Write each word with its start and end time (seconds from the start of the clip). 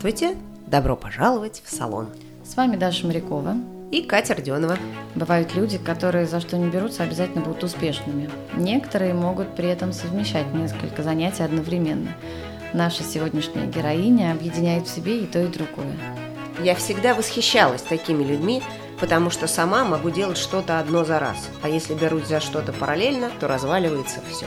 Здравствуйте! 0.00 0.34
Добро 0.66 0.96
пожаловать 0.96 1.60
в 1.62 1.70
салон. 1.70 2.08
С 2.42 2.56
вами 2.56 2.76
Даша 2.76 3.06
Морякова 3.06 3.56
и 3.92 4.00
Катя 4.00 4.34
Родионова. 4.34 4.78
Бывают 5.14 5.54
люди, 5.54 5.76
которые 5.76 6.24
за 6.24 6.40
что 6.40 6.56
не 6.56 6.70
берутся, 6.70 7.02
обязательно 7.02 7.44
будут 7.44 7.64
успешными. 7.64 8.30
Некоторые 8.56 9.12
могут 9.12 9.54
при 9.54 9.68
этом 9.68 9.92
совмещать 9.92 10.54
несколько 10.54 11.02
занятий 11.02 11.42
одновременно. 11.42 12.16
Наша 12.72 13.02
сегодняшняя 13.02 13.66
героиня 13.66 14.32
объединяет 14.32 14.86
в 14.86 14.90
себе 14.90 15.18
и 15.18 15.26
то, 15.26 15.38
и 15.38 15.48
другое. 15.48 15.94
Я 16.62 16.74
всегда 16.76 17.14
восхищалась 17.14 17.82
такими 17.82 18.24
людьми, 18.24 18.62
потому 19.00 19.28
что 19.28 19.46
сама 19.46 19.84
могу 19.84 20.08
делать 20.08 20.38
что-то 20.38 20.78
одно 20.78 21.04
за 21.04 21.18
раз, 21.18 21.50
а 21.60 21.68
если 21.68 21.92
берусь 21.92 22.26
за 22.26 22.40
что-то 22.40 22.72
параллельно, 22.72 23.30
то 23.38 23.48
разваливается 23.48 24.20
все. 24.30 24.46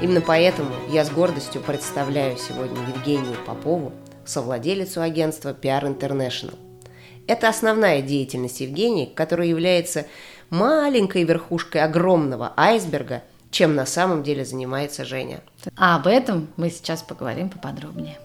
Именно 0.00 0.20
поэтому 0.20 0.70
я 0.88 1.04
с 1.04 1.10
гордостью 1.10 1.62
представляю 1.62 2.36
сегодня 2.36 2.78
Евгению 2.94 3.34
Попову, 3.44 3.92
совладелицу 4.28 5.00
агентства 5.00 5.52
PR 5.52 5.84
International. 5.96 6.56
Это 7.26 7.48
основная 7.48 8.02
деятельность 8.02 8.60
Евгении, 8.60 9.06
которая 9.06 9.48
является 9.48 10.06
маленькой 10.50 11.24
верхушкой 11.24 11.82
огромного 11.82 12.52
айсберга, 12.56 13.22
чем 13.50 13.74
на 13.74 13.86
самом 13.86 14.22
деле 14.22 14.44
занимается 14.44 15.04
Женя. 15.04 15.40
А 15.76 15.96
об 15.96 16.06
этом 16.06 16.48
мы 16.56 16.70
сейчас 16.70 17.02
поговорим 17.02 17.50
поподробнее. 17.50 18.18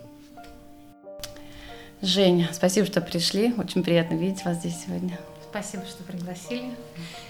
Женя, 2.01 2.49
спасибо, 2.51 2.85
что 2.85 2.99
пришли. 2.99 3.53
Очень 3.57 3.83
приятно 3.83 4.15
видеть 4.15 4.43
вас 4.43 4.57
здесь 4.57 4.75
сегодня. 4.85 5.17
Спасибо, 5.49 5.85
что 5.85 6.03
пригласили. 6.03 6.71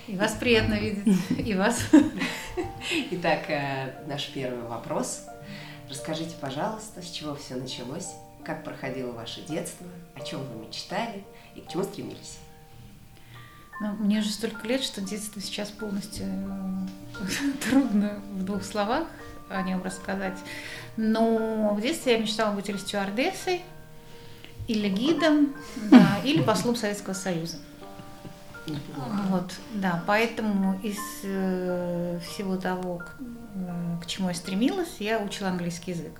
И 0.07 0.15
вас 0.15 0.33
приятно 0.33 0.75
видеть, 0.75 1.17
и 1.37 1.53
вас. 1.53 1.79
Итак, 3.11 3.49
э, 3.49 3.93
наш 4.07 4.29
первый 4.29 4.63
вопрос. 4.63 5.25
Расскажите, 5.89 6.35
пожалуйста, 6.39 7.01
с 7.01 7.09
чего 7.11 7.35
все 7.35 7.55
началось, 7.55 8.13
как 8.43 8.63
проходило 8.63 9.11
ваше 9.11 9.41
детство, 9.41 9.87
о 10.15 10.21
чем 10.21 10.41
вы 10.43 10.65
мечтали 10.65 11.23
и 11.55 11.61
к 11.61 11.67
чему 11.69 11.83
стремились? 11.83 12.39
Ну, 13.81 13.93
мне 13.93 14.19
уже 14.19 14.29
столько 14.29 14.67
лет, 14.67 14.83
что 14.83 15.01
детство 15.01 15.41
сейчас 15.41 15.69
полностью 15.69 16.25
э, 16.25 17.25
трудно 17.69 18.19
в 18.33 18.43
двух 18.43 18.63
словах 18.63 19.07
о 19.49 19.61
нем 19.61 19.81
рассказать. 19.83 20.37
Но 20.95 21.73
в 21.73 21.81
детстве 21.81 22.13
я 22.13 22.19
мечтала 22.19 22.53
быть 22.53 22.69
или 22.69 22.77
стюардессой, 22.77 23.61
или 24.67 24.89
гидом, 24.89 25.53
да, 25.89 26.19
или 26.23 26.41
послом 26.41 26.75
Советского 26.75 27.13
Союза. 27.13 27.57
Вот, 29.27 29.51
да, 29.73 30.01
поэтому 30.07 30.79
из 30.83 30.97
э, 31.23 32.19
всего 32.23 32.55
того, 32.55 32.99
к, 32.99 33.17
э, 33.55 33.97
к 34.01 34.05
чему 34.05 34.29
я 34.29 34.33
стремилась, 34.33 34.95
я 34.99 35.19
учила 35.19 35.49
английский 35.49 35.91
язык. 35.91 36.13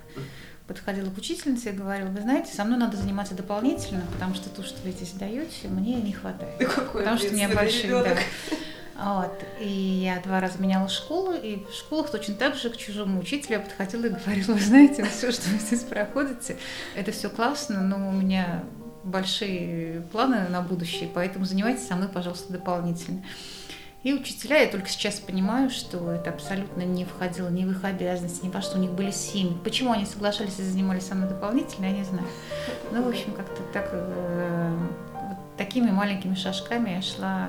Подходила 0.66 1.10
к 1.10 1.18
учительнице 1.18 1.70
и 1.70 1.72
говорила, 1.72 2.08
вы 2.08 2.22
знаете, 2.22 2.54
со 2.54 2.64
мной 2.64 2.78
надо 2.78 2.96
заниматься 2.96 3.34
дополнительно, 3.34 4.02
потому 4.12 4.34
что 4.34 4.48
то, 4.48 4.62
что 4.62 4.80
вы 4.82 4.92
здесь 4.92 5.12
даете, 5.12 5.68
мне 5.68 5.96
не 5.96 6.12
хватает. 6.12 6.54
Да 6.58 6.64
какой 6.64 7.02
потому 7.02 7.18
что 7.18 7.28
у 7.28 7.32
меня 7.32 7.50
большие, 7.50 7.90
да. 7.90 8.16
Вот. 8.96 9.44
И 9.60 9.68
я 9.68 10.20
два 10.20 10.40
раза 10.40 10.58
меняла 10.58 10.88
школу, 10.88 11.32
и 11.34 11.64
в 11.64 11.74
школах 11.74 12.10
точно 12.10 12.34
так 12.34 12.54
же 12.54 12.70
к 12.70 12.76
чужому 12.76 13.20
учителю 13.20 13.56
я 13.56 13.60
подходила 13.60 14.06
и 14.06 14.10
говорила, 14.10 14.52
вы 14.52 14.60
знаете, 14.60 15.04
все, 15.04 15.32
что 15.32 15.50
вы 15.50 15.58
здесь 15.58 15.80
проходите, 15.80 16.56
это 16.94 17.12
все 17.12 17.28
классно, 17.28 17.82
но 17.82 18.08
у 18.08 18.12
меня 18.12 18.64
большие 19.02 20.00
планы 20.12 20.48
на 20.48 20.62
будущее, 20.62 21.10
поэтому 21.12 21.44
занимайтесь 21.44 21.86
со 21.86 21.96
мной, 21.96 22.08
пожалуйста, 22.08 22.52
дополнительно. 22.52 23.22
И 24.04 24.12
учителя, 24.12 24.58
я 24.60 24.68
только 24.68 24.86
сейчас 24.88 25.18
понимаю, 25.18 25.70
что 25.70 26.12
это 26.12 26.28
абсолютно 26.28 26.82
не 26.82 27.06
входило 27.06 27.48
ни 27.48 27.64
в 27.64 27.70
их 27.70 27.84
обязанности, 27.84 28.44
ни 28.44 28.50
во 28.50 28.60
что 28.60 28.76
у 28.76 28.80
них 28.80 28.90
были 28.90 29.10
семьи. 29.10 29.56
Почему 29.64 29.92
они 29.92 30.04
соглашались 30.04 30.58
и 30.58 30.62
занимались 30.62 31.06
со 31.06 31.14
мной 31.14 31.30
дополнительно, 31.30 31.86
я 31.86 31.92
не 31.92 32.04
знаю. 32.04 32.26
Ну, 32.92 33.02
в 33.02 33.08
общем, 33.08 33.32
как-то 33.32 33.62
так, 33.72 33.88
э, 33.92 34.78
вот 35.14 35.38
такими 35.56 35.90
маленькими 35.90 36.34
шажками 36.34 36.90
я 36.90 37.00
шла 37.00 37.48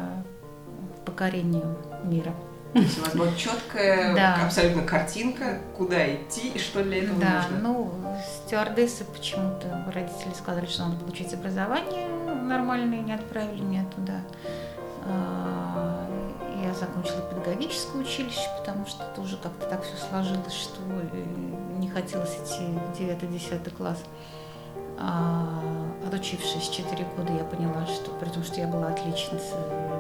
к 0.96 1.06
покорению 1.06 1.78
мира. 2.06 2.34
То 2.72 2.80
есть 2.80 3.00
у 3.00 3.02
вас 3.02 3.16
была 3.16 3.36
четкая 3.38 4.16
да. 4.16 4.46
абсолютно 4.46 4.84
картинка, 4.84 5.60
куда 5.78 6.14
идти 6.14 6.50
и 6.50 6.60
что 6.60 6.84
для 6.84 7.04
этого 7.04 7.20
да, 7.20 7.36
нужно. 7.36 7.58
Да, 7.58 7.64
ну, 7.64 7.94
стюардессы 8.46 9.04
почему-то 9.04 9.86
родители 9.94 10.34
сказали, 10.34 10.66
что 10.68 10.86
надо 10.86 10.98
получить 10.98 11.34
образование 11.34 12.08
нормальное, 12.46 13.02
не 13.02 13.14
отправили 13.14 13.62
меня 13.62 13.86
туда. 13.94 14.22
Я 16.66 16.74
закончила 16.74 17.22
педагогическое 17.22 18.02
училище, 18.02 18.50
потому 18.58 18.88
что 18.88 19.04
тоже 19.16 19.38
как-то 19.38 19.68
так 19.68 19.84
все 19.84 19.96
сложилось, 20.10 20.54
что 20.54 20.82
не 21.78 21.88
хотелось 21.90 22.36
идти 22.36 22.64
в 22.64 23.00
9-10 23.00 23.70
класс. 23.78 24.00
А, 24.98 25.62
отучившись 26.08 26.70
4 26.70 27.06
года, 27.16 27.34
я 27.34 27.44
поняла, 27.44 27.86
что 27.86 28.12
при 28.12 28.30
том, 28.30 28.44
что 28.44 28.60
я 28.60 28.68
была 28.68 28.88
отличницей, 28.88 29.58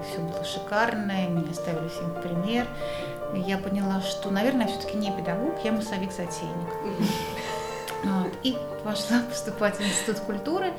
все 0.10 0.20
было 0.20 0.44
шикарное, 0.44 1.28
меня 1.28 1.54
ставили 1.54 1.88
всем 1.90 2.10
в 2.12 2.22
пример, 2.22 2.68
я 3.34 3.58
поняла, 3.58 4.02
что, 4.02 4.32
наверное, 4.32 4.68
все-таки 4.68 4.98
не 4.98 5.12
педагог, 5.12 5.64
я 5.64 5.72
массовик-затейник. 5.72 6.70
Вот. 8.04 8.34
И 8.44 8.58
пошла 8.84 9.20
поступать 9.30 9.78
в 9.78 9.82
Институт 9.82 10.20
культуры. 10.22 10.74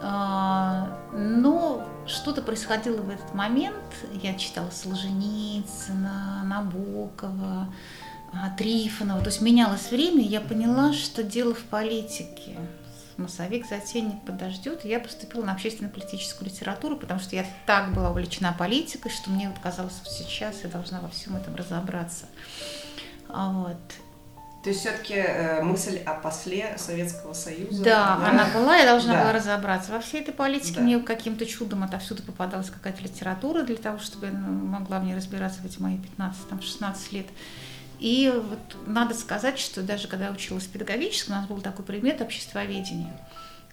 А, 0.00 0.88
но 1.12 1.84
что-то 2.08 2.42
происходило 2.42 3.00
в 3.02 3.10
этот 3.10 3.34
момент. 3.34 3.76
Я 4.22 4.34
читала 4.34 4.70
Солженицына, 4.70 6.42
Набокова, 6.44 7.72
а, 8.32 8.50
Трифонова. 8.56 9.20
То 9.20 9.26
есть 9.26 9.40
менялось 9.40 9.90
время, 9.90 10.22
и 10.22 10.28
я 10.28 10.40
поняла, 10.40 10.92
что 10.92 11.22
дело 11.22 11.54
в 11.54 11.62
политике 11.64 12.56
массовик 13.18 13.66
затейник 13.68 14.24
подождет. 14.24 14.84
Я 14.84 15.00
поступила 15.00 15.44
на 15.44 15.52
общественно-политическую 15.52 16.48
литературу, 16.48 16.96
потому 16.96 17.20
что 17.20 17.36
я 17.36 17.44
так 17.66 17.92
была 17.92 18.10
увлечена 18.10 18.54
политикой, 18.56 19.10
что 19.10 19.30
мне 19.30 19.48
вот 19.48 19.58
казалось, 19.58 19.96
что 19.96 20.10
сейчас 20.10 20.62
я 20.62 20.70
должна 20.70 21.00
во 21.00 21.08
всем 21.08 21.36
этом 21.36 21.54
разобраться. 21.56 22.26
Вот. 23.28 23.76
То 24.62 24.70
есть 24.70 24.80
все-таки 24.80 25.14
э, 25.14 25.62
мысль 25.62 25.98
о 25.98 26.14
после 26.14 26.76
Советского 26.78 27.32
Союза. 27.32 27.84
Да, 27.84 28.18
да, 28.20 28.28
она 28.28 28.46
была, 28.52 28.76
я 28.76 28.86
должна 28.86 29.14
да. 29.14 29.22
была 29.22 29.32
разобраться. 29.32 29.92
Во 29.92 30.00
всей 30.00 30.20
этой 30.20 30.34
политике 30.34 30.76
да. 30.76 30.80
мне 30.80 30.98
каким-то 30.98 31.46
чудом 31.46 31.84
отовсюду 31.84 32.24
попадалась 32.24 32.68
какая-то 32.68 33.00
литература 33.02 33.62
для 33.62 33.76
того, 33.76 33.98
чтобы 33.98 34.26
я 34.26 34.32
ну, 34.32 34.66
могла 34.66 34.98
мне 34.98 35.14
разбираться 35.14 35.60
в 35.60 35.64
эти 35.64 35.80
мои 35.80 35.98
15-16 36.18 36.96
лет. 37.12 37.26
И 38.00 38.32
вот 38.34 38.86
надо 38.86 39.14
сказать, 39.14 39.60
что 39.60 39.82
даже 39.82 40.08
когда 40.08 40.26
я 40.26 40.32
училась 40.32 40.64
в 40.64 40.70
педагогическом, 40.70 41.36
у 41.36 41.38
нас 41.38 41.48
был 41.48 41.60
такой 41.60 41.84
предмет 41.84 42.20
обществоведения, 42.20 43.12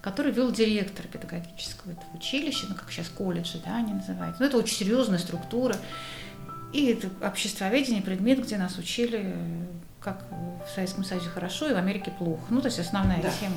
который 0.00 0.30
вел 0.30 0.52
директор 0.52 1.06
педагогического 1.06 1.92
этого 1.92 2.16
училища, 2.16 2.66
ну 2.68 2.76
как 2.76 2.92
сейчас 2.92 3.08
колледжи, 3.08 3.60
да, 3.64 3.76
они 3.76 3.92
называются. 3.92 4.40
Но 4.40 4.48
это 4.48 4.56
очень 4.56 4.76
серьезная 4.76 5.18
структура. 5.18 5.76
И 6.72 6.86
это 6.86 7.08
обществоведение 7.26 8.02
предмет, 8.02 8.44
где 8.44 8.56
нас 8.56 8.78
учили, 8.78 9.34
как 10.06 10.24
в 10.64 10.72
Советском 10.72 11.02
Союзе 11.02 11.28
хорошо 11.28 11.68
и 11.68 11.74
в 11.74 11.76
Америке 11.76 12.12
плохо. 12.16 12.44
Ну, 12.50 12.60
то 12.60 12.66
есть 12.66 12.78
основная 12.78 13.20
да. 13.20 13.30
тема. 13.40 13.56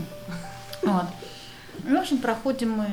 Вот. 0.81 1.05
Ну, 1.83 1.97
в 1.97 2.01
общем, 2.01 2.17
проходим 2.17 2.71
мы 2.71 2.87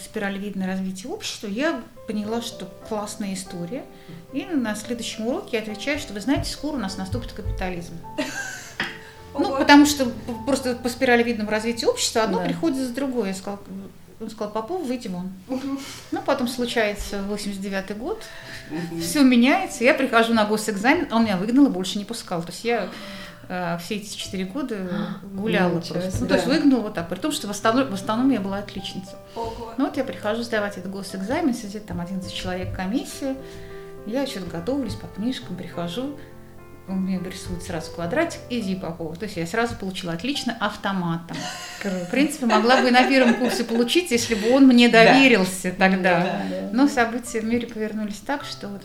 спиралевидное 0.00 0.68
развитие 0.68 1.12
общества. 1.12 1.48
Я 1.48 1.82
поняла, 2.06 2.40
что 2.40 2.66
классная 2.88 3.34
история. 3.34 3.84
И 4.32 4.44
на 4.44 4.76
следующем 4.76 5.26
уроке 5.26 5.56
я 5.56 5.62
отвечаю, 5.62 5.98
что 5.98 6.12
вы 6.12 6.20
знаете, 6.20 6.52
скоро 6.52 6.76
у 6.76 6.78
нас 6.78 6.96
наступит 6.96 7.32
капитализм. 7.32 7.94
Ну, 9.32 9.56
потому 9.56 9.86
что 9.86 10.10
просто 10.46 10.76
по 10.76 10.88
спиралевидному 10.88 11.50
развитию 11.50 11.90
общества 11.90 12.22
одно 12.22 12.44
приходит 12.44 12.78
за 12.78 12.94
другое. 12.94 13.28
Я 13.28 13.34
сказала, 13.34 13.60
он 14.20 14.30
сказал, 14.30 14.52
Попов, 14.52 14.86
выйди 14.86 15.08
вон. 15.08 15.30
Ну, 15.48 16.22
потом 16.24 16.46
случается 16.46 17.24
89-й 17.28 17.94
год, 17.94 18.22
все 19.00 19.22
меняется, 19.22 19.84
я 19.84 19.94
прихожу 19.94 20.34
на 20.34 20.44
госэкзамен, 20.44 21.08
а 21.10 21.16
он 21.16 21.24
меня 21.24 21.36
выгнал 21.36 21.66
и 21.66 21.70
больше 21.70 21.98
не 21.98 22.04
пускал. 22.04 22.42
То 22.42 22.48
есть 22.48 22.64
я 22.64 22.90
Э, 23.52 23.78
все 23.78 23.96
эти 23.96 24.16
четыре 24.16 24.44
года 24.44 24.76
гуляла 25.34 25.78
Ничего 25.78 25.94
просто. 25.98 26.20
Ну, 26.20 26.28
то 26.28 26.34
есть 26.34 26.46
выгнала 26.46 26.82
вот 26.82 26.94
так, 26.94 27.08
при 27.08 27.16
том, 27.16 27.32
что 27.32 27.48
в 27.48 27.50
основном, 27.50 27.90
в 27.90 27.94
основном 27.94 28.30
я 28.30 28.40
была 28.40 28.58
отличница. 28.58 29.16
Ого. 29.34 29.74
Ну 29.76 29.86
вот 29.86 29.96
я 29.96 30.04
прихожу 30.04 30.44
сдавать 30.44 30.78
этот 30.78 30.92
госэкзамен, 30.92 31.52
сидит 31.52 31.84
там 31.84 32.00
11 32.00 32.32
человек 32.32 32.74
комиссия, 32.74 33.34
я 34.06 34.24
что-то 34.28 34.46
готовлюсь 34.46 34.94
по 34.94 35.08
книжкам, 35.08 35.56
прихожу, 35.56 36.16
у 36.92 36.96
меня 36.96 37.20
рисует 37.20 37.62
сразу 37.62 37.90
квадратик, 37.92 38.40
иди 38.50 38.74
Попов. 38.74 39.18
То 39.18 39.24
есть 39.24 39.36
я 39.36 39.46
сразу 39.46 39.74
получила 39.76 40.12
отлично 40.12 40.56
автоматом. 40.60 41.36
В 41.82 42.10
принципе, 42.10 42.46
могла 42.46 42.82
бы 42.82 42.88
и 42.88 42.90
на 42.90 43.08
первом 43.08 43.34
курсе 43.34 43.64
получить, 43.64 44.10
если 44.10 44.34
бы 44.34 44.50
он 44.50 44.66
мне 44.66 44.88
доверился 44.88 45.70
да. 45.72 45.76
тогда. 45.76 46.20
Да, 46.20 46.42
да. 46.50 46.70
Но 46.72 46.88
события 46.88 47.40
в 47.40 47.44
мире 47.44 47.66
повернулись 47.66 48.20
так, 48.24 48.44
что 48.44 48.68
вот 48.68 48.82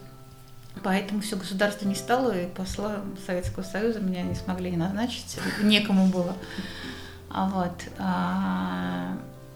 Поэтому 0.84 1.22
все 1.22 1.36
государство 1.36 1.88
не 1.88 1.96
стало, 1.96 2.38
и 2.38 2.48
посла 2.48 2.98
Советского 3.26 3.64
Союза 3.64 4.02
меня 4.02 4.24
не 4.24 4.36
смогли 4.36 4.76
назначить, 4.76 5.38
некому 5.64 6.08
было. 6.08 6.36
А 7.30 7.50
вот. 7.50 7.74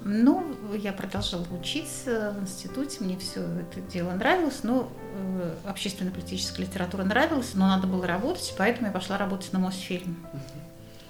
Ну, 0.03 0.55
я 0.75 0.93
продолжала 0.93 1.45
учиться 1.51 2.33
в 2.37 2.43
институте, 2.43 3.03
мне 3.03 3.17
все 3.17 3.41
это 3.41 3.81
дело 3.91 4.11
нравилось, 4.11 4.63
но 4.63 4.89
э, 5.15 5.55
общественно-политическая 5.65 6.61
литература 6.61 7.03
нравилась, 7.03 7.53
но 7.53 7.67
надо 7.67 7.85
было 7.85 8.07
работать, 8.07 8.53
поэтому 8.57 8.87
я 8.87 8.93
пошла 8.93 9.17
работать 9.17 9.51
на 9.51 9.59
Мосфильм. 9.59 10.25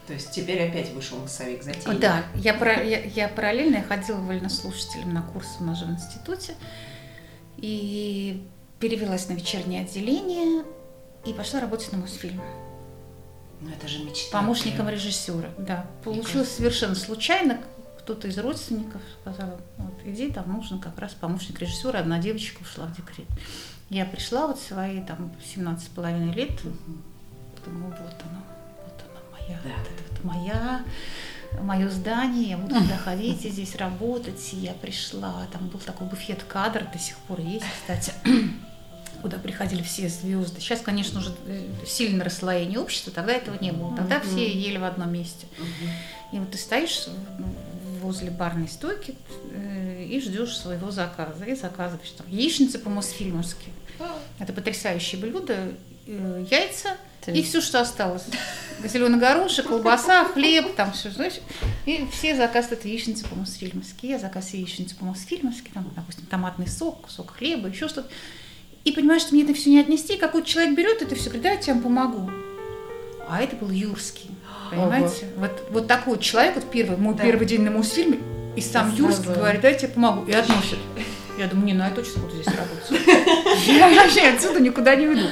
То 0.07 0.13
есть 0.13 0.31
теперь 0.31 0.68
опять 0.68 0.91
вышел 0.94 1.19
массовик 1.19 1.62
затеи. 1.62 1.95
Да, 1.97 2.24
я, 2.33 2.56
я, 2.81 3.03
я 3.03 3.27
параллельно 3.27 3.83
ходила 3.83 4.18
вольнослушателем 4.18 5.13
на 5.13 5.21
курсы 5.21 5.59
в 5.59 5.62
нашем 5.62 5.91
институте 5.91 6.56
и 7.57 8.44
перевелась 8.80 9.30
на 9.30 9.33
вечернее 9.33 9.83
отделение 9.83 10.65
и 11.25 11.33
пошла 11.33 11.59
работать 11.59 11.91
на 11.91 12.00
Мосфильм. 12.00 12.41
Ну 13.62 13.69
это 13.69 13.88
же 13.88 14.03
мечта. 14.03 14.31
Помощником 14.31 14.89
режиссера, 14.89 15.50
да. 15.59 15.86
Получилось 16.03 16.50
совершенно 16.50 16.95
случайно. 16.95 17.59
Кто-то 18.10 18.28
из 18.28 18.40
родственников 18.40 19.04
сказал, 19.22 19.62
вот 19.78 19.94
иди, 20.04 20.32
там 20.32 20.52
нужен 20.52 20.80
как 20.80 20.98
раз 20.98 21.14
помощник 21.14 21.60
режиссера. 21.60 22.00
Одна 22.00 22.18
девочка 22.18 22.60
ушла 22.64 22.88
в 22.88 22.96
декрет. 22.96 23.28
Я 23.92 24.04
пришла 24.04 24.48
вот 24.48 24.60
свои 24.60 25.04
там 25.04 25.32
17 25.46 25.86
с 25.86 25.90
половиной 25.90 26.34
лет, 26.34 26.60
думаю, 27.64 27.92
вот 27.92 28.00
оно, 28.00 28.42
вот 28.84 29.04
она 29.12 29.22
моя, 29.32 29.60
да. 29.64 29.70
вот 29.78 29.88
это 29.92 30.12
вот 30.12 30.24
моя 30.24 30.84
мое 31.62 31.88
здание, 31.92 32.50
я 32.50 32.58
буду 32.58 32.82
туда 32.82 32.98
ходить 32.98 33.46
и 33.46 33.50
здесь 33.52 33.76
работать. 33.76 34.54
И 34.54 34.56
я 34.56 34.74
пришла, 34.74 35.46
там 35.54 35.68
был 35.68 35.80
такой 35.80 36.08
буфет 36.08 36.42
кадр, 36.42 36.88
до 36.92 36.98
сих 36.98 37.16
пор 37.20 37.40
есть, 37.42 37.66
кстати, 37.84 38.12
куда 39.22 39.38
приходили 39.38 39.84
все 39.84 40.10
звезды. 40.10 40.60
Сейчас, 40.62 40.82
конечно, 40.82 41.20
уже 41.20 41.32
э, 41.46 41.68
сильное 41.86 42.26
расслоение 42.26 42.80
общества, 42.80 43.14
тогда 43.14 43.34
этого 43.34 43.56
не 43.62 43.72
было. 43.72 43.96
Тогда 43.96 44.20
все 44.20 44.52
ели 44.52 44.80
в 44.80 44.84
одном 44.84 45.14
месте. 45.14 45.46
И 46.32 46.40
вот 46.40 46.52
ты 46.52 46.58
стоишь 46.58 47.08
возле 48.10 48.32
барной 48.32 48.68
стойки 48.68 49.16
э, 49.52 50.04
и 50.04 50.20
ждешь 50.20 50.58
своего 50.58 50.90
заказа. 50.90 51.46
И 51.46 51.56
заказываешь 51.56 52.10
там 52.12 52.28
яичницы 52.28 52.80
по-мосфильмовски. 52.80 53.70
Это 54.40 54.52
потрясающее 54.52 55.22
блюдо. 55.22 55.74
Э, 56.08 56.46
яйца 56.50 56.98
и 57.28 57.44
все, 57.44 57.62
что 57.62 57.80
осталось. 57.82 58.24
Зеленый 58.84 59.20
горошек, 59.20 59.68
колбаса, 59.68 60.26
хлеб, 60.26 60.74
там 60.76 60.92
все, 60.92 61.12
знаешь. 61.12 61.40
И 61.86 62.08
все 62.12 62.36
заказы 62.36 62.70
это 62.72 62.88
яичницы 62.88 63.28
по-мосфильмовски. 63.28 64.08
Я 64.08 64.18
заказ 64.18 64.54
яичницы 64.54 64.96
по-мосфильмовски, 64.96 65.70
там, 65.72 65.92
допустим, 65.96 66.26
томатный 66.26 66.68
сок, 66.68 67.02
кусок 67.02 67.36
хлеба, 67.38 67.68
еще 67.68 67.88
что-то. 67.88 68.10
И 68.86 68.92
понимаешь, 68.92 69.22
что 69.22 69.36
мне 69.36 69.44
это 69.44 69.54
все 69.54 69.70
не 69.70 69.80
отнести, 69.80 70.18
какой 70.18 70.44
человек 70.44 70.76
берет 70.76 71.04
это 71.04 71.14
все, 71.14 71.26
говорит, 71.26 71.44
да, 71.44 71.52
я 71.52 71.58
тебе 71.58 71.76
помогу. 71.76 72.32
А 73.28 73.44
это 73.44 73.56
был 73.56 73.70
Юрский. 73.70 74.32
Понимаете? 74.69 75.25
Ого. 75.36 75.42
Вот, 75.42 75.63
вот 75.69 75.88
такой 75.88 76.19
человек, 76.19 76.56
вот 76.56 76.69
первый, 76.69 76.98
мой 76.98 77.16
да. 77.16 77.24
первый 77.24 77.45
день 77.45 77.62
на 77.62 77.71
Мосфильме, 77.71 78.19
и 78.56 78.62
сам 78.62 78.94
Юрский 78.95 79.33
говорит, 79.33 79.62
да, 79.62 79.69
я 79.69 79.74
тебе 79.75 79.89
помогу. 79.89 80.25
И 80.25 80.33
относит. 80.33 80.77
Я 81.38 81.48
думаю, 81.48 81.68
не, 81.68 81.74
ну 81.74 81.86
я 81.86 81.92
точно 81.92 82.21
буду 82.21 82.36
здесь 82.36 82.48
работать. 82.48 83.07
Я 83.68 83.88
вообще 83.88 84.27
отсюда 84.27 84.60
никуда 84.60 84.95
не 84.95 85.07
уйду. 85.07 85.27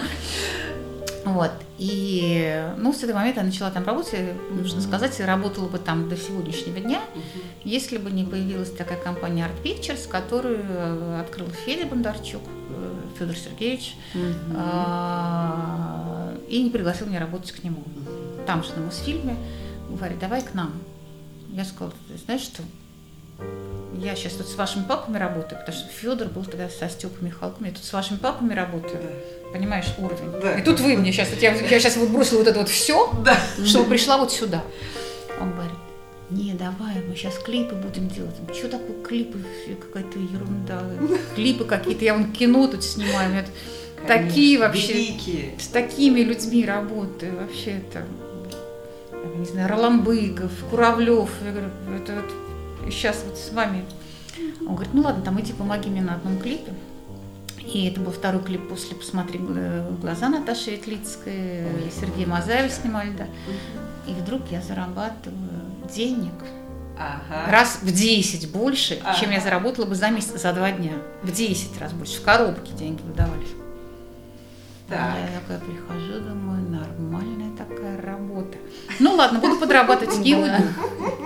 Вот. 1.25 1.51
И, 1.77 2.65
ну, 2.77 2.93
с 2.93 3.03
этого 3.03 3.17
момента 3.17 3.41
я 3.41 3.45
начала 3.45 3.69
там 3.69 3.85
работать, 3.85 4.15
нужно 4.49 4.81
сказать, 4.81 5.19
работала 5.19 5.67
бы 5.67 5.77
там 5.77 6.09
до 6.09 6.15
сегодняшнего 6.15 6.79
дня, 6.79 7.01
если 7.63 7.97
бы 7.97 8.09
не 8.09 8.23
появилась 8.23 8.71
такая 8.71 8.97
компания 8.97 9.45
Art 9.45 9.61
Pictures, 9.61 10.07
которую 10.07 10.59
э, 10.67 11.19
открыл 11.19 11.47
Федя 11.65 11.85
Бондарчук, 11.85 12.41
э, 12.69 12.93
Федор 13.19 13.35
Сергеевич, 13.35 13.95
а, 14.55 16.33
и 16.47 16.63
не 16.63 16.69
пригласил 16.71 17.07
меня 17.07 17.19
работать 17.19 17.51
к 17.51 17.63
нему. 17.63 17.83
Там 18.47 18.63
же 18.63 18.73
на 18.75 18.85
Мосфильме 18.85 19.35
говорит, 19.89 20.17
давай 20.19 20.41
к 20.41 20.53
нам. 20.53 20.73
Я 21.49 21.65
сказала, 21.65 21.93
знаешь 22.25 22.41
что, 22.41 22.63
я 23.97 24.15
сейчас 24.15 24.33
тут 24.33 24.47
с 24.47 24.55
вашими 24.55 24.83
папами 24.83 25.17
работаю, 25.17 25.59
потому 25.59 25.77
что 25.77 25.87
Федор 25.89 26.27
был 26.29 26.45
тогда 26.45 26.69
со 26.69 26.87
Степой 26.89 27.27
Михалком, 27.27 27.65
я 27.65 27.71
тут 27.71 27.83
с 27.83 27.91
вашими 27.93 28.17
папами 28.17 28.53
работаю. 28.53 29.01
Да. 29.01 29.51
Понимаешь, 29.51 29.87
уровень. 29.97 30.31
Да. 30.41 30.53
И 30.53 30.63
тут 30.63 30.79
вы 30.79 30.95
мне 30.95 31.11
сейчас, 31.11 31.29
я, 31.41 31.53
я 31.53 31.79
сейчас 31.79 31.97
вот 31.97 32.09
бросила 32.09 32.39
вот 32.39 32.47
это 32.47 32.59
вот 32.59 32.69
все, 32.69 33.11
да. 33.23 33.37
чтобы 33.65 33.89
пришла 33.89 34.17
вот 34.17 34.31
сюда. 34.31 34.63
Он 35.39 35.51
говорит, 35.51 35.73
не, 36.29 36.53
давай, 36.53 37.01
мы 37.07 37.15
сейчас 37.15 37.37
клипы 37.39 37.75
будем 37.75 38.07
делать. 38.09 38.35
Что 38.53 38.69
такое 38.69 39.01
клипы? 39.03 39.39
Какая-то 39.79 40.19
ерунда. 40.19 40.83
Клипы 41.35 41.65
какие-то. 41.65 42.03
Я 42.03 42.13
вон 42.13 42.31
кино 42.31 42.67
тут 42.67 42.83
снимаю. 42.83 43.29
Конечно, 43.29 43.53
такие 44.05 44.59
вообще. 44.59 44.93
Великие. 44.93 45.59
С 45.59 45.67
такими 45.67 46.19
людьми 46.21 46.65
работаю. 46.65 47.37
Вообще 47.37 47.77
это, 47.77 48.05
не 49.37 49.45
знаю, 49.45 49.69
Роламбыков, 49.69 50.51
Куравлев. 50.69 51.29
Я 51.43 51.51
говорю, 51.51 51.69
это 51.95 52.15
вот 52.15 52.91
сейчас 52.91 53.23
вот 53.25 53.37
с 53.37 53.51
вами. 53.51 53.85
Он 54.61 54.75
говорит, 54.75 54.93
ну 54.93 55.01
ладно, 55.01 55.23
там 55.23 55.39
иди 55.39 55.53
помоги 55.53 55.89
мне 55.89 56.01
на 56.01 56.15
одном 56.15 56.39
клипе. 56.39 56.73
И 57.73 57.87
это 57.87 57.99
был 57.99 58.11
второй 58.11 58.41
клип 58.41 58.69
после 58.69 58.95
«Посмотри 58.95 59.39
глаза» 60.01 60.29
Наташи 60.29 60.71
Ветлицкой, 60.71 61.65
Сергей 61.99 62.25
Мазаев 62.25 62.71
снимали, 62.71 63.11
да. 63.11 63.27
И 64.07 64.13
вдруг 64.13 64.41
я 64.51 64.61
зарабатываю 64.61 65.65
денег 65.93 66.33
ага. 66.97 67.51
раз 67.51 67.79
в 67.81 67.91
10 67.91 68.51
больше, 68.51 68.99
ага. 69.03 69.19
чем 69.19 69.31
я 69.31 69.41
заработала 69.41 69.85
бы 69.85 69.95
за 69.95 70.09
месяц, 70.09 70.41
за 70.41 70.53
два 70.53 70.71
дня. 70.71 70.93
В 71.23 71.31
10 71.31 71.79
раз 71.79 71.91
больше. 71.91 72.19
В 72.19 72.23
коробке 72.23 72.71
деньги 72.73 73.01
выдавались. 73.01 73.49
Так. 74.87 75.17
Я 75.17 75.39
такая 75.41 75.59
прихожу, 75.59 76.21
думаю, 76.21 76.61
нормальная 76.69 77.51
такая 77.57 78.01
работа. 78.01 78.57
Ну 78.99 79.15
ладно, 79.15 79.39
буду 79.39 79.59
подрабатывать 79.59 80.25
и 80.25 80.33
уйду. 80.33 80.63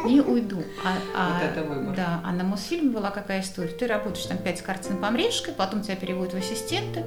И 0.10 0.20
уйду. 0.20 0.64
А, 0.84 0.98
а, 1.16 1.34
вот 1.34 1.44
это 1.44 1.64
выбор. 1.64 1.96
Да, 1.96 2.22
а 2.24 2.32
на 2.32 2.44
Мосфильме 2.44 2.90
была 2.90 3.12
какая 3.12 3.42
история? 3.42 3.70
Ты 3.70 3.86
работаешь 3.86 4.26
там 4.26 4.40
5 4.40 4.62
картин 4.64 4.98
по 4.98 5.12
мрежке, 5.12 5.52
потом 5.52 5.84
тебя 5.84 5.96
переводят 5.96 6.34
в 6.34 6.38
ассистенты. 6.38 7.04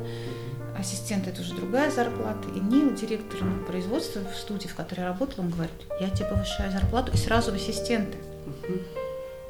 Ассистент 0.78 1.26
это 1.26 1.40
уже 1.40 1.54
другая 1.54 1.90
зарплата. 1.90 2.48
И 2.54 2.60
мне 2.60 2.94
директор 2.94 3.40
производства 3.66 4.20
в 4.20 4.36
студии, 4.36 4.68
в 4.68 4.76
которой 4.76 5.00
я 5.00 5.06
работала, 5.06 5.44
он 5.44 5.50
говорит, 5.50 5.74
я 6.00 6.08
тебе 6.10 6.26
повышаю 6.26 6.70
зарплату 6.70 7.10
и 7.12 7.16
сразу 7.16 7.50
в 7.50 7.54
ассистенты. 7.56 8.18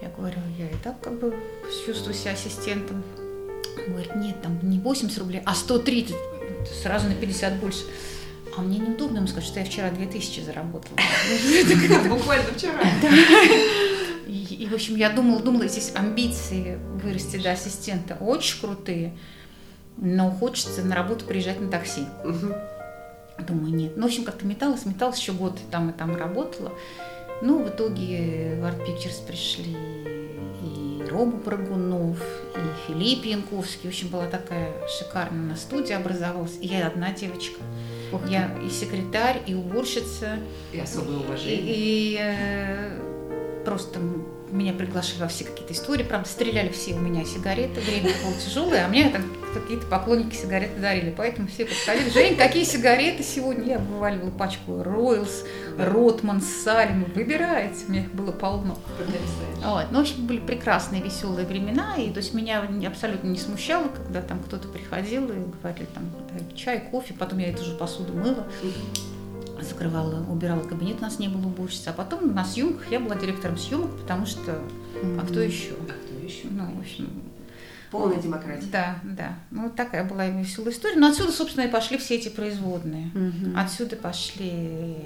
Я 0.00 0.08
говорю, 0.08 0.38
я 0.58 0.70
и 0.70 0.76
так 0.82 1.00
как 1.00 1.18
бы 1.18 1.34
чувствую 1.84 2.14
себя 2.14 2.32
ассистентом. 2.32 3.02
Он 3.86 3.92
говорит, 3.92 4.14
нет, 4.16 4.40
там 4.42 4.58
не 4.62 4.78
80 4.78 5.18
рублей, 5.18 5.42
а 5.44 5.54
130 5.54 6.14
сразу 6.82 7.08
на 7.08 7.14
50 7.14 7.60
больше. 7.60 7.84
А 8.56 8.60
мне 8.60 8.78
неудобно 8.78 9.18
ему 9.18 9.26
сказать, 9.26 9.46
что 9.46 9.60
я 9.60 9.66
вчера 9.66 9.90
2000 9.90 10.40
заработала. 10.40 10.96
Буквально 12.08 12.52
вчера. 12.56 12.80
И, 14.26 14.66
в 14.70 14.74
общем, 14.74 14.96
я 14.96 15.10
думала, 15.10 15.40
думала, 15.40 15.66
здесь 15.66 15.92
амбиции 15.94 16.78
вырасти 17.02 17.36
до 17.36 17.52
ассистента 17.52 18.16
очень 18.20 18.60
крутые, 18.60 19.16
но 19.96 20.30
хочется 20.30 20.82
на 20.82 20.94
работу 20.94 21.24
приезжать 21.24 21.60
на 21.60 21.68
такси. 21.68 22.06
Думаю, 23.46 23.74
нет. 23.74 23.96
Ну, 23.96 24.04
в 24.04 24.06
общем, 24.06 24.24
как-то 24.24 24.46
металась, 24.46 24.86
металась 24.86 25.18
еще 25.18 25.32
год 25.32 25.58
там 25.70 25.90
и 25.90 25.92
там 25.92 26.16
работала. 26.16 26.72
Ну, 27.42 27.62
в 27.62 27.68
итоге 27.68 28.56
в 28.60 28.64
Art 28.64 28.80
Pictures 28.86 29.26
пришли 29.26 29.76
Рома 31.10 31.38
Прыгунов, 31.38 32.18
и 32.54 32.86
Филипп 32.86 33.24
Янковский. 33.24 33.88
В 33.90 33.92
общем, 33.92 34.08
была 34.08 34.26
такая 34.26 34.72
шикарная 34.88 35.50
на 35.50 35.56
студия 35.56 35.96
образовалась. 35.96 36.56
И 36.60 36.66
я 36.66 36.86
одна 36.86 37.12
девочка. 37.12 37.60
Ух 38.12 38.28
я 38.28 38.50
и 38.64 38.70
секретарь, 38.70 39.42
и 39.46 39.54
уборщица. 39.54 40.38
И 40.72 40.78
особое 40.78 41.18
уважение. 41.18 41.60
И, 41.60 42.14
и 42.14 42.18
э, 42.20 43.62
просто 43.64 44.00
меня 44.50 44.72
приглашали 44.72 45.20
во 45.20 45.28
все 45.28 45.44
какие-то 45.44 45.72
истории. 45.72 46.04
Правда, 46.04 46.28
стреляли 46.28 46.68
все 46.68 46.94
у 46.94 46.98
меня 46.98 47.24
сигареты. 47.24 47.80
Время 47.80 48.10
было 48.22 48.34
тяжелое, 48.34 48.84
а 48.84 48.88
мне 48.88 49.10
там 49.10 49.22
какие-то 49.60 49.86
поклонники 49.86 50.34
сигареты 50.34 50.80
дарили. 50.80 51.14
Поэтому 51.16 51.48
все 51.48 51.64
подходили. 51.64 52.10
Жень, 52.10 52.36
какие 52.36 52.64
сигареты 52.64 53.22
сегодня? 53.22 53.64
Я 53.64 53.78
вываливала 53.78 54.30
пачку 54.30 54.82
Ройлс, 54.82 55.44
Ротман, 55.78 56.40
Салем. 56.40 57.04
Выбирайте. 57.14 57.86
У 57.86 57.92
меня 57.92 58.02
их 58.02 58.12
было 58.12 58.32
полно. 58.32 58.76
Вот. 59.62 59.86
Ну, 59.90 59.98
в 59.98 60.02
общем, 60.02 60.26
были 60.26 60.40
прекрасные, 60.40 61.02
веселые 61.02 61.46
времена. 61.46 61.96
И 61.96 62.10
то 62.10 62.18
есть 62.18 62.34
меня 62.34 62.68
абсолютно 62.86 63.28
не 63.28 63.38
смущало, 63.38 63.88
когда 63.88 64.20
там 64.20 64.40
кто-то 64.40 64.68
приходил 64.68 65.24
и 65.24 65.36
говорили 65.62 65.88
там 65.94 66.04
чай, 66.54 66.88
кофе. 66.90 67.14
Потом 67.18 67.38
я 67.38 67.48
эту 67.50 67.64
же 67.64 67.74
посуду 67.74 68.12
мыла 68.12 68.46
закрывала, 69.60 70.24
убирала 70.30 70.60
кабинет, 70.60 70.98
у 70.98 71.02
нас 71.02 71.18
не 71.18 71.28
было 71.28 71.46
уборщицы. 71.46 71.88
А 71.88 71.92
потом 71.92 72.34
на 72.34 72.44
съемках 72.44 72.90
я 72.90 73.00
была 73.00 73.16
директором 73.16 73.56
съемок, 73.56 73.96
потому 74.00 74.26
что 74.26 74.52
mm-hmm. 74.52 75.20
а 75.20 75.26
кто 75.26 75.40
еще? 75.40 75.72
А 75.72 75.92
кто 75.92 76.24
еще? 76.24 76.48
Ну, 76.50 76.66
в 76.74 76.80
общем, 76.80 77.08
Полная 77.94 78.20
демократия. 78.20 78.66
Да, 78.72 78.96
да. 79.04 79.34
Ну, 79.52 79.70
такая 79.70 80.04
была 80.04 80.26
веселая 80.26 80.72
история. 80.72 80.96
Но 80.96 81.06
отсюда, 81.06 81.30
собственно, 81.30 81.66
и 81.66 81.70
пошли 81.70 81.96
все 81.96 82.16
эти 82.16 82.28
производные. 82.28 83.06
Угу. 83.14 83.56
Отсюда 83.56 83.94
пошли 83.94 84.96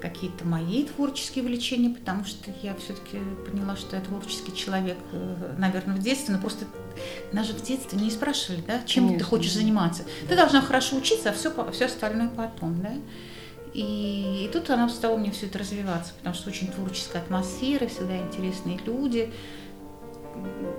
какие-то 0.00 0.46
мои 0.46 0.84
творческие 0.84 1.44
увлечения, 1.44 1.90
потому 1.90 2.24
что 2.24 2.50
я 2.62 2.74
все-таки 2.76 3.18
поняла, 3.46 3.76
что 3.76 3.96
я 3.96 4.00
творческий 4.00 4.56
человек, 4.56 4.96
э, 5.12 5.54
наверное, 5.58 5.96
в 5.96 5.98
детстве, 5.98 6.34
но 6.34 6.40
просто 6.40 6.64
нас 7.32 7.46
же 7.46 7.52
в 7.52 7.62
детстве 7.62 8.00
не 8.00 8.10
спрашивали, 8.10 8.62
да, 8.66 8.80
чем 8.86 9.04
Конечно. 9.04 9.18
ты 9.18 9.30
хочешь 9.30 9.52
заниматься. 9.52 10.04
Ты 10.30 10.36
должна 10.36 10.62
хорошо 10.62 10.96
учиться, 10.96 11.28
а 11.28 11.32
все, 11.34 11.52
все 11.72 11.84
остальное 11.84 12.28
потом, 12.28 12.80
да. 12.80 12.94
И, 13.74 14.46
и 14.46 14.50
тут 14.50 14.70
она 14.70 14.88
стала 14.88 15.18
мне 15.18 15.30
все 15.30 15.44
это 15.44 15.58
развиваться, 15.58 16.14
потому 16.14 16.34
что 16.34 16.48
очень 16.48 16.68
творческая 16.68 17.18
атмосфера, 17.18 17.86
всегда 17.86 18.16
интересные 18.16 18.80
люди, 18.86 19.30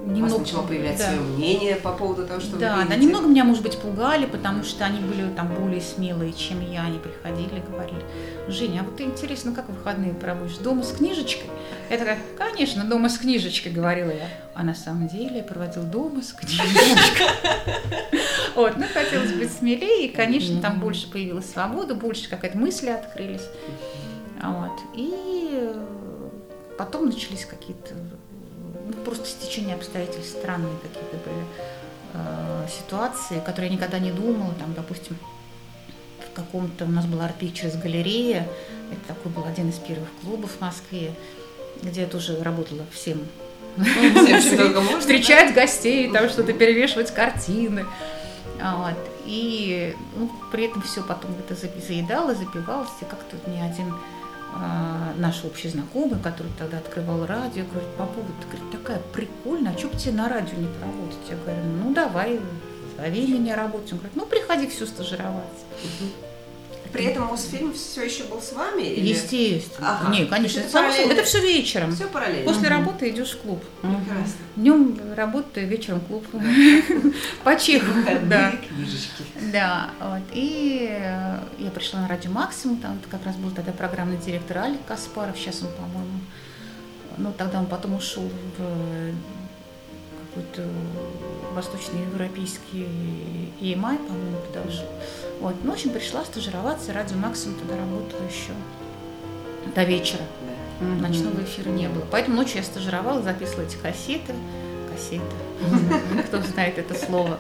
немного... 0.05 0.34
У 0.34 0.38
вас 0.38 0.48
начало 0.48 0.67
появляться 0.67 1.03
да. 1.03 1.10
свое 1.12 1.22
мнение 1.22 1.75
по 1.75 1.91
поводу 1.91 2.27
того, 2.27 2.39
что 2.39 2.58
да, 2.58 2.77
вы 2.77 2.89
Да, 2.89 2.96
немного 2.96 3.27
меня, 3.27 3.43
может 3.43 3.63
быть, 3.63 3.77
пугали, 3.77 4.25
потому 4.25 4.63
что 4.63 4.86
они 4.86 5.00
были 5.00 5.29
там 5.36 5.53
более 5.53 5.81
смелые, 5.81 6.34
чем 6.34 6.62
я. 6.72 6.84
Они 6.84 7.00
приходили, 7.00 7.62
говорили, 7.70 8.03
Женя, 8.48 8.81
а 8.81 8.84
вот 8.84 8.98
ты 8.98 9.03
интересно, 9.03 9.53
как 9.53 9.70
выходные 9.70 10.13
проводишь? 10.13 10.58
Дома 10.58 10.84
с 10.84 10.91
книжечкой? 10.91 11.50
Я 11.89 11.98
такая, 11.98 12.20
конечно, 12.38 12.86
дома 12.86 13.10
с 13.10 13.17
книжечкой, 13.17 13.72
говорила 13.72 14.12
я. 14.12 14.27
А 14.53 14.63
на 14.63 14.75
самом 14.75 15.08
деле 15.08 15.38
я 15.38 15.43
проводил 15.43 15.84
дома 15.84 16.22
с 16.22 16.34
книжечкой. 16.34 17.27
Вот, 18.53 18.75
ну, 18.75 18.84
хотелось 18.93 19.31
быть 19.31 19.50
смелее, 19.51 20.08
и, 20.08 20.10
конечно, 20.10 20.60
там 20.62 20.81
больше 20.81 21.10
появилась 21.10 21.50
свобода, 21.50 21.96
больше 21.96 22.29
какая-то 22.29 22.58
мысли 22.58 22.89
открылись. 22.89 23.48
Вот. 24.43 24.77
И 24.93 25.72
потом 26.77 27.05
начались 27.05 27.46
какие-то 27.46 27.96
просто 28.94 29.28
стечение 29.28 29.76
обстоятельств, 29.76 30.38
странные 30.38 30.76
какие-то 30.82 31.18
были 31.18 31.46
э, 32.14 32.68
ситуации, 32.70 33.42
которые 33.46 33.70
я 33.70 33.78
никогда 33.78 34.00
не 34.00 34.12
думала, 34.12 34.54
там, 34.56 34.74
допустим, 34.74 35.18
в 36.20 36.34
каком-то, 36.34 36.86
у 36.86 36.90
нас 36.90 37.06
была 37.06 37.26
арт 37.26 37.54
через 37.54 37.76
галерея, 37.76 38.48
это 38.92 39.16
такой 39.16 39.32
был 39.32 39.46
один 39.46 39.70
из 39.70 39.76
первых 39.76 40.10
клубов 40.22 40.52
в 40.58 40.62
Москве, 40.62 41.14
где 41.82 42.02
я 42.02 42.08
тоже 42.08 42.42
работала 42.42 42.84
всем, 42.92 43.20
встречать 45.00 45.54
гостей, 45.54 46.12
там 46.12 46.30
что-то 46.30 46.54
перевешивать 46.54 47.12
картины. 47.12 47.86
Вот. 48.62 48.98
И 49.26 49.96
ну, 50.16 50.30
при 50.52 50.66
этом 50.66 50.82
все 50.82 51.02
потом 51.04 51.32
это 51.32 51.56
заедало, 51.56 52.36
запивалось, 52.36 52.90
и 53.02 53.06
как-то 53.06 53.38
ни 53.50 53.60
один 53.60 53.94
наш 55.17 55.43
общий 55.46 55.70
знакомый, 55.70 56.20
который 56.20 56.51
тогда 56.58 56.77
открывал 56.77 57.25
радио, 57.25 57.63
говорит, 57.65 57.89
по 57.98 58.05
поводу, 58.05 58.34
говорит, 58.50 58.72
такая 58.72 59.00
прикольная, 59.13 59.74
а 59.74 59.77
что 59.77 59.88
бы 59.88 59.98
тебе 59.98 60.13
на 60.13 60.29
радио 60.29 60.58
не 60.58 60.67
проводить? 60.67 61.17
Я 61.29 61.38
говорю, 61.38 61.63
ну 61.84 61.93
давай, 61.93 62.39
зови 62.98 63.27
меня 63.27 63.55
работать. 63.55 63.91
Он 63.93 64.00
говорит, 64.00 64.15
ну 64.15 64.25
приходи 64.25 64.67
всю 64.67 64.86
стажироваться. 64.86 65.65
При 66.92 67.06
этом 67.06 67.28
Мосфильм 67.28 67.74
все 67.74 68.04
еще 68.04 68.24
был 68.26 68.42
с 68.42 68.54
вами? 68.54 68.84
Или? 68.84 69.10
Естественно. 69.10 70.00
Ага. 70.00 70.12
Не, 70.12 70.26
конечно, 70.26 70.60
это, 70.60 70.70
само, 70.70 70.90
это 70.90 71.24
все 71.24 71.40
вечером. 71.40 71.96
Все 71.96 72.08
параллельно. 72.08 72.46
После 72.46 72.68
угу. 72.68 72.78
работы 72.78 73.10
идешь 73.10 73.32
в 73.32 73.42
клуб. 73.42 73.64
Прекрасно. 73.82 74.36
Днем 74.56 75.00
работаю, 75.16 75.68
вечером 75.68 76.02
клуб. 76.02 76.26
По 77.44 77.56
чеху. 77.56 77.92
Да. 78.24 78.54
книжечки. 78.68 79.24
Да. 79.52 79.90
Вот. 80.00 80.22
И 80.34 80.88
э, 80.90 81.40
я 81.60 81.72
пришла 81.72 82.02
на 82.02 82.08
радио 82.08 82.32
Максимум, 82.32 82.78
там 82.78 83.00
как 83.10 83.26
раз 83.26 83.36
был 83.36 83.52
тогда 83.52 83.72
программный 83.72 84.18
директор 84.18 84.60
Алик 84.60 84.86
Каспаров, 84.86 85.38
сейчас 85.38 85.62
он, 85.62 85.70
по-моему, 85.70 86.20
ну 87.18 87.34
тогда 87.38 87.60
он 87.60 87.66
потом 87.66 87.96
ушел 87.96 88.30
в 88.58 89.14
какой-то 90.34 90.68
восточноевропейский 91.54 92.88
EMI, 93.60 93.98
по-моему, 94.08 94.38
туда 94.48 94.62
ушел. 94.68 94.88
Вот. 95.40 95.56
Ну, 95.64 95.72
в 95.72 95.74
общем, 95.74 95.92
пришла 95.92 96.24
стажироваться, 96.24 96.94
радио 96.94 97.18
Максимум 97.18 97.60
туда 97.60 97.76
работала 97.76 98.24
еще 98.24 98.54
до 99.76 99.84
вечера. 99.84 100.22
Да. 100.80 100.86
Ночного 101.08 101.42
эфира 101.44 101.70
не 101.70 101.88
было. 101.88 102.06
Поэтому 102.10 102.38
ночью 102.38 102.58
я 102.58 102.64
стажировала, 102.64 103.22
записывала 103.22 103.66
эти 103.66 103.76
кассеты. 103.76 104.34
Кассеты. 104.92 105.22
Кто 106.28 106.42
знает 106.42 106.78
это 106.78 106.94
слово. 106.94 107.38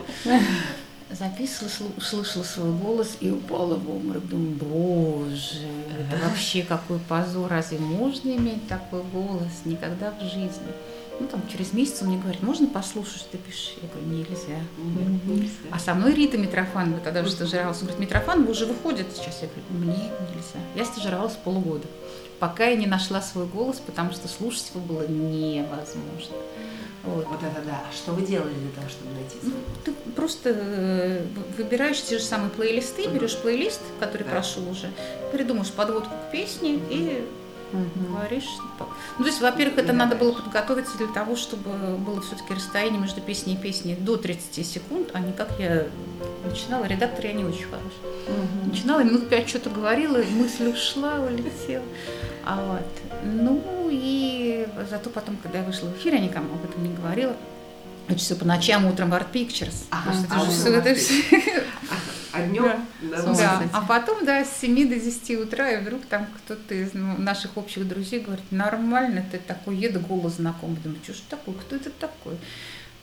Записывала, 1.09 1.91
слышала 1.99 2.43
свой 2.43 2.71
голос 2.71 3.17
и 3.19 3.31
упала 3.31 3.75
в 3.75 3.89
обморок. 3.89 4.27
Думаю, 4.27 4.55
боже, 4.55 5.59
это 5.99 6.23
вообще 6.25 6.63
какой 6.63 6.99
позор. 6.99 7.49
Разве 7.49 7.79
можно 7.79 8.29
иметь 8.29 8.67
такой 8.67 9.03
голос? 9.03 9.51
Никогда 9.65 10.11
в 10.11 10.21
жизни. 10.23 10.71
Ну, 11.21 11.27
там, 11.27 11.47
через 11.47 11.71
месяц 11.73 12.01
он 12.01 12.07
мне 12.07 12.17
говорит, 12.17 12.41
можно 12.41 12.67
послушать, 12.67 13.17
что 13.17 13.31
ты 13.33 13.37
пишешь? 13.37 13.75
Я 13.79 13.87
говорю, 13.89 14.07
нельзя. 14.07 14.59
нельзя. 15.25 15.51
А 15.69 15.77
со 15.77 15.93
мной 15.93 16.15
Рита 16.15 16.35
Митрофанова 16.37 16.99
тогда 16.99 17.21
уже 17.21 17.31
стажировалась. 17.31 17.77
Он 17.81 17.87
говорит, 17.87 17.99
Митрофанова 17.99 18.49
уже 18.49 18.65
выходит 18.65 19.05
сейчас. 19.15 19.43
Я 19.43 19.49
говорю, 19.49 19.85
мне 19.85 20.09
нельзя. 20.33 20.59
Я 20.75 20.83
стажировалась 20.83 21.35
полгода, 21.35 21.85
пока 22.39 22.65
я 22.65 22.75
не 22.75 22.87
нашла 22.87 23.21
свой 23.21 23.45
голос, 23.45 23.79
потому 23.85 24.13
что 24.13 24.27
слушать 24.27 24.71
его 24.73 24.83
было 24.83 25.07
невозможно. 25.07 26.35
Вот. 27.03 27.27
вот 27.27 27.43
это 27.43 27.61
да. 27.65 27.83
А 27.87 27.93
что 27.95 28.13
вы 28.13 28.25
делали 28.25 28.53
для 28.53 28.71
того, 28.71 28.89
чтобы 28.89 29.11
найти 29.13 29.37
свой 29.39 29.51
голос? 29.51 29.79
Ты 29.85 29.91
просто 30.13 30.49
э, 30.55 31.25
выбираешь 31.55 32.01
те 32.01 32.17
же 32.17 32.23
самые 32.23 32.49
плейлисты, 32.49 33.07
берешь 33.07 33.37
плейлист, 33.37 33.81
который 33.99 34.23
да. 34.23 34.31
прошел 34.31 34.67
уже, 34.67 34.89
придумаешь 35.31 35.71
подводку 35.71 36.09
к 36.09 36.31
песне 36.31 36.79
и 36.89 37.27
угу. 37.73 38.13
говоришь. 38.13 38.47
Ну, 39.17 39.23
то 39.23 39.29
есть, 39.29 39.41
во-первых, 39.41 39.77
это 39.77 39.93
надо 39.93 40.15
было 40.15 40.31
подготовиться 40.33 40.97
для 40.97 41.07
того, 41.07 41.35
чтобы 41.35 41.97
было 41.97 42.21
все-таки 42.21 42.53
расстояние 42.53 42.99
между 42.99 43.21
песней 43.21 43.53
и 43.53 43.57
песней 43.57 43.95
до 43.95 44.17
30 44.17 44.65
секунд, 44.65 45.09
а 45.13 45.19
не 45.19 45.33
как 45.33 45.49
я 45.59 45.87
начинала. 46.45 46.85
Редактор 46.85 47.25
я 47.25 47.33
не 47.33 47.43
очень 47.43 47.65
хорош. 47.65 47.93
Угу. 48.27 48.69
Начинала, 48.71 49.03
минут 49.03 49.29
пять 49.29 49.49
что-то 49.49 49.69
говорила, 49.69 50.17
мысль 50.17 50.69
ушла, 50.69 51.19
улетела. 51.19 51.83
А 52.45 52.55
вот. 52.65 53.21
Ну 53.23 53.89
и 53.91 54.67
зато 54.89 55.09
потом, 55.09 55.37
когда 55.37 55.59
я 55.59 55.63
вышла 55.63 55.87
в 55.87 55.97
эфир, 55.97 56.13
я 56.13 56.19
никому 56.19 56.55
об 56.55 56.65
этом 56.65 56.83
не 56.83 56.93
говорила. 56.93 57.35
Это 58.07 58.19
все 58.19 58.35
по 58.35 58.45
ночам, 58.45 58.85
утром 58.85 59.09
в 59.09 59.13
Art 59.13 59.31
Pictures. 59.31 59.85
Ага, 59.89 60.11
это 60.25 60.35
а 60.35 60.45
же 60.45 60.51
все, 60.51 60.73
это 60.73 60.95
все. 60.95 61.23
А 62.33 62.47
днем? 62.47 62.85
Да. 63.01 63.21
да. 63.21 63.69
А 63.73 63.81
потом, 63.81 64.25
да, 64.25 64.45
с 64.45 64.59
7 64.61 64.89
до 64.89 64.95
10 64.95 65.39
утра, 65.39 65.71
и 65.71 65.81
вдруг 65.81 66.05
там 66.05 66.27
кто-то 66.37 66.73
из 66.73 66.93
ну, 66.93 67.17
наших 67.17 67.57
общих 67.57 67.87
друзей 67.87 68.21
говорит, 68.21 68.45
нормально, 68.51 69.25
ты 69.31 69.37
такой, 69.37 69.77
еду 69.77 69.99
голос 69.99 70.35
знакомый. 70.35 70.77
Думаю, 70.83 70.99
что 71.03 71.13
ж 71.13 71.17
такое, 71.29 71.55
кто 71.55 71.75
это 71.75 71.89
такой? 71.89 72.37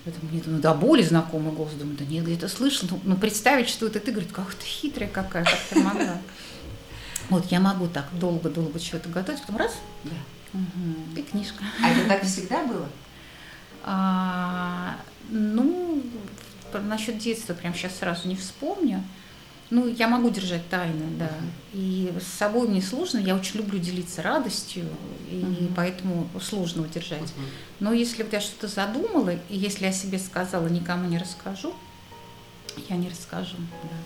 Поэтому 0.04 0.30
мне 0.30 0.42
ну 0.46 0.58
да, 0.58 0.74
более 0.74 1.06
знакомый 1.06 1.52
голос. 1.52 1.72
Думаю, 1.74 1.96
да 1.96 2.04
нет, 2.04 2.24
где-то 2.24 2.48
слышал. 2.48 2.88
Ну, 2.90 3.00
ну, 3.04 3.16
представить, 3.16 3.68
что 3.68 3.86
это 3.86 4.00
ты, 4.00 4.10
говорит, 4.10 4.32
как 4.32 4.54
ты 4.54 4.64
хитрая 4.64 5.08
какая, 5.08 5.44
как 5.44 5.58
ты 5.70 5.80
могла. 5.80 6.18
Вот, 7.28 7.44
я 7.52 7.60
могу 7.60 7.86
так 7.88 8.06
долго-долго 8.18 8.80
чего-то 8.80 9.10
готовить, 9.10 9.40
потом 9.42 9.58
раз, 9.58 9.74
да. 10.04 10.10
Угу. 10.54 11.18
и 11.18 11.22
книжка. 11.22 11.62
А 11.82 11.90
это 11.90 12.08
так 12.08 12.22
всегда 12.22 12.64
было? 12.64 12.88
А, 13.84 14.96
ну, 15.28 16.02
насчет 16.72 17.18
детства 17.18 17.54
прям 17.54 17.74
сейчас 17.74 17.98
сразу 17.98 18.28
не 18.28 18.36
вспомню. 18.36 19.04
Ну, 19.70 19.86
я 19.86 20.08
могу 20.08 20.30
держать 20.30 20.66
тайны, 20.70 21.04
да. 21.18 21.30
И 21.74 22.12
с 22.18 22.38
собой 22.38 22.68
мне 22.68 22.80
сложно, 22.80 23.18
я 23.18 23.34
очень 23.34 23.58
люблю 23.58 23.78
делиться 23.78 24.22
радостью, 24.22 24.86
и 25.30 25.34
uh-huh. 25.34 25.72
поэтому 25.76 26.26
сложно 26.40 26.82
удержать. 26.82 27.34
Но 27.78 27.92
если 27.92 28.22
вот 28.22 28.32
я 28.32 28.40
что-то 28.40 28.68
задумала, 28.68 29.30
и 29.30 29.56
если 29.56 29.84
я 29.84 29.92
себе 29.92 30.18
сказала, 30.18 30.68
никому 30.68 31.06
не 31.08 31.18
расскажу, 31.18 31.74
я 32.88 32.96
не 32.96 33.10
расскажу, 33.10 33.56
да. 33.82 33.98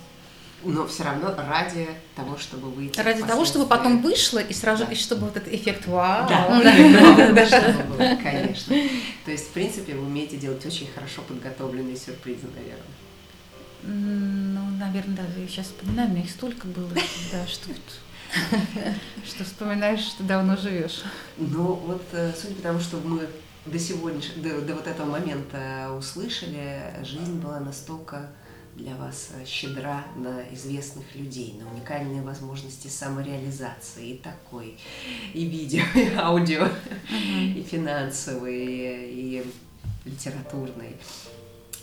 Но 0.65 0.87
все 0.87 1.03
равно 1.03 1.35
ради 1.37 1.89
того, 2.15 2.39
чтобы 2.39 2.71
выйти. 2.71 3.01
Ради 3.01 3.23
того, 3.23 3.45
чтобы 3.45 3.67
потом 3.67 4.01
вышло, 4.01 4.39
и 4.39 4.53
сразу, 4.53 4.85
да. 4.87 4.93
и 4.93 4.95
чтобы 4.95 5.27
вот 5.27 5.37
этот 5.37 5.53
эффект 5.53 5.87
вау. 5.87 6.29
Да, 6.29 6.61
да, 6.63 7.77
да, 7.99 8.17
конечно. 8.17 8.77
То 9.25 9.31
есть, 9.33 9.49
в 9.49 9.51
принципе, 9.51 9.95
вы 9.95 10.07
умеете 10.07 10.37
делать 10.37 10.65
очень 10.65 10.89
хорошо 10.95 11.23
подготовленные 11.23 11.97
сюрпризы, 11.97 12.47
наверное. 12.55 12.87
Ну, 13.83 14.65
наверное, 14.79 15.17
даже 15.17 15.41
я 15.41 15.49
сейчас 15.49 15.67
вспоминаю, 15.67 16.09
у 16.09 16.13
меня 16.13 16.23
их 16.23 16.31
столько 16.31 16.67
было, 16.69 16.91
да, 17.33 17.47
что 17.47 17.71
что 19.27 19.45
вспоминаешь, 19.45 20.01
что 20.01 20.25
давно 20.25 20.57
живешь. 20.57 21.03
Ну, 21.37 21.75
вот 21.75 22.05
э, 22.13 22.33
судя 22.41 22.55
по 22.55 22.63
тому, 22.63 22.81
что 22.81 22.97
мы 22.99 23.29
до 23.67 23.79
сегодняшнего, 23.79 24.43
до, 24.43 24.61
до 24.63 24.75
вот 24.75 24.87
этого 24.87 25.11
момента 25.11 25.93
услышали, 25.97 26.95
жизнь 27.05 27.41
была 27.41 27.61
настолько 27.61 28.31
для 28.75 28.95
вас 28.97 29.31
щедра 29.47 30.05
на 30.17 30.43
известных 30.55 31.15
людей, 31.15 31.61
на 31.61 31.71
уникальные 31.71 32.23
возможности 32.23 32.89
самореализации 32.89 34.13
и 34.13 34.19
такой, 34.19 34.79
и 35.35 35.45
видео, 35.45 35.83
и 35.95 36.15
аудио, 36.17 36.69
и 37.11 37.67
финансовые, 37.71 39.13
и 39.13 39.47
литературные. 40.05 40.95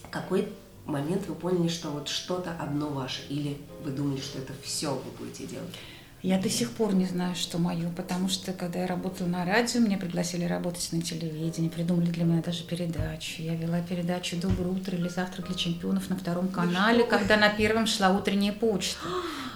Какой 0.09 0.49
момент 0.89 1.27
вы 1.27 1.35
поняли, 1.35 1.67
что 1.67 1.89
вот 1.89 2.07
что-то 2.07 2.55
одно 2.59 2.89
ваше, 2.89 3.21
или 3.29 3.57
вы 3.83 3.91
думали, 3.91 4.19
что 4.19 4.39
это 4.39 4.53
все 4.63 4.89
вы 4.93 5.11
будете 5.17 5.45
делать? 5.45 5.75
Я 6.21 6.37
до 6.37 6.49
сих 6.49 6.71
пор 6.71 6.93
не 6.93 7.05
знаю, 7.05 7.33
что 7.33 7.59
мое, 7.59 7.89
потому 7.95 8.27
что 8.27 8.51
когда 8.51 8.79
я 8.79 8.87
работала 8.87 9.27
на 9.27 9.45
радио, 9.45 9.79
меня 9.79 9.97
пригласили 9.97 10.43
работать 10.43 10.89
на 10.91 11.01
телевидении, 11.01 11.69
придумали 11.69 12.07
для 12.07 12.25
меня 12.25 12.41
даже 12.41 12.63
передачу. 12.63 13.41
Я 13.41 13.55
вела 13.55 13.79
передачу 13.79 14.35
«Доброе 14.35 14.67
утро» 14.67 14.97
или 14.97 15.07
«Завтрак 15.07 15.47
для 15.47 15.55
чемпионов» 15.55 16.09
на 16.09 16.17
втором 16.17 16.49
канале, 16.49 17.05
когда 17.05 17.37
на 17.37 17.47
первом 17.47 17.87
шла 17.87 18.09
утренняя 18.09 18.51
почта. 18.51 18.99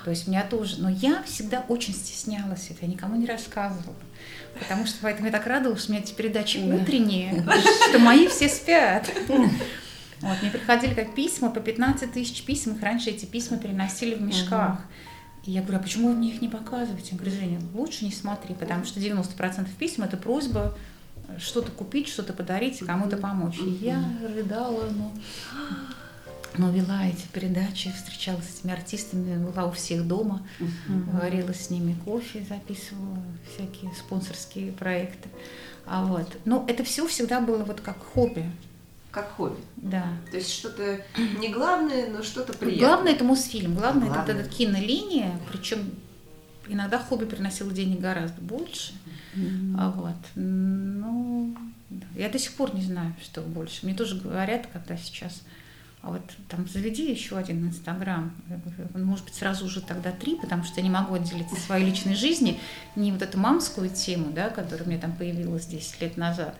То 0.05 0.09
есть 0.09 0.27
меня 0.27 0.43
тоже. 0.43 0.77
Но 0.79 0.89
я 0.89 1.21
всегда 1.23 1.65
очень 1.67 1.93
стеснялась 1.93 2.69
это, 2.69 2.85
я 2.85 2.87
никому 2.87 3.17
не 3.17 3.25
рассказывала. 3.25 3.95
Потому 4.57 4.85
что 4.85 4.99
поэтому 5.01 5.25
я 5.25 5.33
так 5.33 5.45
радовалась, 5.45 5.81
что 5.81 5.91
у 5.91 5.95
меня 5.95 6.03
эти 6.03 6.13
передачи 6.13 6.59
утренние, 6.59 7.45
что 7.89 7.99
мои 7.99 8.27
все 8.29 8.47
спят. 8.47 9.11
Вот, 10.23 10.41
мне 10.41 10.49
приходили 10.49 10.93
как 10.93 11.13
письма, 11.13 11.49
по 11.49 11.59
15 11.59 12.13
тысяч 12.13 12.43
писем, 12.43 12.75
их 12.75 12.81
раньше 12.81 13.09
эти 13.09 13.25
письма 13.25 13.57
переносили 13.57 14.15
в 14.15 14.21
мешках. 14.21 14.79
И 15.43 15.51
я 15.51 15.61
говорю, 15.61 15.79
а 15.79 15.81
почему 15.83 16.07
вы 16.07 16.15
мне 16.15 16.29
их 16.29 16.41
не 16.41 16.47
показываете? 16.47 17.09
Я 17.11 17.17
говорю, 17.17 17.35
Женя, 17.35 17.59
лучше 17.73 18.05
не 18.05 18.11
смотри, 18.11 18.55
потому 18.55 18.85
что 18.85 19.01
90% 19.01 19.67
писем– 19.77 20.03
это 20.05 20.15
просьба 20.15 20.73
что-то 21.37 21.71
купить, 21.71 22.07
что-то 22.07 22.31
подарить, 22.31 22.79
кому-то 22.79 23.17
помочь. 23.17 23.59
И 23.59 23.69
я 23.69 24.01
рыдала, 24.33 24.89
ну, 24.89 25.11
но 26.57 26.71
вела 26.71 27.05
эти 27.05 27.27
передачи, 27.33 27.91
встречалась 27.91 28.47
с 28.47 28.59
этими 28.59 28.71
артистами, 28.71 29.45
была 29.45 29.65
у 29.65 29.71
всех 29.71 30.07
дома, 30.07 30.47
варила 30.87 31.53
с 31.53 31.69
ними 31.69 31.97
кофе, 32.05 32.45
записывала 32.47 33.17
всякие 33.53 33.91
спонсорские 33.93 34.71
проекты. 34.71 35.27
А 35.85 36.05
вот. 36.05 36.37
Но 36.45 36.63
это 36.67 36.85
все 36.85 37.05
всегда 37.07 37.41
было 37.41 37.63
вот 37.65 37.81
как 37.81 37.97
хобби. 38.01 38.49
Как 39.13 39.31
хобби. 39.37 39.61
Да. 39.77 40.05
То 40.31 40.37
есть 40.37 40.51
что-то 40.51 40.99
не 41.39 41.49
главное, 41.49 42.09
но 42.09 42.23
что-то 42.23 42.51
приятное. 42.53 42.87
Главное 42.87 43.13
это 43.13 43.23
Мосфильм, 43.23 43.75
главное, 43.75 44.07
главное. 44.07 44.35
это, 44.35 44.43
это 44.43 44.49
кинолиния, 44.49 45.39
причем 45.51 45.91
иногда 46.67 46.97
хобби 46.97 47.25
приносило 47.25 47.71
денег 47.71 47.99
гораздо 47.99 48.41
больше. 48.41 48.93
Mm-hmm. 49.35 49.75
А 49.79 49.91
вот. 49.91 50.15
Ну, 50.33 51.55
я 52.15 52.27
до 52.29 52.39
сих 52.39 52.53
пор 52.53 52.73
не 52.73 52.81
знаю, 52.81 53.13
что 53.21 53.41
больше. 53.41 53.85
Мне 53.85 53.93
тоже 53.93 54.19
говорят, 54.19 54.67
когда 54.73 54.97
сейчас 54.97 55.43
а 56.03 56.09
вот 56.09 56.21
там 56.49 56.67
заведи 56.67 57.09
еще 57.09 57.37
один 57.37 57.65
Инстаграм, 57.65 58.33
может 58.93 59.23
быть, 59.23 59.35
сразу 59.35 59.65
уже 59.65 59.79
тогда 59.79 60.11
три, 60.11 60.35
потому 60.35 60.65
что 60.65 60.81
я 60.81 60.83
не 60.83 60.89
могу 60.89 61.13
отделить 61.13 61.49
от 61.49 61.59
своей 61.59 61.85
личной 61.85 62.15
жизни 62.15 62.59
ни 62.97 63.09
вот 63.09 63.21
эту 63.21 63.39
мамскую 63.39 63.89
тему, 63.89 64.33
да, 64.33 64.49
которая 64.49 64.85
у 64.85 64.89
меня 64.89 64.99
там 64.99 65.15
появилась 65.15 65.65
10 65.65 66.01
лет 66.01 66.17
назад, 66.17 66.57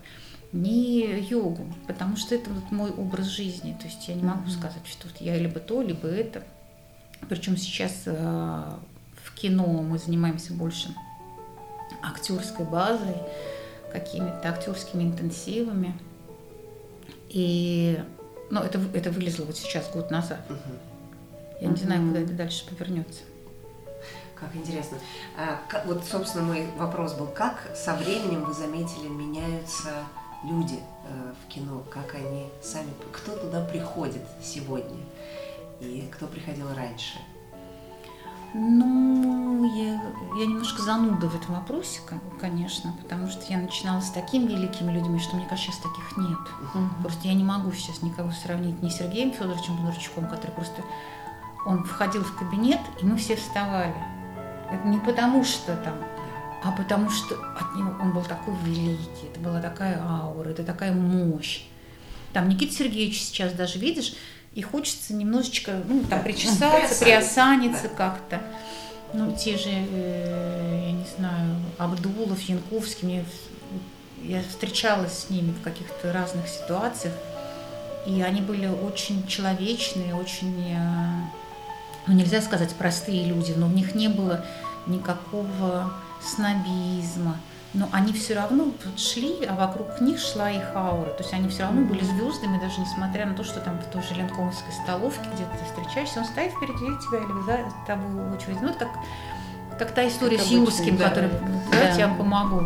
ни 0.54 1.20
йогу, 1.30 1.66
потому 1.88 2.16
что 2.16 2.36
это 2.36 2.50
вот 2.50 2.72
мой 2.72 2.92
образ 2.92 3.26
жизни. 3.26 3.76
То 3.80 3.88
есть 3.88 4.08
я 4.08 4.14
не 4.14 4.24
могу 4.24 4.48
сказать, 4.50 4.86
что 4.86 5.08
вот 5.08 5.18
я 5.20 5.38
либо 5.38 5.60
то, 5.60 5.82
либо 5.82 6.08
это. 6.08 6.44
Причем 7.28 7.58
сейчас 7.58 8.04
э, 8.06 8.12
в 9.24 9.34
кино 9.36 9.66
мы 9.66 9.98
занимаемся 9.98 10.54
больше 10.54 10.94
актерской 12.02 12.66
базой, 12.66 13.16
какими-то 13.92 14.50
актерскими 14.50 15.04
интенсивами. 15.04 15.96
И 17.30 18.00
но 18.50 18.62
это, 18.62 18.80
это 18.94 19.10
вылезло 19.10 19.46
вот 19.46 19.58
сейчас, 19.58 19.90
год 19.92 20.12
назад. 20.12 20.46
Угу. 20.48 20.58
Я 21.62 21.68
не 21.68 21.74
угу. 21.74 21.82
знаю, 21.82 22.08
куда 22.08 22.20
это 22.20 22.34
дальше 22.34 22.68
повернется. 22.68 23.22
Как 24.36 24.56
интересно. 24.56 24.98
А, 25.38 25.60
как, 25.68 25.86
вот, 25.88 26.04
собственно, 26.04 26.44
мой 26.44 26.68
вопрос 26.78 27.14
был, 27.14 27.28
как 27.28 27.72
со 27.76 27.96
временем 27.96 28.44
вы 28.44 28.54
заметили, 28.54 29.08
меняются 29.08 29.90
люди 30.44 30.80
э, 31.08 31.34
в 31.42 31.48
кино, 31.52 31.84
как 31.90 32.16
они 32.16 32.48
сами, 32.62 32.90
кто 33.12 33.36
туда 33.36 33.64
приходит 33.64 34.24
сегодня 34.42 35.00
и 35.80 36.10
кто 36.12 36.28
приходил 36.28 36.68
раньше? 36.76 37.18
Ну, 38.56 39.66
я, 39.76 40.00
я 40.38 40.46
немножко 40.46 40.84
зануда 40.84 41.28
в 41.28 41.36
этом 41.36 41.56
вопросе, 41.56 42.02
конечно, 42.40 42.94
потому 43.02 43.28
что 43.28 43.42
я 43.52 43.58
начинала 43.58 44.00
с 44.00 44.12
такими 44.12 44.48
великими 44.48 44.92
людьми, 44.92 45.18
что 45.18 45.36
мне 45.36 45.48
кажется, 45.48 45.72
сейчас 45.72 45.82
таких 45.82 46.18
нет. 46.18 46.38
Uh-huh. 46.62 47.02
Просто 47.02 47.28
я 47.28 47.34
не 47.34 47.44
могу 47.44 47.72
сейчас 47.72 48.04
никого 48.04 48.30
сравнить 48.32 48.80
ни 48.84 48.90
с 48.90 48.98
Сергеем 48.98 49.32
Федоровичем 49.32 49.78
Бондарчуком, 49.78 50.28
который 50.28 50.52
просто 50.52 50.84
он 51.66 51.84
входил 51.84 52.24
в 52.24 52.36
кабинет, 52.36 52.80
и 53.02 53.06
мы 53.06 53.18
все 53.18 53.36
вставали. 53.36 53.96
Это 54.70 54.88
не 54.88 55.00
потому 55.00 55.44
что 55.44 55.76
там, 55.78 55.96
а 56.64 56.72
потому 56.72 57.10
что 57.10 57.36
от 57.36 57.76
него 57.76 57.94
он 58.02 58.14
был 58.14 58.24
такой 58.24 58.56
великий, 58.64 59.28
это 59.30 59.40
была 59.40 59.60
такая 59.60 60.02
аура, 60.02 60.50
это 60.50 60.64
такая 60.64 60.94
мощь. 60.94 61.64
Там 62.32 62.48
Никита 62.48 62.74
Сергеевич 62.74 63.22
сейчас 63.22 63.52
даже 63.54 63.80
видишь, 63.80 64.14
и 64.54 64.62
хочется 64.62 65.14
немножечко, 65.14 65.82
ну, 65.88 66.04
там, 66.10 66.24
причесаться, 66.24 67.04
приосаниться 67.04 67.90
как-то. 67.90 68.42
Ну, 69.14 69.36
те 69.36 69.58
же, 69.58 69.70
э, 69.70 70.86
я 70.88 70.92
не 70.94 71.06
знаю, 71.18 71.56
Абдулов, 71.78 72.42
Янковский, 72.42 73.08
мне, 73.08 73.26
я 74.24 74.42
встречалась 74.42 75.20
с 75.20 75.30
ними 75.30 75.52
в 75.52 75.62
каких-то 75.62 76.14
разных 76.14 76.48
ситуациях, 76.48 77.14
и 78.08 78.22
они 78.22 78.42
были 78.42 78.68
очень 78.68 79.28
человечные, 79.28 80.16
очень, 80.16 80.56
э, 80.66 80.78
ну, 82.08 82.14
нельзя 82.14 82.42
сказать 82.42 82.74
простые 82.76 83.26
люди, 83.26 83.54
но 83.56 83.68
у 83.68 83.72
них 83.72 83.96
не 83.96 84.08
было 84.08 84.46
никакого 84.88 85.94
снобизма, 86.24 87.38
но 87.74 87.90
они 87.92 88.14
все 88.14 88.36
равно 88.36 88.72
шли, 88.98 89.46
а 89.46 89.56
вокруг 89.56 90.00
них 90.00 90.20
шла 90.20 90.50
их 90.52 90.76
аура. 90.76 91.10
То 91.10 91.24
есть 91.24 91.34
они 91.34 91.50
все 91.50 91.64
равно 91.64 91.82
были 91.82 92.04
звездами, 92.04 92.60
даже 92.60 92.80
несмотря 92.80 93.26
на 93.26 93.34
то, 93.34 93.44
что 93.44 93.60
там 93.60 93.80
в 93.80 93.86
той 93.86 94.04
же 94.04 94.14
Ленковской 94.14 94.72
столовке 94.84 95.28
где-то 95.34 95.52
ты 95.58 95.66
встречаешься, 95.66 96.20
он 96.20 96.26
стоит 96.26 96.52
впереди 96.52 96.86
тебя 97.02 97.20
или 97.20 97.42
за 97.46 97.74
тобой 97.88 98.36
очередь. 98.36 98.62
Ну, 98.62 98.70
это 98.70 98.80
как, 98.80 99.00
как 99.80 99.92
та 99.94 100.08
история 100.08 100.38
как 100.38 100.46
с 100.46 100.50
Юрским, 100.50 100.98
да, 100.98 101.10
который 101.10 101.30
да, 101.30 101.40
да. 101.72 101.96
я 101.96 102.08
помогу. 102.08 102.62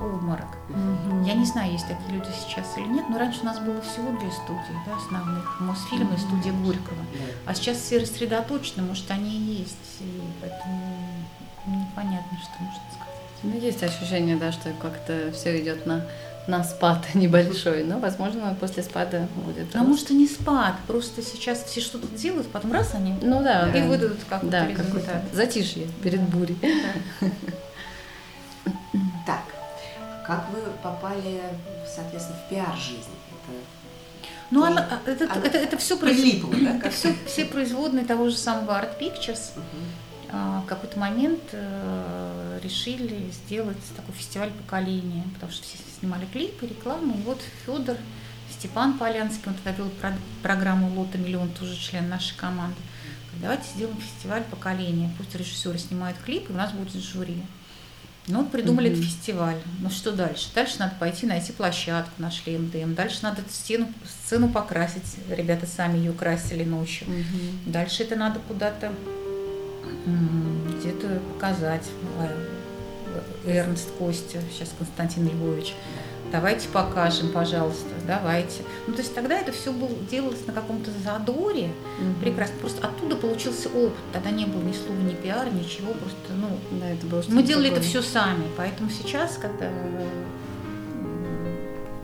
Обморок. 0.00 0.48
Угу. 0.70 1.24
Я 1.24 1.34
не 1.34 1.46
знаю, 1.46 1.70
есть 1.70 1.86
такие 1.86 2.18
люди 2.18 2.28
сейчас 2.46 2.76
или 2.76 2.86
нет, 2.88 3.04
но 3.08 3.16
раньше 3.16 3.42
у 3.42 3.44
нас 3.44 3.60
было 3.60 3.80
всего 3.80 4.10
две 4.18 4.30
студии, 4.32 4.76
да, 4.84 4.96
основных, 4.96 5.60
Мосфильм 5.60 6.12
и 6.12 6.18
студия 6.18 6.52
Горького. 6.52 6.98
А 7.46 7.54
сейчас 7.54 7.78
все 7.78 8.00
рассредоточены, 8.00 8.82
может, 8.82 9.08
они 9.10 9.30
и 9.30 9.60
есть, 9.60 10.00
и 10.00 10.20
поэтому 10.40 10.82
непонятно, 11.66 12.38
что 12.38 12.62
можно 12.62 12.82
сказать. 12.90 13.14
Ну, 13.42 13.58
есть 13.58 13.82
ощущение, 13.82 14.36
да, 14.36 14.52
что 14.52 14.70
как-то 14.80 15.30
все 15.32 15.60
идет 15.60 15.86
на, 15.86 16.06
на 16.46 16.64
спад 16.64 17.06
небольшой, 17.14 17.84
но, 17.84 17.98
возможно, 17.98 18.56
после 18.58 18.82
спада 18.82 19.28
будет. 19.34 19.74
А 19.74 19.78
рост. 19.78 19.88
может 19.88 20.10
и 20.10 20.14
не 20.14 20.26
спад, 20.26 20.74
просто 20.86 21.22
сейчас 21.22 21.62
все 21.64 21.80
что-то 21.80 22.06
делают, 22.08 22.50
потом 22.50 22.72
раз 22.72 22.94
они 22.94 23.14
ну, 23.22 23.42
да, 23.42 23.68
и 23.70 23.80
да. 23.80 23.86
выдадут 23.86 24.18
какой-то 24.28 24.50
да, 24.50 24.66
результат. 24.66 25.22
Затишье 25.32 25.86
перед 26.02 26.24
да. 26.30 26.36
бурей. 26.36 26.58
Да. 26.62 27.28
Так, 29.26 29.42
как 30.26 30.46
вы 30.50 30.60
попали, 30.82 31.42
соответственно, 31.86 32.38
в 32.38 32.48
пиар-жизнь? 32.48 33.10
ну, 34.50 34.64
она, 34.64 34.88
это, 35.06 35.24
она 35.24 35.44
это, 35.44 35.58
это, 35.58 35.76
все 35.76 35.98
прилипло, 35.98 36.54
да? 36.54 36.76
Это 36.76 36.90
все, 36.90 37.14
все 37.26 37.44
производные 37.44 38.04
того 38.06 38.30
же 38.30 38.36
самого 38.36 38.70
Art 38.70 38.98
Pictures. 38.98 39.52
Uh-huh 39.56 39.60
а, 39.60 40.03
в 40.34 40.66
какой-то 40.66 40.98
момент 40.98 41.40
э, 41.52 42.60
решили 42.62 43.30
сделать 43.30 43.78
такой 43.96 44.14
фестиваль 44.14 44.50
поколения, 44.50 45.24
потому 45.34 45.52
что 45.52 45.62
все 45.64 45.78
снимали 45.98 46.26
клипы, 46.32 46.66
рекламу. 46.66 47.14
И 47.18 47.22
вот 47.22 47.40
Федор, 47.64 47.96
Степан 48.50 48.98
Полянский, 48.98 49.42
он 49.46 49.54
тогда 49.54 49.72
вел 49.72 49.90
программу 50.42 50.88
«Лота 50.98 51.18
миллион», 51.18 51.50
тоже 51.50 51.76
член 51.76 52.08
нашей 52.08 52.36
команды. 52.36 52.76
Давайте 53.40 53.64
сделаем 53.74 53.98
фестиваль 53.98 54.44
поколения. 54.44 55.10
Пусть 55.18 55.34
режиссеры 55.34 55.78
снимают 55.78 56.16
клипы, 56.18 56.52
у 56.52 56.56
нас 56.56 56.72
будет 56.72 57.02
жюри. 57.02 57.42
Ну 58.26 58.40
вот 58.40 58.50
придумали 58.50 58.88
mm-hmm. 58.88 58.92
этот 58.94 59.04
фестиваль. 59.04 59.58
Ну 59.80 59.90
что 59.90 60.12
дальше? 60.12 60.48
Дальше 60.54 60.76
надо 60.78 60.94
пойти 60.98 61.26
найти 61.26 61.52
площадку, 61.52 62.12
нашли 62.18 62.56
МДМ. 62.56 62.94
Дальше 62.94 63.18
надо 63.22 63.42
эту 63.42 63.52
стену, 63.52 63.92
сцену 64.24 64.48
покрасить. 64.48 65.16
Ребята 65.28 65.66
сами 65.66 65.98
ее 65.98 66.12
красили 66.12 66.64
ночью. 66.64 67.06
Mm-hmm. 67.06 67.70
Дальше 67.70 68.02
это 68.02 68.16
надо 68.16 68.40
куда-то 68.48 68.92
где-то 70.78 71.20
показать. 71.34 71.88
Эрнст 73.46 73.90
Костя, 73.98 74.40
сейчас 74.50 74.70
Константин 74.78 75.28
Львович. 75.28 75.74
Давайте 76.32 76.68
покажем, 76.68 77.30
пожалуйста, 77.30 77.90
давайте. 78.08 78.62
Ну, 78.88 78.94
то 78.94 79.02
есть 79.02 79.14
тогда 79.14 79.38
это 79.38 79.52
все 79.52 79.72
было, 79.72 79.90
делалось 80.10 80.44
на 80.46 80.52
каком-то 80.52 80.90
задоре. 81.04 81.66
Угу. 82.00 82.20
Прекрасно. 82.22 82.56
Просто 82.60 82.86
оттуда 82.86 83.14
получился 83.14 83.68
опыт. 83.68 83.92
Тогда 84.12 84.30
не 84.30 84.44
было 84.44 84.62
ни 84.62 84.72
слова, 84.72 84.98
ни 84.98 85.14
пиара, 85.14 85.48
ничего. 85.50 85.92
Просто, 85.92 86.32
ну, 86.34 86.48
да, 86.80 86.88
это 86.88 87.06
было 87.06 87.22
мы 87.28 87.42
делали 87.44 87.70
это 87.70 87.80
все 87.82 88.02
сами. 88.02 88.44
Поэтому 88.56 88.90
сейчас, 88.90 89.38
когда 89.40 89.70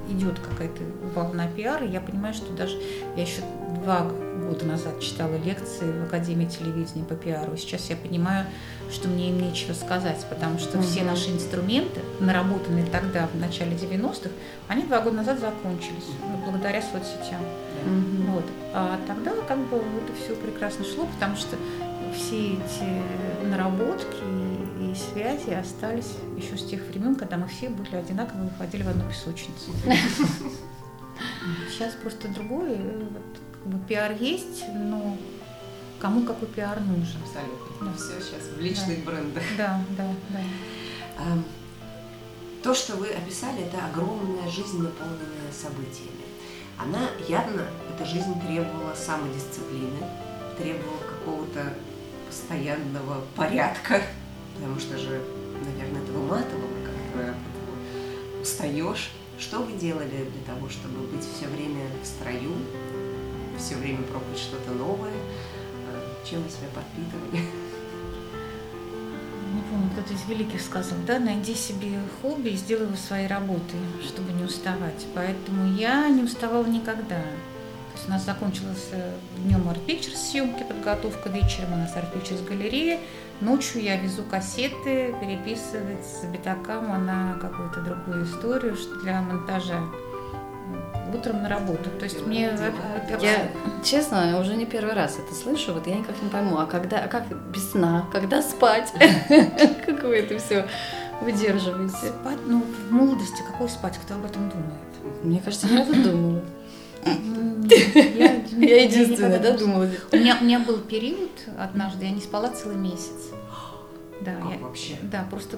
идет 0.08 0.38
какая-то 0.38 0.82
волна 1.14 1.48
пиара, 1.48 1.84
я 1.84 2.00
понимаю, 2.00 2.34
что 2.34 2.52
даже 2.52 2.80
я 3.16 3.22
еще 3.22 3.42
два 3.82 4.12
года 4.50 4.66
назад 4.66 5.00
читала 5.00 5.36
лекции 5.36 5.92
в 5.92 6.06
Академии 6.06 6.46
телевидения 6.46 7.04
по 7.04 7.14
пиару. 7.14 7.56
Сейчас 7.56 7.88
я 7.88 7.96
понимаю, 7.96 8.46
что 8.90 9.08
мне 9.08 9.30
им 9.30 9.40
нечего 9.40 9.74
сказать, 9.74 10.26
потому 10.28 10.58
что 10.58 10.78
угу. 10.78 10.84
все 10.84 11.04
наши 11.04 11.30
инструменты, 11.30 12.00
наработанные 12.18 12.84
тогда, 12.86 13.28
в 13.28 13.38
начале 13.38 13.76
90-х, 13.76 14.30
они 14.66 14.82
два 14.82 15.00
года 15.02 15.18
назад 15.18 15.38
закончились, 15.38 16.08
ну, 16.20 16.50
благодаря 16.50 16.82
соцсетям. 16.82 17.40
Угу. 17.86 18.32
Вот. 18.32 18.44
А 18.74 18.98
тогда 19.06 19.30
как 19.46 19.58
бы 19.68 19.76
это 19.76 20.12
все 20.20 20.34
прекрасно 20.34 20.84
шло, 20.84 21.06
потому 21.14 21.36
что 21.36 21.56
все 22.16 22.54
эти 22.54 23.46
наработки 23.46 24.24
и, 24.80 24.94
связи 24.96 25.50
остались 25.50 26.16
еще 26.36 26.58
с 26.58 26.64
тех 26.66 26.82
времен, 26.88 27.14
когда 27.14 27.36
мы 27.36 27.46
все 27.46 27.68
были 27.68 27.94
одинаково 27.94 28.42
выходили 28.42 28.82
в 28.82 28.88
одну 28.88 29.08
песочницу. 29.08 29.70
Сейчас 31.70 31.94
просто 31.94 32.26
другое. 32.28 32.76
Как 33.62 33.72
бы 33.72 33.78
пиар 33.86 34.12
есть, 34.18 34.64
но 34.74 35.16
кому 35.98 36.22
какой 36.22 36.48
пиар 36.48 36.80
нужен. 36.80 37.20
Абсолютно. 37.22 37.86
Да. 37.86 37.92
Все 37.96 38.20
сейчас 38.20 38.48
в 38.56 38.60
личных 38.60 39.04
да. 39.04 39.10
брендах. 39.10 39.42
Да, 39.56 39.84
да, 39.96 40.14
да. 40.30 41.42
То, 42.62 42.74
что 42.74 42.96
вы 42.96 43.08
описали, 43.08 43.62
это 43.62 43.86
огромная 43.86 44.50
жизнь, 44.50 44.82
наполненная 44.82 45.52
событиями. 45.52 46.24
Она 46.78 47.08
явно, 47.28 47.66
эта 47.94 48.04
жизнь 48.06 48.38
требовала 48.46 48.94
самодисциплины, 48.94 49.98
требовала 50.58 50.98
какого-то 50.98 51.74
постоянного 52.26 53.22
порядка, 53.36 54.02
потому 54.54 54.78
что 54.78 54.98
же, 54.98 55.22
наверное, 55.64 56.02
это 56.02 56.12
выматывало, 56.12 56.70
как 57.14 57.34
устаешь. 58.40 59.10
Что 59.38 59.60
вы 59.60 59.72
делали 59.72 60.28
для 60.30 60.54
того, 60.54 60.68
чтобы 60.68 61.06
быть 61.06 61.24
все 61.24 61.46
время 61.48 61.86
в 62.02 62.06
строю, 62.06 62.52
все 63.58 63.76
время 63.76 64.02
пробовать 64.02 64.38
что-то 64.38 64.70
новое? 64.72 65.12
Э, 65.12 66.28
чем 66.28 66.42
вы 66.42 66.50
себя 66.50 66.68
подпитывали? 66.74 67.44
Не 69.54 69.62
помню, 69.62 69.90
кто-то 69.92 70.14
из 70.14 70.24
великих 70.28 70.60
сказал, 70.60 70.98
да, 71.06 71.18
найди 71.18 71.54
себе 71.54 71.98
хобби 72.22 72.50
и 72.50 72.56
сделай 72.56 72.86
его 72.86 72.96
своей 72.96 73.26
работой, 73.26 73.80
чтобы 74.06 74.32
не 74.32 74.44
уставать. 74.44 75.06
Поэтому 75.14 75.74
я 75.74 76.08
не 76.08 76.22
уставала 76.22 76.66
никогда. 76.66 77.16
То 77.16 77.96
есть 77.96 78.06
у 78.06 78.10
нас 78.10 78.24
закончилась 78.24 78.90
днем 79.38 79.68
арт 79.68 79.80
съемки, 80.14 80.62
подготовка 80.62 81.28
вечером 81.28 81.72
у 81.72 81.76
нас 81.76 81.96
арт 81.96 82.14
галерея, 82.48 83.00
Ночью 83.40 83.82
я 83.82 83.96
везу 83.96 84.22
кассеты, 84.22 85.14
переписывать 85.18 86.04
с 86.04 86.26
битакама 86.26 86.98
на 86.98 87.38
какую-то 87.40 87.80
другую 87.80 88.26
историю 88.26 88.76
для 89.02 89.22
монтажа 89.22 89.80
утром 91.14 91.42
на 91.42 91.48
работу. 91.48 91.90
То 91.98 92.04
есть 92.04 92.26
мне 92.26 92.50
я 93.20 93.50
честно 93.84 94.38
уже 94.40 94.54
не 94.54 94.66
первый 94.66 94.94
раз 94.94 95.18
это 95.18 95.34
слышу, 95.34 95.74
вот 95.74 95.86
я 95.86 95.96
никак 95.96 96.20
не 96.22 96.28
пойму, 96.28 96.58
а 96.58 96.66
когда, 96.66 97.04
а 97.04 97.08
как 97.08 97.24
без 97.50 97.70
сна, 97.70 98.06
когда 98.12 98.42
спать, 98.42 98.92
как 99.86 100.02
вы 100.02 100.16
это 100.16 100.38
все 100.38 100.66
выдерживаете? 101.20 101.94
Спать, 101.94 102.38
ну 102.46 102.62
в 102.62 102.92
молодости 102.92 103.42
какой 103.46 103.68
спать, 103.68 103.98
кто 104.04 104.14
об 104.14 104.24
этом 104.24 104.48
думает? 104.48 105.22
Мне 105.22 105.40
кажется, 105.40 105.66
я 105.66 105.82
это 105.82 105.94
думала. 105.94 106.42
Я 107.04 108.82
единственная, 108.84 109.38
да, 109.38 109.56
думала? 109.56 109.88
У 110.12 110.16
меня, 110.16 110.58
был 110.60 110.78
период 110.78 111.30
однажды, 111.58 112.04
я 112.04 112.10
не 112.10 112.20
спала 112.20 112.48
целый 112.48 112.76
месяц. 112.76 113.30
Да, 114.22 114.34
как 114.34 114.52
я, 114.52 114.58
вообще? 114.58 114.96
Да, 115.00 115.26
просто 115.30 115.56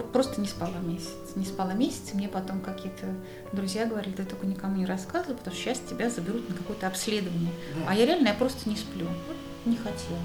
просто 0.00 0.40
не 0.40 0.46
спала 0.46 0.78
месяц. 0.82 1.10
Не 1.34 1.44
спала 1.44 1.72
месяц, 1.72 2.12
и 2.12 2.16
мне 2.16 2.28
потом 2.28 2.60
какие-то 2.60 3.06
друзья 3.52 3.86
говорили, 3.86 4.12
ты 4.14 4.24
только 4.24 4.46
никому 4.46 4.76
не 4.76 4.86
рассказывай, 4.86 5.36
потому 5.36 5.54
что 5.54 5.64
сейчас 5.64 5.80
тебя 5.88 6.10
заберут 6.10 6.48
на 6.48 6.54
какое-то 6.54 6.86
обследование. 6.86 7.52
Да. 7.74 7.82
А 7.88 7.94
я 7.94 8.06
реально, 8.06 8.28
я 8.28 8.34
просто 8.34 8.68
не 8.68 8.76
сплю. 8.76 9.06
Не 9.64 9.76
хотела. 9.76 10.18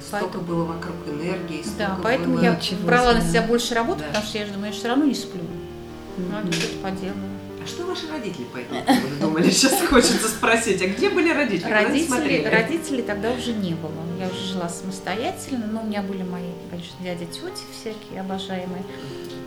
Столько 0.00 0.26
поэтому, 0.26 0.44
было 0.44 0.64
вокруг 0.64 0.96
энергии, 1.08 1.64
Да, 1.78 1.98
поэтому 2.02 2.34
было... 2.34 2.42
я 2.42 2.60
брала 2.84 3.14
на 3.14 3.22
себя 3.22 3.42
больше 3.42 3.74
работы, 3.74 4.00
да. 4.00 4.06
потому 4.08 4.24
что 4.26 4.38
я 4.38 4.46
же 4.46 4.52
думаю, 4.52 4.72
я 4.72 4.78
все 4.78 4.88
равно 4.88 5.04
не 5.04 5.14
сплю. 5.14 5.42
Mm-hmm. 5.42 6.42
Ну, 6.44 6.52
что-то 6.52 6.78
поделаю. 6.82 7.36
А 7.62 7.66
что 7.66 7.84
ваши 7.84 8.08
родители 8.08 8.44
по 8.44 8.58
этому 8.58 8.84
поводу 8.84 9.16
думали? 9.20 9.50
Сейчас 9.50 9.80
хочется 9.88 10.28
спросить. 10.28 10.80
А 10.82 10.86
где 10.86 11.10
были 11.10 11.30
родители? 11.32 11.70
Родители, 11.70 12.44
родителей 12.44 13.02
тогда 13.02 13.32
уже 13.32 13.52
не 13.52 13.74
было. 13.74 14.05
Я 14.18 14.28
уже 14.28 14.52
жила 14.52 14.68
самостоятельно, 14.68 15.66
но 15.66 15.82
у 15.82 15.84
меня 15.84 16.02
были 16.02 16.22
мои, 16.22 16.50
конечно, 16.70 16.96
дяди, 17.02 17.26
тети 17.26 17.62
всякие 17.72 18.20
обожаемые, 18.20 18.82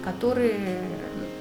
которые, 0.03 0.81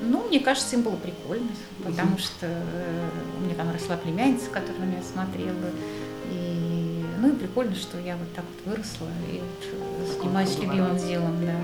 ну, 0.01 0.27
мне 0.29 0.41
кажется, 0.41 0.77
им 0.77 0.83
было 0.83 0.97
прикольно, 0.97 1.51
потому 1.85 2.17
что 2.17 2.47
э, 2.47 3.09
у 3.39 3.45
меня 3.45 3.55
там 3.55 3.71
росла 3.71 3.97
племянница, 3.99 4.49
которая 4.51 4.87
меня 4.87 5.03
смотрела, 5.03 5.71
и, 6.31 7.05
ну, 7.21 7.29
и 7.29 7.33
прикольно, 7.33 7.75
что 7.75 7.99
я 7.99 8.17
вот 8.17 8.33
так 8.35 8.45
вот 8.47 8.73
выросла 8.73 9.09
и 9.31 9.41
вот 9.41 10.19
занимаюсь 10.23 10.59
любимым 10.59 10.97
делом, 10.97 11.45
да. 11.45 11.57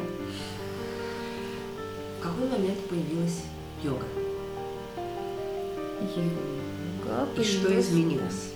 В 2.20 2.22
какой 2.22 2.48
момент 2.48 2.78
появилась 2.88 3.42
йога? 3.82 4.04
Йога. 6.14 7.28
И 7.38 7.44
что 7.44 7.80
изменилось? 7.80 8.53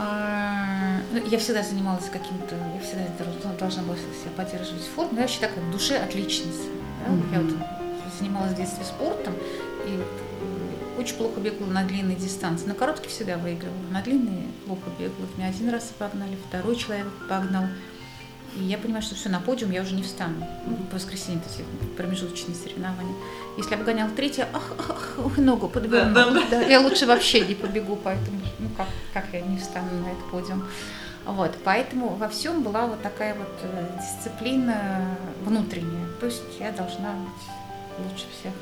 А, 0.00 1.00
ну, 1.12 1.26
я 1.26 1.38
всегда 1.38 1.62
занималась 1.62 2.08
каким-то, 2.08 2.54
я 2.54 2.80
всегда 2.80 3.04
должна 3.58 3.82
была 3.82 3.96
себя 3.96 4.30
поддерживать 4.36 4.84
форму, 4.84 5.10
но 5.12 5.16
я 5.18 5.22
вообще 5.22 5.40
такая 5.40 5.64
в 5.64 5.72
душе 5.72 5.96
отличница. 5.96 6.68
Да? 7.04 7.12
Mm-hmm. 7.12 7.32
Я 7.32 7.40
вот 7.40 7.54
занималась 8.18 8.52
в 8.52 8.56
детстве 8.56 8.84
спортом 8.84 9.34
и 9.86 10.00
очень 11.00 11.16
плохо 11.16 11.40
бегала 11.40 11.66
на 11.68 11.84
длинные 11.84 12.16
дистанции. 12.16 12.66
На 12.66 12.74
короткие 12.74 13.10
всегда 13.10 13.38
выигрывала, 13.38 13.76
на 13.90 14.02
длинные 14.02 14.46
плохо 14.66 14.90
бегала. 14.98 15.26
Меня 15.36 15.48
один 15.48 15.70
раз 15.70 15.92
погнали, 15.98 16.36
второй 16.48 16.76
человек 16.76 17.06
погнал. 17.28 17.64
И 18.56 18.62
я 18.64 18.78
понимаю, 18.78 19.02
что 19.02 19.14
все, 19.14 19.28
на 19.28 19.40
подиум 19.40 19.70
я 19.72 19.82
уже 19.82 19.94
не 19.94 20.02
встану. 20.02 20.46
Ну, 20.66 20.76
в 20.90 20.94
воскресенье 20.94 21.40
эти 21.46 21.64
промежуточные 21.96 22.54
соревнования. 22.54 23.14
Если 23.56 23.74
обгонял 23.74 24.08
третье, 24.10 24.48
ах, 24.52 24.72
ах, 24.78 25.14
ах 25.18 25.38
ногу 25.38 25.68
подверну. 25.68 26.14
Да, 26.14 26.30
да, 26.30 26.42
да. 26.50 26.60
Я 26.62 26.80
лучше 26.80 27.06
вообще 27.06 27.40
не 27.40 27.54
побегу, 27.54 27.96
поэтому, 27.96 28.40
ну 28.58 28.68
как, 28.76 28.88
как 29.12 29.26
я 29.32 29.40
не 29.42 29.58
встану 29.58 29.90
на 30.02 30.10
этот 30.10 30.24
подиум. 30.30 30.64
Вот, 31.26 31.56
поэтому 31.62 32.16
во 32.16 32.28
всем 32.28 32.62
была 32.62 32.86
вот 32.86 33.02
такая 33.02 33.34
вот 33.34 33.52
э, 33.62 33.98
дисциплина 34.00 35.16
внутренняя. 35.44 36.06
То 36.20 36.26
есть 36.26 36.42
я 36.58 36.72
должна 36.72 37.12
быть 37.12 38.08
лучше 38.10 38.24
всех. 38.38 38.52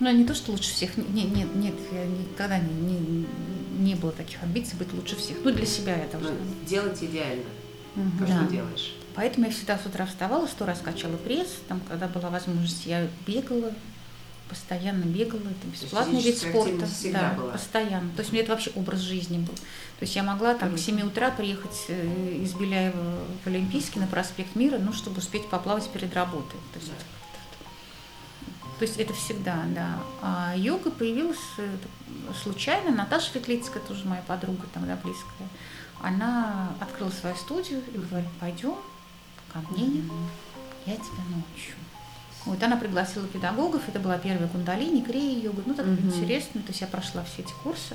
Ну, 0.00 0.10
не 0.10 0.24
то, 0.24 0.34
что 0.34 0.52
лучше 0.52 0.72
всех. 0.72 0.96
Нет, 0.96 1.36
нет, 1.36 1.54
нет, 1.54 1.74
я 1.92 2.06
никогда 2.06 2.58
не, 2.58 2.98
не, 2.98 3.26
не 3.78 3.94
было 3.94 4.10
таких 4.10 4.42
амбиций 4.42 4.78
быть 4.78 4.92
лучше 4.94 5.16
всех. 5.16 5.36
Ну, 5.44 5.52
для 5.52 5.66
себя 5.66 5.96
я 5.96 6.06
должна. 6.10 6.30
Ну, 6.30 6.66
делать 6.66 7.02
идеально. 7.02 7.44
Угу. 7.94 8.18
То, 8.20 8.26
да. 8.26 8.40
что 8.40 8.50
делаешь. 8.50 8.94
Поэтому 9.14 9.46
я 9.46 9.52
всегда 9.52 9.78
с 9.78 9.86
утра 9.86 10.06
вставала, 10.06 10.46
сто 10.46 10.64
раз 10.64 10.80
качала 10.80 11.16
пресс, 11.16 11.48
там, 11.68 11.80
когда 11.80 12.08
была 12.08 12.30
возможность, 12.30 12.86
я 12.86 13.08
бегала, 13.26 13.72
постоянно 14.48 15.04
бегала, 15.04 15.40
это 15.40 15.66
бесплатный 15.66 16.20
вид 16.20 16.36
спорта, 16.38 16.86
да, 17.12 17.32
была. 17.32 17.52
постоянно. 17.52 18.10
То 18.12 18.20
есть 18.20 18.32
мне 18.32 18.42
это 18.42 18.52
вообще 18.52 18.70
образ 18.74 19.00
жизни 19.00 19.38
был. 19.38 19.54
То 19.54 20.04
есть 20.04 20.14
я 20.14 20.22
могла 20.22 20.54
там 20.54 20.74
к 20.74 20.78
7 20.78 21.00
утра 21.02 21.30
приехать 21.30 21.86
э, 21.88 22.38
из 22.42 22.52
Беляева 22.52 23.18
в 23.42 23.46
Олимпийский 23.46 24.00
на 24.00 24.06
проспект 24.06 24.54
Мира, 24.56 24.78
ну, 24.78 24.92
чтобы 24.92 25.18
успеть 25.18 25.48
поплавать 25.48 25.88
перед 25.90 26.14
работой. 26.14 26.60
То 26.74 26.80
есть, 26.80 26.92
да. 26.92 26.94
то 28.78 28.82
есть 28.84 28.98
это 28.98 29.14
всегда, 29.14 29.64
да. 29.74 29.98
А 30.20 30.54
йога 30.54 30.90
появилась 30.90 31.38
э, 31.56 31.76
случайно. 32.42 32.90
Наташа 32.90 33.30
Ветлицкая, 33.34 33.82
тоже 33.82 34.04
моя 34.06 34.22
подруга 34.22 34.66
тогда 34.74 34.96
близкая, 34.96 35.48
она 36.02 36.74
открыла 36.78 37.10
свою 37.10 37.36
студию 37.36 37.82
и 37.94 37.96
говорит, 37.96 38.28
пойдем 38.38 38.76
ко 39.52 39.60
мне, 39.70 40.02
я 40.86 40.94
тебя 40.94 41.24
научу. 41.30 41.76
Вот 42.44 42.62
она 42.62 42.76
пригласила 42.76 43.26
педагогов, 43.26 43.82
это 43.88 44.00
была 44.00 44.18
первая 44.18 44.48
кундалини, 44.48 45.02
крея 45.02 45.40
йога, 45.44 45.62
ну 45.64 45.74
так 45.74 45.86
mm 45.86 46.06
интересно, 46.06 46.60
то 46.62 46.68
есть 46.68 46.80
я 46.80 46.86
прошла 46.88 47.22
все 47.22 47.42
эти 47.42 47.52
курсы, 47.62 47.94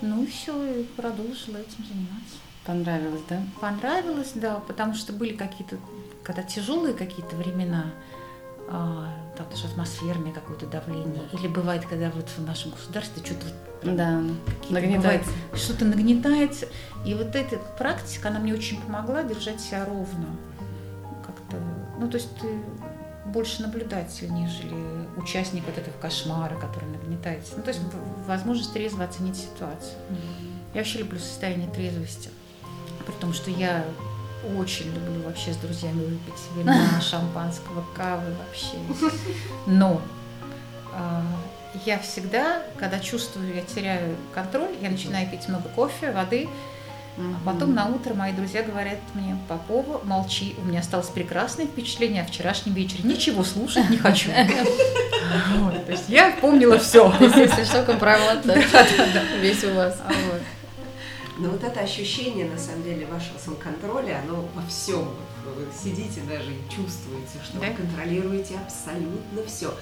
ну 0.00 0.22
и 0.22 0.26
все, 0.26 0.80
и 0.80 0.84
продолжила 0.84 1.58
этим 1.58 1.84
заниматься. 1.84 2.36
Понравилось, 2.64 3.20
да? 3.28 3.42
Понравилось, 3.60 4.32
да, 4.34 4.56
потому 4.66 4.94
что 4.94 5.12
были 5.12 5.36
какие-то, 5.36 5.76
когда 6.22 6.42
тяжелые 6.42 6.94
какие-то 6.94 7.36
времена, 7.36 7.92
а, 8.70 9.12
там 9.36 9.46
даже 9.50 9.66
атмосферное 9.66 10.32
какое-то 10.32 10.66
давление, 10.66 11.22
или 11.34 11.46
бывает, 11.46 11.84
когда 11.84 12.10
вот 12.10 12.30
в 12.30 12.46
нашем 12.46 12.70
государстве 12.70 13.22
что-то 13.22 13.44
да, 13.82 14.22
нагнетается. 14.70 15.30
что-то 15.54 15.84
нагнетается, 15.84 16.68
и 17.04 17.12
вот 17.12 17.36
эта 17.36 17.58
практика, 17.78 18.28
она 18.28 18.38
мне 18.38 18.54
очень 18.54 18.80
помогла 18.80 19.22
держать 19.24 19.60
себя 19.60 19.84
ровно 19.84 20.28
как-то, 21.54 22.00
ну, 22.00 22.08
то 22.08 22.16
есть 22.16 22.36
ты 22.38 22.48
больше 23.26 23.62
наблюдатель, 23.62 24.32
нежели 24.32 24.74
участник 25.16 25.64
вот 25.64 25.78
этого 25.78 25.96
кошмара, 25.98 26.56
который 26.56 26.88
нагнетается. 26.88 27.54
Ну, 27.56 27.62
то 27.62 27.70
есть 27.70 27.80
возможность 28.26 28.72
трезво 28.72 29.04
оценить 29.04 29.36
ситуацию. 29.36 29.96
Я 30.74 30.80
вообще 30.80 30.98
люблю 30.98 31.18
состояние 31.18 31.68
трезвости. 31.70 32.30
При 33.06 33.12
том, 33.14 33.32
что 33.32 33.50
я 33.50 33.84
очень 34.58 34.86
люблю 34.92 35.22
вообще 35.22 35.52
с 35.52 35.56
друзьями 35.56 36.04
выпить 36.04 36.40
вина, 36.56 37.00
шампанского, 37.00 37.84
кавы 37.96 38.34
вообще. 38.34 38.76
Но 39.66 40.02
э, 40.92 41.22
я 41.86 41.98
всегда, 41.98 42.62
когда 42.76 42.98
чувствую, 42.98 43.54
я 43.54 43.62
теряю 43.62 44.16
контроль, 44.34 44.74
я 44.82 44.90
начинаю 44.90 45.30
пить 45.30 45.48
много 45.48 45.68
кофе, 45.70 46.10
воды, 46.10 46.48
а 47.16 47.40
потом 47.44 47.74
на 47.74 47.86
утро 47.86 48.12
мои 48.14 48.32
друзья 48.32 48.62
говорят 48.62 48.98
мне, 49.14 49.36
Попова, 49.48 50.00
молчи, 50.04 50.56
у 50.58 50.64
меня 50.64 50.80
осталось 50.80 51.08
прекрасное 51.08 51.66
впечатление 51.66 52.22
о 52.22 52.26
вчерашнем 52.26 52.74
вечере. 52.74 53.04
Ничего 53.04 53.44
слушать 53.44 53.88
не 53.88 53.98
хочу. 53.98 54.30
То 55.86 55.92
есть 55.92 56.08
я 56.08 56.32
помнила 56.40 56.78
все. 56.78 57.12
Если 57.20 57.64
что, 57.64 57.84
правило, 57.98 58.40
весь 59.40 59.62
у 59.64 59.74
вас. 59.74 60.00
А 60.04 60.12
Но 61.38 61.50
вот 61.50 61.62
это 61.62 61.80
ощущение, 61.80 62.50
на 62.50 62.58
самом 62.58 62.82
деле, 62.82 63.06
вашего 63.06 63.38
самоконтроля, 63.38 64.20
оно 64.24 64.48
во 64.54 64.66
всем. 64.66 65.08
Вы 65.44 65.66
сидите 65.72 66.20
даже 66.28 66.50
и 66.50 66.58
чувствуете, 66.68 67.38
что 67.44 67.58
вы 67.58 67.66
контролируете 67.66 68.54
абсолютно 68.58 69.44
все. 69.46 69.72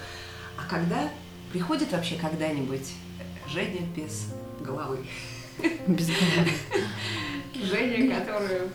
А 0.57 0.69
когда 0.69 1.09
приходит 1.51 1.91
вообще 1.91 2.15
когда-нибудь 2.15 2.93
Женя 3.47 3.81
без 3.95 4.27
головы? 4.59 4.99
Без 5.87 6.07
головы. 6.07 6.51
Женя, 7.55 8.19
которую 8.19 8.69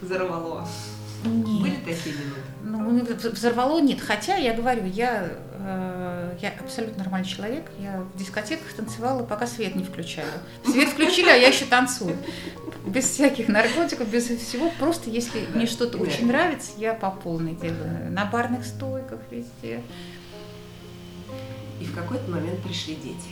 взорвало. 0.00 0.66
Нет. 1.24 1.62
Были 1.62 1.76
такие 1.94 2.16
минуты? 2.16 2.40
Ну, 2.64 3.30
взорвало 3.30 3.80
нет. 3.80 4.00
Хотя, 4.00 4.36
я 4.36 4.54
говорю, 4.54 4.86
я, 4.86 5.30
э, 5.52 6.36
я 6.40 6.52
абсолютно 6.58 7.04
нормальный 7.04 7.28
человек. 7.28 7.70
Я 7.78 8.04
в 8.12 8.16
дискотеках 8.16 8.72
танцевала, 8.72 9.22
пока 9.22 9.46
свет 9.46 9.76
не 9.76 9.84
включаю. 9.84 10.26
Свет 10.64 10.88
включили, 10.88 11.28
а 11.28 11.36
я 11.36 11.48
еще 11.48 11.64
танцую. 11.64 12.16
Без 12.86 13.04
всяких 13.04 13.48
наркотиков, 13.48 14.08
без 14.08 14.24
всего. 14.24 14.70
Просто 14.80 15.10
если 15.10 15.46
мне 15.54 15.66
что-то 15.66 15.98
очень 15.98 16.26
нравится, 16.26 16.72
я 16.76 16.94
по 16.94 17.10
полной 17.10 17.54
делаю. 17.54 18.10
На 18.10 18.24
барных 18.24 18.64
стойках 18.64 19.20
везде. 19.30 19.82
И 21.80 21.84
в 21.84 21.94
какой-то 21.94 22.30
момент 22.30 22.60
пришли 22.62 22.96
дети. 22.96 23.30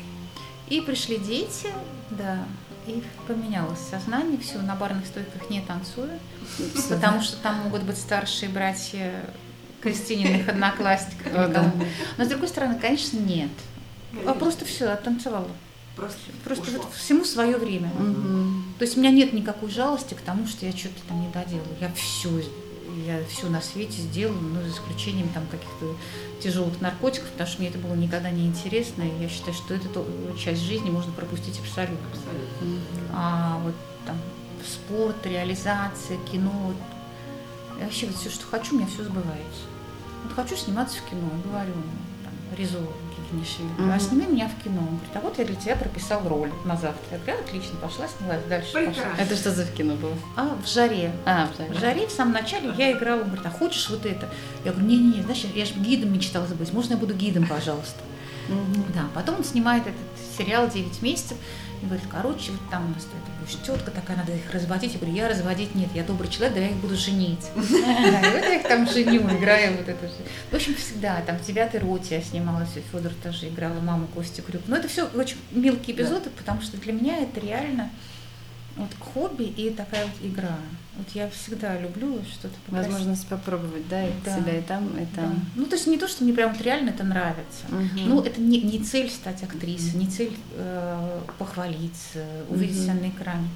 И 0.69 0.81
пришли 0.81 1.19
дети, 1.19 1.69
да, 2.11 2.45
и 2.87 3.03
поменялось 3.27 3.79
сознание, 3.79 4.39
все, 4.39 4.61
на 4.63 4.75
барных 4.75 5.07
стойках 5.07 5.51
не 5.51 5.61
танцую, 5.61 6.11
потому 6.89 7.21
что 7.21 7.37
там 7.37 7.57
могут 7.65 7.83
быть 7.83 7.99
старшие 7.99 8.49
братья 8.49 9.25
Кристининых 9.81 10.49
одноклассников. 10.49 11.33
Но 12.19 12.25
с 12.25 12.29
другой 12.29 12.49
стороны, 12.49 12.79
конечно, 12.79 13.19
нет. 13.19 13.51
А 14.27 14.35
просто 14.35 14.65
все, 14.65 14.87
оттанцевала. 14.89 15.49
Просто, 15.97 16.19
Просто 16.45 16.71
вот 16.79 16.93
всему 16.95 17.25
свое 17.25 17.57
время. 17.57 17.91
То 18.79 18.85
есть 18.85 18.97
у 18.97 19.01
меня 19.01 19.11
нет 19.11 19.33
никакой 19.33 19.71
жалости 19.71 20.15
к 20.15 20.21
тому, 20.21 20.47
что 20.47 20.65
я 20.65 20.73
что-то 20.73 21.01
там 21.09 21.21
не 21.21 21.29
доделаю. 21.29 21.77
Я 21.81 21.93
все, 21.93 22.31
я 23.07 23.25
все 23.25 23.49
на 23.49 23.61
свете 23.61 24.01
сделаю, 24.01 24.41
ну, 24.41 24.63
за 24.63 24.69
исключением 24.71 25.29
там 25.31 25.47
каких-то 25.47 25.97
тяжелых 26.43 26.81
наркотиков, 26.81 27.29
потому 27.31 27.49
что 27.49 27.61
мне 27.61 27.69
это 27.69 27.79
было 27.79 27.95
никогда 27.95 28.31
не 28.31 28.47
интересно. 28.47 29.03
И 29.03 29.23
я 29.23 29.29
считаю, 29.29 29.55
что 29.55 29.75
эту 29.75 29.89
то- 29.89 30.07
часть 30.39 30.63
жизни 30.63 30.91
можно 30.91 31.13
пропустить 31.13 31.59
абсолютно. 31.61 32.07
Абсолютно. 32.09 32.81
А 33.13 33.61
вот 33.65 33.75
там 34.07 34.17
спорт, 34.67 35.27
реализация, 35.27 36.19
кино, 36.31 36.75
я 37.79 37.85
вообще 37.85 38.07
вот 38.07 38.17
все, 38.17 38.31
что 38.31 38.47
хочу, 38.47 38.75
у 38.75 38.79
меня 38.79 38.89
все 38.89 39.05
сбывается. 39.05 39.63
Вот 40.25 40.35
хочу 40.35 40.57
сниматься 40.57 40.99
в 40.99 41.09
кино, 41.09 41.31
говорю, 41.45 41.73
там, 42.25 42.59
Резо 42.59 42.79
Гигинишвили, 43.31 43.69
а 43.79 43.83
Мгм. 43.83 44.01
сними 44.01 44.27
меня 44.27 44.49
в 44.49 44.63
кино. 44.63 44.81
Он 44.81 44.87
говорит, 44.97 45.11
а 45.15 45.21
вот 45.21 45.39
я 45.39 45.45
для 45.45 45.55
тебя 45.57 45.77
прописал 45.77 46.27
роль 46.29 46.51
на 46.65 46.77
завтра. 46.77 47.03
Я 47.13 47.19
говорю, 47.19 47.39
«А, 47.39 47.45
отлично, 47.45 47.77
пошла, 47.81 48.07
снялась 48.09 48.45
дальше. 48.49 48.73
пошла». 48.73 49.05
Это 49.19 49.37
что 49.37 49.51
за 49.53 49.65
в 49.65 49.73
кино 49.73 49.95
было? 49.97 50.15
А, 50.37 50.57
в 50.63 50.69
жаре. 50.69 51.13
А, 51.25 51.49
В 51.69 51.79
жаре 51.79 52.07
в 52.07 52.11
самом 52.11 52.33
начале 52.33 52.73
я 52.77 52.93
играла, 52.93 53.21
он 53.23 53.27
говорит, 53.27 53.47
а 53.47 53.51
хочешь 53.51 53.89
вот 53.91 54.05
это? 54.07 54.29
Я 54.65 54.73
говорю, 54.73 54.89
не-не, 54.89 55.23
знаешь, 55.23 55.45
я 55.55 55.65
же 55.65 55.75
гидом 55.75 56.13
мечтала 56.13 56.47
быть, 56.47 56.73
можно 56.73 56.95
я 56.95 56.99
буду 56.99 57.15
гидом, 57.15 57.47
пожалуйста? 57.47 58.01
Да, 58.95 59.05
потом 59.15 59.37
он 59.37 59.45
снимает 59.45 59.85
этот 59.87 60.01
сериал 60.37 60.67
«9 60.67 61.03
месяцев» 61.03 61.37
и 61.83 61.87
говорит, 61.87 62.07
короче, 62.11 62.53
вот 62.53 62.61
там 62.71 62.87
у 62.87 62.89
нас 62.89 63.07
это 63.07 63.33
будешь 63.41 63.59
тетка 63.65 63.91
такая, 63.91 64.19
надо 64.19 64.35
их 64.35 64.53
разводить. 64.53 64.93
Я 64.93 64.99
говорю, 64.99 65.15
я 65.17 65.29
разводить 65.29 65.75
нет, 65.75 65.89
я 65.95 66.05
добрый 66.05 66.29
человек, 66.29 66.55
да 66.55 66.61
я 66.61 66.69
их 66.69 66.77
буду 66.77 66.97
женить. 66.97 67.47
И 67.57 67.61
вот 67.61 68.43
я 68.43 68.55
их 68.57 68.69
там 68.69 68.87
женю, 68.87 69.23
играю 69.23 69.77
вот 69.79 69.89
это 69.89 70.07
же. 70.07 70.15
В 70.51 70.55
общем, 70.55 70.75
всегда, 70.75 71.21
там 71.23 71.39
в 71.39 71.47
«Девятой 71.47 71.81
роте» 71.81 72.17
я 72.17 72.23
снималась, 72.23 72.77
и 72.77 72.83
Федор 72.93 73.13
тоже 73.23 73.49
играла 73.49 73.81
маму 73.81 74.07
Кости 74.09 74.41
Крюк. 74.41 74.63
Но 74.67 74.77
это 74.77 74.89
все 74.89 75.07
очень 75.07 75.37
мелкие 75.51 75.97
эпизоды, 75.97 76.31
потому 76.31 76.61
что 76.61 76.77
для 76.77 76.93
меня 76.93 77.19
это 77.19 77.41
реально 77.41 77.91
вот 78.77 78.91
хобби 78.99 79.45
и 79.45 79.71
такая 79.71 80.07
вот 80.07 80.15
игра. 80.23 80.57
Вот 80.97 81.07
я 81.15 81.29
всегда 81.31 81.79
люблю 81.79 82.21
что-то 82.31 82.55
покрасить. 82.67 82.91
Возможность 82.93 83.27
попробовать, 83.29 83.89
да, 83.89 84.07
и 84.07 84.13
Да. 84.25 84.37
себя 84.37 84.59
и 84.59 84.63
там, 84.63 84.89
и 84.99 85.07
Да. 85.15 85.23
там. 85.23 85.47
Ну, 85.55 85.67
то 85.67 85.77
есть 85.77 85.87
не 85.87 85.99
то, 85.99 86.09
что 86.09 86.25
мне 86.25 86.33
прям 86.33 86.53
вот 86.53 86.61
реально 86.63 86.91
это 86.91 87.05
нравится. 87.05 87.67
Мгм. 87.69 88.09
Ну, 88.09 88.23
это 88.23 88.41
не, 88.41 88.61
не 88.61 88.79
цель 88.81 89.11
стать 89.11 89.43
актрисой, 89.43 89.99
не 89.99 90.07
цель 90.07 90.37
э, 90.55 91.21
похвалиться, 91.39 92.25
увидеть 92.49 92.77
Мгм. 92.77 92.85
себя 92.85 92.95
на 92.95 93.09
экране. 93.11 93.49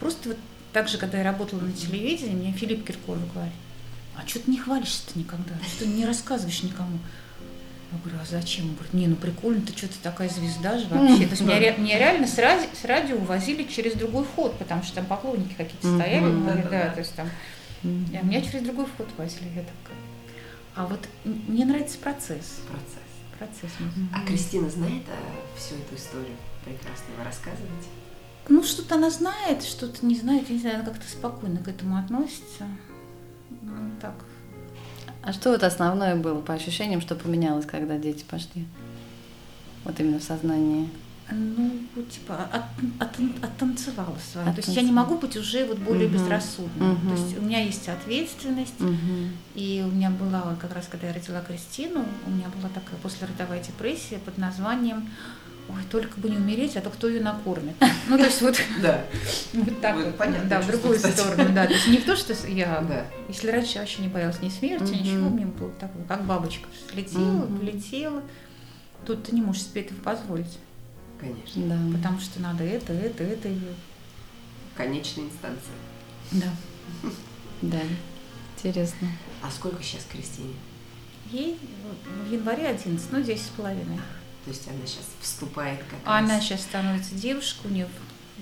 Просто 0.00 0.30
вот 0.30 0.38
так 0.72 0.88
же, 0.88 0.98
когда 0.98 1.18
я 1.18 1.24
работала 1.24 1.60
на 1.60 1.72
телевидении, 1.72 2.34
мне 2.34 2.52
Филипп 2.52 2.86
Киркоров 2.86 3.32
говорит, 3.32 3.52
а 4.16 4.26
что 4.26 4.40
ты 4.40 4.50
не 4.50 4.58
хвалишься-то 4.58 5.18
никогда, 5.18 5.54
что 5.66 5.84
ты 5.84 5.86
не 5.90 6.04
рассказываешь 6.06 6.62
никому? 6.62 6.98
Я 7.90 7.98
говорю, 8.04 8.18
а 8.22 8.26
зачем? 8.26 8.66
Он 8.66 8.74
говорит, 8.74 8.92
не, 8.94 9.06
ну 9.06 9.16
прикольно, 9.16 9.62
ты 9.62 9.76
что-то 9.76 9.98
такая 10.02 10.28
звезда 10.28 10.78
же 10.78 10.86
вообще. 10.88 11.24
То 11.24 11.30
есть 11.30 11.40
меня, 11.40 11.58
ре- 11.58 11.76
меня 11.78 11.98
реально 11.98 12.26
с, 12.26 12.36
ради- 12.38 12.68
с 12.80 12.84
радио 12.84 13.16
увозили 13.16 13.62
через 13.64 13.94
другой 13.94 14.24
вход, 14.24 14.58
потому 14.58 14.82
что 14.82 14.96
там 14.96 15.06
поклонники 15.06 15.54
какие-то 15.54 15.94
стояли, 15.96 16.24
ну, 16.24 16.46
Да-да-да. 16.46 16.68
да, 16.70 16.90
то 16.90 16.98
есть 17.00 17.14
там 17.14 17.28
а 17.82 17.86
меня 18.22 18.42
через 18.42 18.62
другой 18.64 18.86
вход 18.86 19.08
возили. 19.16 19.44
Я 19.54 19.62
такая. 19.62 19.96
А 20.74 20.86
вот 20.86 21.00
мне 21.24 21.64
нравится 21.64 21.96
процесс. 21.98 22.60
Процесс. 22.68 23.08
Процесс. 23.38 23.70
А 24.14 24.20
Кристина 24.26 24.68
знает 24.68 25.02
э, 25.06 25.58
всю 25.58 25.76
эту 25.76 25.94
историю? 25.96 26.36
Прекрасно 26.64 27.06
вы 27.16 27.24
рассказываете. 27.24 27.88
Ну, 28.48 28.62
что-то 28.64 28.96
она 28.96 29.10
знает, 29.10 29.62
что-то 29.62 30.04
не 30.04 30.16
знает. 30.16 30.48
Я 30.48 30.54
не 30.56 30.60
знаю, 30.60 30.76
она 30.76 30.84
как-то 30.84 31.08
спокойно 31.08 31.60
к 31.62 31.68
этому 31.68 31.96
относится. 31.98 32.66
Ну, 33.62 33.90
так. 34.00 34.14
А 35.28 35.32
что 35.34 35.50
вот 35.50 35.62
основное 35.62 36.16
было 36.16 36.40
по 36.40 36.54
ощущениям, 36.54 37.02
что 37.02 37.14
поменялось, 37.14 37.66
когда 37.66 37.98
дети 37.98 38.24
пошли? 38.26 38.64
Вот 39.84 40.00
именно 40.00 40.18
в 40.20 40.22
сознании. 40.22 40.88
Ну, 41.30 41.70
типа, 42.10 42.48
от, 42.50 42.62
от- 42.98 43.44
оттанцевала 43.44 44.16
свою. 44.32 44.46
То 44.46 44.56
есть 44.56 44.68
я 44.68 44.80
не 44.80 44.88
Оттанцевала. 44.88 45.04
могу 45.06 45.18
быть 45.18 45.36
уже 45.36 45.66
вот 45.66 45.76
более 45.80 46.08
Мгм. 46.08 46.16
безрассудной. 46.16 46.92
Мгм. 46.94 47.08
То 47.10 47.14
есть 47.14 47.36
у 47.36 47.42
меня 47.42 47.62
есть 47.62 47.86
ответственность. 47.90 48.80
Мгм. 48.80 49.32
И 49.54 49.84
у 49.86 49.94
меня 49.94 50.08
была, 50.08 50.56
как 50.58 50.74
раз 50.74 50.86
когда 50.88 51.08
я 51.08 51.12
родила 51.12 51.42
Кристину, 51.42 52.06
у 52.26 52.30
меня 52.30 52.46
была 52.56 52.70
такая 52.70 52.98
послеродовая 53.02 53.62
депрессия 53.62 54.16
под 54.24 54.38
названием 54.38 55.10
«Ой, 55.68 55.82
только 55.90 56.18
бы 56.18 56.30
не 56.30 56.36
умереть, 56.36 56.76
а 56.76 56.80
то 56.80 56.88
кто 56.90 57.08
ее 57.08 57.20
накормит?» 57.20 57.74
Ну, 58.08 58.16
то 58.16 58.24
есть 58.24 58.40
вот 58.42 58.56
Да. 58.82 59.04
Вот 59.52 59.80
так 59.80 59.96
вот, 59.96 60.16
понятное 60.16 60.48
да, 60.48 60.60
в 60.62 60.66
другую 60.66 60.96
кстати. 60.96 61.14
сторону, 61.14 61.52
да. 61.54 61.66
То 61.66 61.72
есть 61.74 61.88
не 61.88 61.98
в 61.98 62.04
то, 62.04 62.16
что 62.16 62.32
я, 62.48 62.80
Да. 62.88 63.06
если 63.28 63.50
раньше 63.50 63.74
я 63.74 63.80
вообще 63.80 64.02
не 64.02 64.08
боялась 64.08 64.40
ни 64.40 64.48
смерти, 64.48 64.84
Мгм. 64.84 64.92
ничего, 65.02 65.28
мне 65.28 65.46
было 65.46 65.70
так, 65.72 65.90
как 66.08 66.24
бабочка, 66.24 66.68
летела, 66.94 67.44
Мгм. 67.44 67.58
полетела. 67.58 68.22
Тут 69.06 69.24
ты 69.24 69.34
не 69.34 69.42
можешь 69.42 69.62
себе 69.64 69.82
этого 69.82 69.98
позволить, 70.00 70.58
Конечно. 71.20 71.62
Да. 71.66 71.96
потому 71.96 72.18
что 72.20 72.40
надо 72.40 72.64
это, 72.64 72.92
это, 72.92 73.22
это. 73.24 73.48
и- 73.48 73.58
Конечная 74.76 75.24
инстанция. 75.26 75.74
Да. 76.32 76.50
Да. 77.62 77.80
Интересно. 78.56 79.08
А 79.42 79.50
сколько 79.50 79.82
сейчас 79.82 80.06
Кристине? 80.10 80.54
Ей 81.30 81.58
в 82.26 82.32
январе 82.32 82.68
11, 82.68 83.12
ну 83.12 83.20
10 83.20 83.42
с 83.44 83.48
половиной. 83.48 83.98
То 84.44 84.50
есть 84.50 84.66
она 84.68 84.86
сейчас 84.86 85.04
вступает 85.20 85.80
как 85.80 85.98
А 86.04 86.18
она 86.18 86.36
раз 86.36 86.44
сейчас 86.44 86.62
становится 86.62 87.14
девушкой, 87.14 87.66
у 87.66 87.74
нее 87.74 87.88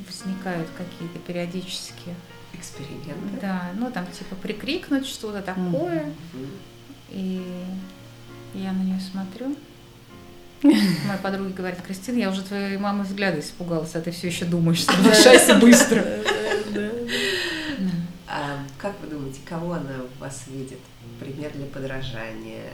возникают 0.07 0.69
какие-то 0.77 1.19
периодически, 1.21 2.15
эксперименты. 2.53 3.41
да, 3.41 3.71
ну 3.75 3.91
там 3.91 4.07
типа 4.07 4.35
прикрикнуть 4.37 5.07
что-то 5.07 5.43
такое, 5.43 6.13
Мгм. 6.33 6.51
И 7.11 7.43
я 8.55 8.73
на 8.73 8.83
нее 8.83 9.01
смотрю. 9.01 9.57
Моя 10.63 11.19
подруга 11.23 11.51
говорит, 11.51 11.81
Кристина, 11.83 12.19
я 12.19 12.31
уже 12.31 12.43
твоей 12.43 12.79
мамы 12.79 13.05
взгляда 13.05 13.41
испугалась, 13.41 13.95
а 13.95 14.01
ты 14.01 14.11
все 14.11 14.27
еще 14.29 14.45
думаешь, 14.45 14.79
что 14.81 14.93
решайся 15.03 15.55
быстро. 15.57 16.05
А 18.29 18.59
как 18.79 18.95
вы 19.01 19.09
думаете, 19.09 19.39
кого 19.45 19.75
она 19.75 20.01
в 20.17 20.21
вас 20.21 20.45
видит? 20.49 20.79
Пример 21.21 21.53
для 21.53 21.67
подражания, 21.67 22.65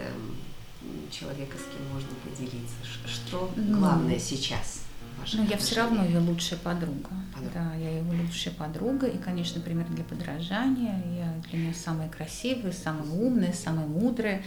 человека, 1.12 1.56
с 1.58 1.62
кем 1.62 1.86
можно 1.92 2.10
поделиться? 2.24 2.74
Что 3.06 3.52
Ну. 3.56 3.78
главное 3.78 4.18
сейчас? 4.18 4.80
в 5.16 5.20
ваших 5.20 5.40
Но 5.40 5.44
я 5.44 5.56
все 5.58 5.76
равно 5.76 6.04
ее 6.04 6.18
лучшая 6.18 6.58
подруга. 6.58 7.10
Подруга. 7.34 7.50
Да, 7.54 7.74
я 7.74 7.98
его 7.98 8.12
лучшая 8.22 8.54
подруга. 8.54 9.06
И, 9.06 9.18
конечно, 9.18 9.60
пример 9.60 9.86
для 9.88 10.04
подражания. 10.04 11.02
Я 11.16 11.34
для 11.50 11.58
нее 11.58 11.74
самая 11.74 12.08
красивая, 12.08 12.72
самая 12.72 13.04
умная, 13.04 13.52
самая 13.52 13.86
мудрая. 13.86 14.42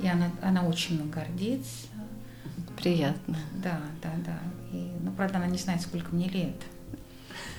И 0.00 0.06
она, 0.08 0.30
она 0.42 0.64
очень 0.64 0.94
мной 0.96 1.08
гордится. 1.08 1.88
Приятно. 2.76 3.36
Да, 3.62 3.80
да, 4.02 4.12
да. 4.24 4.38
И, 4.72 4.92
ну, 5.02 5.12
правда, 5.12 5.38
она 5.38 5.46
не 5.46 5.58
знает, 5.58 5.82
сколько 5.82 6.14
мне 6.14 6.28
лет. 6.28 6.56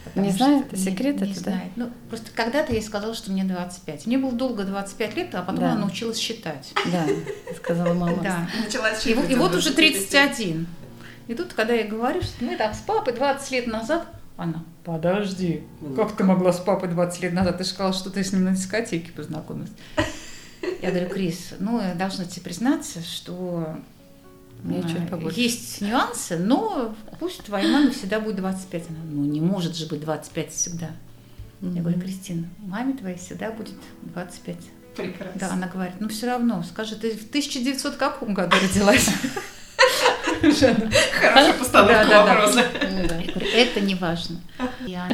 Потому 0.10 0.28
Не 0.28 0.32
знает? 0.34 0.72
не- 0.72 0.78
Секрет 0.78 1.22
не 1.22 1.32
это, 1.32 1.44
да? 1.44 1.52
знает. 1.52 1.72
Ну, 1.76 1.90
просто 2.10 2.28
когда-то 2.36 2.72
я 2.74 2.80
ей 2.80 2.84
сказала, 2.86 3.14
что 3.14 3.32
мне 3.32 3.44
25. 3.44 4.06
Мне 4.08 4.18
было 4.18 4.32
долго 4.32 4.64
25 4.64 5.16
лет, 5.16 5.36
а 5.36 5.42
потом 5.42 5.60
Да. 5.62 5.72
она 5.72 5.82
научилась 5.82 6.18
считать. 6.18 6.74
Да, 6.92 7.06
сказала 7.56 7.94
мама. 7.94 8.18
Да. 8.24 8.48
Началась 8.64 9.06
И, 9.06 9.14
вот- 9.14 9.24
и 9.26 9.28
считать 9.28 9.38
вот 9.42 9.52
от 9.52 9.58
уже 9.58 9.74
25. 9.74 10.36
31. 10.36 10.68
И 11.28 11.34
тут, 11.36 11.54
когда 11.54 11.74
я 11.74 11.86
говорю, 11.88 12.22
что 12.22 12.44
мы 12.44 12.56
там 12.58 12.74
с 12.74 12.78
папой 12.80 13.14
20 13.14 13.52
лет 13.52 13.68
назад, 13.68 14.08
она, 14.38 14.64
подожди, 14.84 15.64
как 15.96 16.16
ты 16.16 16.24
могла 16.24 16.52
с 16.54 16.60
папой 16.60 16.90
20 16.90 17.22
лет 17.24 17.34
назад? 17.34 17.58
Ты 17.58 17.64
же 17.66 17.70
сказала, 17.72 17.94
что 17.94 18.10
ты 18.10 18.24
с 18.24 18.32
ним 18.34 18.46
на 18.46 18.52
дискотеке 18.52 19.12
познакомилась. 19.12 19.70
Я 20.82 20.90
говорю, 20.92 21.10
Крис, 21.10 21.54
ну, 21.60 21.82
я 21.82 21.94
должна 21.94 22.26
тебе 22.26 22.42
признаться, 22.44 23.02
что 23.02 23.78
Мне 24.64 24.80
э, 24.80 24.84
чуть 24.84 25.10
побольше. 25.10 25.40
есть 25.40 25.82
нюансы, 25.82 26.38
но 26.38 26.96
пусть 27.20 27.44
твоей 27.44 27.72
маме 27.72 27.92
всегда 27.92 28.20
будет 28.20 28.38
25. 28.38 28.90
Она, 28.90 29.00
ну, 29.10 29.24
не 29.26 29.42
может 29.42 29.76
же 29.76 29.86
быть 29.88 30.02
25 30.02 30.52
всегда. 30.52 30.92
Я 31.62 31.82
говорю, 31.82 32.00
Кристина, 32.00 32.48
маме 32.60 32.94
твоей 32.94 33.18
всегда 33.18 33.52
будет 33.52 33.76
25. 34.02 34.58
Прекрасно. 34.96 35.40
Да, 35.40 35.52
она 35.54 35.68
говорит, 35.68 35.96
ну 36.00 36.10
все 36.10 36.28
равно, 36.28 36.64
скажи, 36.64 36.96
ты 36.96 37.12
в 37.12 37.30
1900 37.30 37.96
каком 37.96 38.34
году 38.34 38.56
родилась? 38.62 39.10
Хорошая 40.42 41.54
постановка 41.54 42.06
Да, 42.10 42.26
вопроса. 42.26 42.66
Ну 42.92 43.08
да. 43.08 43.22
Это 43.54 43.82
не 43.82 43.96
важно. 43.96 44.40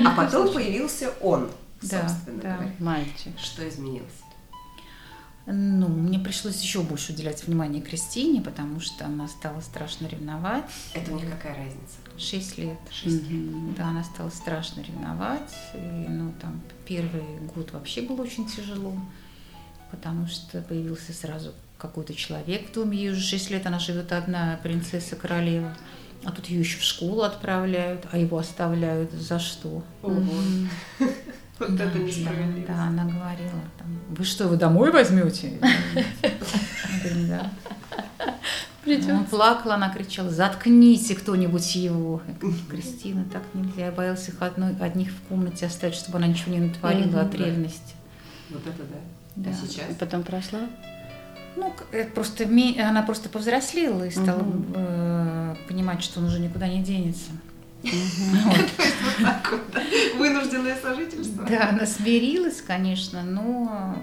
А 0.03 0.15
потом 0.15 0.51
появился 0.53 1.11
он, 1.21 1.49
собственно 1.81 2.41
говоря. 2.41 2.71
Мальчик. 2.79 3.33
Что 3.41 3.67
изменилось? 3.67 4.24
Ну, 5.47 5.87
мне 5.87 6.17
пришлось 6.17 6.59
еще 6.61 6.81
больше 6.81 7.13
уделять 7.13 7.45
внимание 7.45 7.81
Кристине, 7.81 8.41
потому 8.41 8.79
что 8.79 9.05
она 9.05 9.27
стала 9.27 9.61
страшно 9.61 10.07
ревновать. 10.07 10.65
Это 10.93 11.11
у 11.11 11.15
них 11.15 11.29
какая 11.29 11.55
разница? 11.55 11.97
Шесть 12.17 12.57
лет. 12.57 12.79
Шесть 12.91 13.29
лет. 13.29 13.31
Мгм. 13.31 13.75
Да, 13.75 13.89
она 13.89 14.03
стала 14.03 14.29
страшно 14.29 14.81
ревновать. 14.81 15.53
И, 15.75 15.77
ну, 15.77 16.33
там, 16.41 16.61
первый 16.85 17.23
год 17.53 17.71
вообще 17.73 18.01
было 18.01 18.23
очень 18.23 18.47
тяжело, 18.47 18.95
потому 19.91 20.25
что 20.27 20.61
появился 20.61 21.13
сразу 21.13 21.53
какой-то 21.77 22.15
человек 22.15 22.69
в 22.69 22.73
доме, 22.73 22.97
ей 22.97 23.11
уже 23.11 23.21
6 23.21 23.51
лет, 23.51 23.67
она 23.67 23.79
живет 23.79 24.11
одна, 24.13 24.59
принцесса 24.63 25.15
королева. 25.15 25.75
А 26.23 26.31
тут 26.31 26.47
ее 26.47 26.61
еще 26.61 26.79
в 26.79 26.83
школу 26.83 27.21
отправляют, 27.21 28.07
а 28.11 28.17
его 28.17 28.39
оставляют 28.39 29.11
за 29.11 29.37
что? 29.37 29.83
Вот 31.59 31.79
это 31.79 31.97
несправедливо. 31.99 32.67
Да, 32.67 32.83
она 32.87 33.05
говорила, 33.05 33.61
там, 33.77 33.87
вы 34.09 34.23
что, 34.25 34.47
вы 34.47 34.57
домой 34.57 34.91
возьмете? 34.91 35.59
Да. 37.27 37.51
Он 38.85 39.25
плакал, 39.25 39.71
она 39.71 39.89
кричала, 39.89 40.29
заткните 40.29 41.15
кто-нибудь 41.15 41.75
его. 41.75 42.21
Кристина, 42.69 43.25
так 43.25 43.41
нельзя. 43.55 43.85
Я 43.85 43.91
боялся 43.91 44.31
их 44.31 44.39
одной, 44.41 44.75
одних 44.79 45.09
в 45.09 45.21
комнате 45.27 45.65
оставить, 45.65 45.95
чтобы 45.95 46.19
она 46.19 46.27
ничего 46.27 46.53
не 46.53 46.59
натворила 46.59 47.21
от 47.21 47.33
ревности. 47.33 47.95
Вот 48.51 48.61
это 48.67 48.83
да. 48.83 48.99
Да. 49.35 49.49
А 49.49 49.53
сейчас? 49.53 49.89
И 49.89 49.93
потом 49.95 50.23
прошла? 50.23 50.61
Ну, 51.55 51.73
это 51.91 52.11
просто 52.11 52.43
она 52.45 53.01
просто 53.01 53.29
повзрослела 53.29 54.03
и 54.03 54.11
стала 54.11 54.45
э, 54.75 55.55
понимать, 55.67 56.03
что 56.03 56.19
он 56.19 56.27
уже 56.27 56.39
никуда 56.39 56.67
не 56.67 56.83
денется. 56.83 57.31
Вот. 58.45 58.69
Так 59.21 59.51
вот, 59.51 59.61
да. 59.73 59.81
Вынужденное 60.17 60.77
сожительство. 60.81 61.45
Да, 61.45 61.69
она 61.69 61.85
смирилась, 61.85 62.61
конечно, 62.61 63.23
но, 63.23 63.97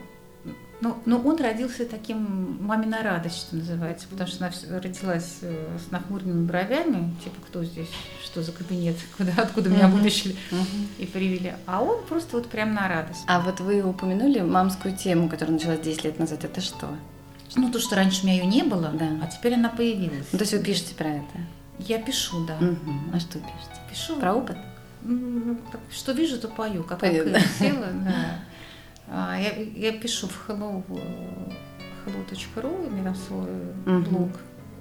но, 0.81 0.99
но 1.05 1.19
он 1.19 1.37
родился 1.41 1.85
таким 1.85 2.59
мамина 2.65 3.03
радость, 3.03 3.39
что 3.39 3.57
называется, 3.57 4.07
потому 4.09 4.29
что 4.29 4.45
она 4.47 4.81
родилась 4.81 5.39
э, 5.43 5.79
с 5.87 5.91
нахмуренными 5.91 6.47
бровями, 6.47 7.15
типа, 7.23 7.37
кто 7.49 7.63
здесь, 7.65 7.89
что 8.25 8.43
за 8.43 8.53
кабинет, 8.53 8.97
куда, 9.17 9.33
откуда 9.37 9.69
меня 9.71 9.89
вытащили 9.89 10.35
и 10.99 11.07
привели. 11.07 11.53
А 11.67 11.83
он 11.83 12.05
просто 12.07 12.37
вот 12.37 12.49
прям 12.49 12.75
на 12.75 12.89
радость. 12.89 13.23
А 13.27 13.41
вот 13.41 13.61
вы 13.61 13.83
упомянули 13.83 14.41
мамскую 14.41 14.97
тему, 14.97 15.29
которая 15.29 15.55
началась 15.55 15.81
10 15.81 16.05
лет 16.05 16.19
назад. 16.19 16.45
Это 16.45 16.61
что? 16.61 16.89
Ну, 17.55 17.71
то, 17.71 17.79
что 17.81 17.97
раньше 17.97 18.23
у 18.23 18.27
меня 18.27 18.37
ее 18.37 18.47
не 18.47 18.63
было, 18.63 18.89
Да. 18.95 19.09
а 19.23 19.27
теперь 19.27 19.55
она 19.55 19.69
появилась. 19.69 20.27
Ну, 20.33 20.39
то 20.39 20.45
есть 20.45 20.55
вы 20.55 20.61
пишете 20.61 20.95
про 20.95 21.09
это? 21.09 21.39
Я 21.79 21.99
пишу, 21.99 22.47
да. 22.47 22.57
Мгм. 22.61 23.11
А 23.13 23.21
что 23.21 23.39
пишете? 23.39 23.72
Пишу. 23.93 24.19
Про 24.21 24.35
опыт? 24.35 24.57
Так, 25.73 25.81
Что 25.91 26.13
вижу, 26.13 26.39
то 26.39 26.49
пою, 26.49 26.85
как 26.85 27.01
Пою, 27.01 27.27
я 27.29 27.41
да. 28.05 28.39
А, 29.09 29.37
Я, 29.39 29.51
я 29.53 29.93
пишу 29.99 30.29
в 30.29 30.49
hello, 30.49 30.83
hello.ru, 32.07 32.87
у 32.87 32.91
меня 32.91 33.05
там 33.05 33.15
свой 33.17 33.49
Мгм. 33.85 34.05
блог, 34.05 34.31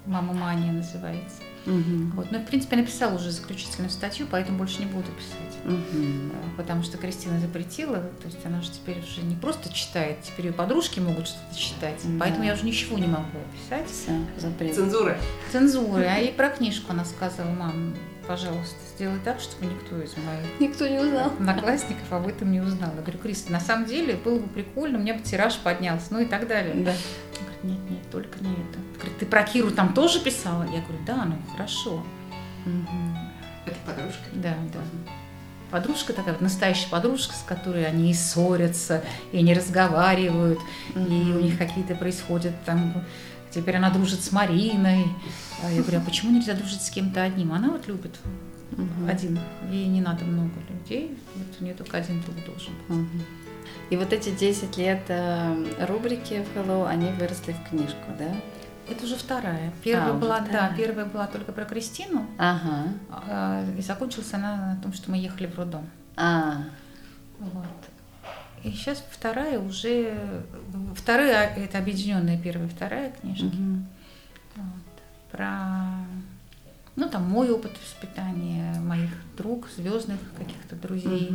«Мама 0.05 0.33
Мания» 0.33 0.71
называется. 0.71 1.37
Мгм. 1.65 2.11
Вот. 2.15 2.31
Ну, 2.31 2.39
в 2.39 2.45
принципе, 2.45 2.75
я 2.75 2.81
написала 2.81 3.15
уже 3.15 3.29
заключительную 3.31 3.91
статью, 3.91 4.25
поэтому 4.29 4.57
больше 4.57 4.79
не 4.79 4.85
буду 4.87 5.05
писать. 5.11 5.57
Э, 5.65 6.29
Потому 6.57 6.81
что 6.81 6.97
Кристина 6.97 7.39
запретила, 7.39 7.97
то 7.97 8.25
есть 8.25 8.43
она 8.45 8.61
же 8.61 8.71
теперь 8.71 8.99
уже 8.99 9.21
не 9.21 9.35
просто 9.35 9.71
читает, 9.71 10.17
теперь 10.23 10.47
ее 10.47 10.53
подружки 10.53 10.99
могут 10.99 11.27
что-то 11.27 11.55
читать, 11.57 11.99
Да. 12.03 12.19
поэтому 12.19 12.45
я 12.45 12.53
уже 12.53 12.65
ничего 12.65 12.97
не 12.97 13.05
могу 13.07 13.25
писать. 13.53 13.87
Всё, 13.89 14.11
запрет. 14.39 14.73
Цензура. 14.75 15.17
Цензуры, 15.51 16.03
а 16.05 16.17
и 16.19 16.31
про 16.31 16.49
книжку 16.49 16.91
она 16.93 17.05
сказала, 17.05 17.49
мам, 17.51 17.93
пожалуйста, 18.31 18.75
сделай 18.95 19.19
так, 19.25 19.41
чтобы 19.41 19.65
никто 19.65 20.01
из 20.01 20.15
моих 20.15 20.59
Никто 20.61 20.87
не 20.87 20.99
узнал. 20.99 21.27
одноклассников 21.27 22.11
об 22.13 22.27
этом 22.27 22.49
не 22.49 22.61
узнал. 22.61 22.91
Я 22.95 23.01
говорю, 23.01 23.19
Криста, 23.19 23.51
на 23.51 23.59
самом 23.59 23.85
деле 23.85 24.15
было 24.15 24.39
бы 24.39 24.47
прикольно, 24.47 24.97
у 24.99 25.01
меня 25.01 25.15
бы 25.15 25.19
тираж 25.21 25.57
поднялся, 25.57 26.05
ну 26.11 26.19
и 26.21 26.25
так 26.25 26.47
далее. 26.47 26.73
Да. 26.75 26.91
Он 26.91 27.45
говорит, 27.45 27.63
нет, 27.63 27.89
нет, 27.89 28.09
только 28.09 28.39
не 28.39 28.51
это. 28.53 28.79
Говорит, 28.95 29.17
ты 29.19 29.25
про 29.25 29.43
Киру 29.43 29.71
там 29.71 29.93
тоже 29.93 30.21
писала? 30.21 30.63
Я 30.63 30.79
говорю, 30.81 30.99
да, 31.05 31.25
ну 31.25 31.35
хорошо. 31.51 32.05
Это 33.65 33.75
подружка. 33.85 34.23
Да, 34.31 34.55
да. 34.73 34.79
Подружка 35.71 36.13
такая, 36.13 36.33
вот 36.33 36.41
настоящая 36.41 36.89
подружка, 36.89 37.33
с 37.33 37.43
которой 37.43 37.85
они 37.85 38.11
и 38.11 38.13
ссорятся, 38.13 39.03
и 39.33 39.39
они 39.39 39.53
разговаривают, 39.53 40.59
и 40.95 40.99
Мгм. 40.99 41.35
у 41.37 41.39
них 41.41 41.57
какие-то 41.57 41.95
происходят 41.95 42.53
там... 42.65 43.03
Теперь 43.51 43.75
она 43.77 43.89
дружит 43.89 44.21
с 44.21 44.31
Мариной. 44.31 45.05
А 45.63 45.69
я 45.71 45.81
говорю, 45.81 45.99
а 45.99 46.01
почему 46.01 46.31
нельзя 46.31 46.53
дружить 46.53 46.81
с 46.81 46.89
кем-то 46.89 47.21
одним? 47.23 47.53
Она 47.53 47.69
вот 47.69 47.87
любит 47.87 48.15
Мгм. 48.71 49.09
один. 49.09 49.39
Ей 49.69 49.87
не 49.87 50.01
надо 50.01 50.23
много 50.25 50.53
людей. 50.69 51.17
Вот 51.35 51.47
у 51.59 51.63
нее 51.63 51.73
только 51.73 51.97
один 51.97 52.21
друг 52.21 52.35
должен 52.45 52.73
быть. 52.87 52.97
Мгм. 52.97 53.23
И 53.89 53.97
вот 53.97 54.13
эти 54.13 54.29
10 54.31 54.77
лет 54.77 55.03
э, 55.09 55.85
рубрики 55.87 56.43
в 56.53 56.57
Hello, 56.57 56.87
они 56.87 57.11
выросли 57.19 57.51
в 57.53 57.69
книжку, 57.69 58.11
да? 58.17 58.33
Это 58.89 59.05
уже 59.05 59.15
вторая. 59.15 59.71
Первая 59.83 60.11
А, 60.11 60.13
была, 60.13 60.41
вторая. 60.41 60.69
да, 60.69 60.75
первая 60.75 61.05
была 61.05 61.27
только 61.27 61.51
про 61.51 61.65
Кристину, 61.65 62.25
Ага. 62.37 62.85
а, 63.09 63.63
и 63.77 63.81
закончилась 63.81 64.33
она 64.33 64.75
на 64.75 64.81
том, 64.81 64.91
что 64.93 65.11
мы 65.11 65.17
ехали 65.17 65.47
в 65.47 65.55
роддом. 65.57 65.87
А, 66.17 66.63
Вот. 67.39 67.65
И 68.63 68.71
сейчас 68.71 69.03
вторая 69.09 69.59
уже, 69.59 70.43
вторая 70.95 71.55
это 71.55 71.77
объединенная 71.79 72.37
первая 72.37 72.67
и 72.67 72.71
вторая 72.71 73.11
книжки. 73.11 73.43
мгм. 73.43 73.87
Вот. 74.55 75.01
Про, 75.31 76.05
ну 76.95 77.09
там 77.09 77.23
мой 77.23 77.49
опыт 77.49 77.71
воспитания, 77.81 78.79
моих 78.79 79.09
друг, 79.37 79.67
звездных 79.75 80.19
каких-то 80.37 80.75
друзей, 80.75 81.31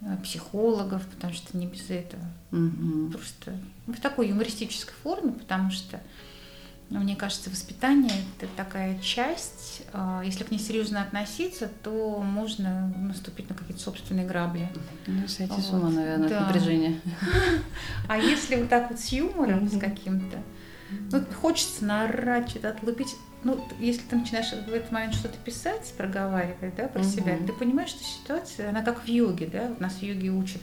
э, 0.00 0.16
психологов, 0.22 1.06
потому 1.06 1.32
что 1.32 1.56
не 1.56 1.66
без 1.66 1.88
этого. 1.88 2.24
Мгм. 2.50 3.12
Просто 3.12 3.56
в 3.86 4.00
такой 4.00 4.28
юмористической 4.28 4.94
форме, 5.02 5.32
потому 5.32 5.70
что, 5.70 6.00
ну, 6.90 7.00
мне 7.00 7.16
кажется, 7.16 7.48
воспитание 7.50 8.12
это 8.38 8.50
такая 8.56 8.98
часть, 9.00 9.82
а, 9.92 10.22
если 10.24 10.44
к 10.44 10.50
ней 10.50 10.58
серьезно 10.58 11.00
относиться, 11.02 11.70
то 11.82 12.18
можно 12.22 12.92
наступить 12.96 13.48
на 13.48 13.56
какие-то 13.56 13.82
собственные 13.82 14.26
грабли. 14.26 14.68
Ну, 15.06 15.26
сойти 15.26 15.60
с 15.60 15.70
Вот. 15.70 15.80
ума, 15.80 15.90
наверное, 15.90 16.28
Да. 16.28 16.40
от 16.40 16.46
напряжения. 16.48 17.00
А 18.08 18.18
если 18.18 18.56
вот 18.56 18.68
так 18.68 18.90
вот 18.90 19.00
с 19.00 19.08
юмором, 19.08 19.68
с 19.68 19.78
каким-то, 19.78 20.38
ну, 21.10 21.24
хочется 21.40 21.84
наорать, 21.84 22.50
что-то 22.50 22.70
отлупить. 22.70 23.14
Ну, 23.44 23.66
если 23.80 24.02
ты 24.02 24.16
начинаешь 24.16 24.50
в 24.52 24.72
этот 24.72 24.92
момент 24.92 25.14
что-то 25.14 25.36
писать, 25.38 25.92
проговаривать, 25.96 26.76
да, 26.76 26.86
про 26.88 27.02
себя, 27.02 27.36
ты 27.44 27.52
понимаешь, 27.52 27.88
что 27.88 28.04
ситуация, 28.04 28.68
она 28.68 28.82
как 28.82 29.02
в 29.02 29.08
йоге, 29.08 29.46
да, 29.46 29.68
вот 29.68 29.80
нас 29.80 29.94
в 29.94 30.02
йоге 30.02 30.28
учат, 30.30 30.60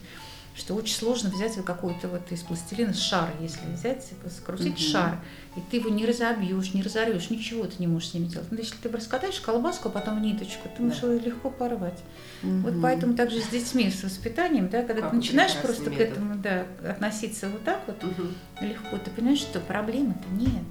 что 0.55 0.75
очень 0.75 0.95
сложно 0.95 1.29
взять 1.29 1.55
вот 1.57 1.65
какой-то 1.65 2.07
вот 2.09 2.31
из 2.31 2.41
пластилина 2.41 2.93
шар, 2.93 3.29
если 3.39 3.65
взять, 3.71 4.05
и 4.25 4.29
скрутить 4.29 4.73
Мгм. 4.73 4.77
шар, 4.77 5.19
и 5.55 5.62
ты 5.71 5.77
его 5.77 5.89
не 5.89 6.05
разобьешь, 6.05 6.73
не 6.73 6.81
разорвешь, 6.81 7.29
ничего 7.29 7.65
ты 7.65 7.75
не 7.79 7.88
можешь 7.88 8.09
с 8.09 8.13
ним 8.13 8.27
сделать. 8.27 8.51
Но 8.51 8.57
если 8.57 8.75
ты 8.75 8.89
раскатаешь 8.89 9.39
колбаску, 9.39 9.88
а 9.88 9.91
потом 9.91 10.19
в 10.19 10.21
ниточку, 10.21 10.67
ты 10.75 10.83
можешь 10.83 10.99
Да. 10.99 11.13
ее 11.13 11.19
легко 11.19 11.49
порвать. 11.49 11.99
Вот 12.41 12.73
Мгм. 12.73 12.81
поэтому 12.81 13.13
также 13.15 13.39
с 13.41 13.47
детьми, 13.47 13.89
с 13.89 14.03
воспитанием, 14.03 14.67
да, 14.69 14.79
когда 14.83 15.01
Какой 15.03 15.12
ты 15.12 15.15
начинаешь 15.17 15.55
просто 15.57 15.85
к 15.85 15.91
метод. 15.91 16.09
этому 16.09 16.35
да, 16.35 16.65
относиться 16.89 17.49
вот 17.49 17.63
так 17.63 17.81
вот, 17.88 18.03
Мгм. 18.03 18.33
легко, 18.62 18.97
ты 18.97 19.12
понимаешь, 19.12 19.39
что 19.39 19.59
проблемы-то 19.62 20.27
нет. 20.33 20.63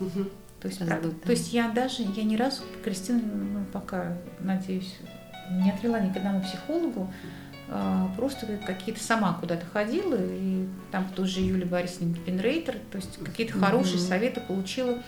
Мгм. 0.00 0.30
То 0.60 0.68
есть, 0.68 0.80
Раздутая. 0.80 1.12
про- 1.12 1.26
то 1.26 1.30
есть 1.32 1.52
я 1.52 1.68
даже, 1.68 2.02
я 2.02 2.22
ни 2.24 2.36
разу 2.36 2.62
Кристину, 2.84 3.20
ну, 3.24 3.64
пока, 3.72 4.18
надеюсь, 4.40 4.94
не 5.50 5.70
отвела 5.70 5.98
ни 6.00 6.12
к 6.12 6.16
одному 6.16 6.42
психологу, 6.42 7.10
просто 8.16 8.46
как- 8.46 8.66
какие-то 8.66 9.02
сама 9.02 9.34
куда-то 9.34 9.64
ходила, 9.66 10.16
и 10.18 10.66
там 10.90 11.08
тоже 11.14 11.40
Юлия 11.40 11.66
Борисовна 11.66 12.14
Пенрейтер, 12.14 12.76
то 12.90 12.96
есть 12.98 13.22
какие-то 13.24 13.58
хорошие 13.58 13.98
Мгм. 13.98 14.06
советы 14.08 14.40
получила 14.40 14.98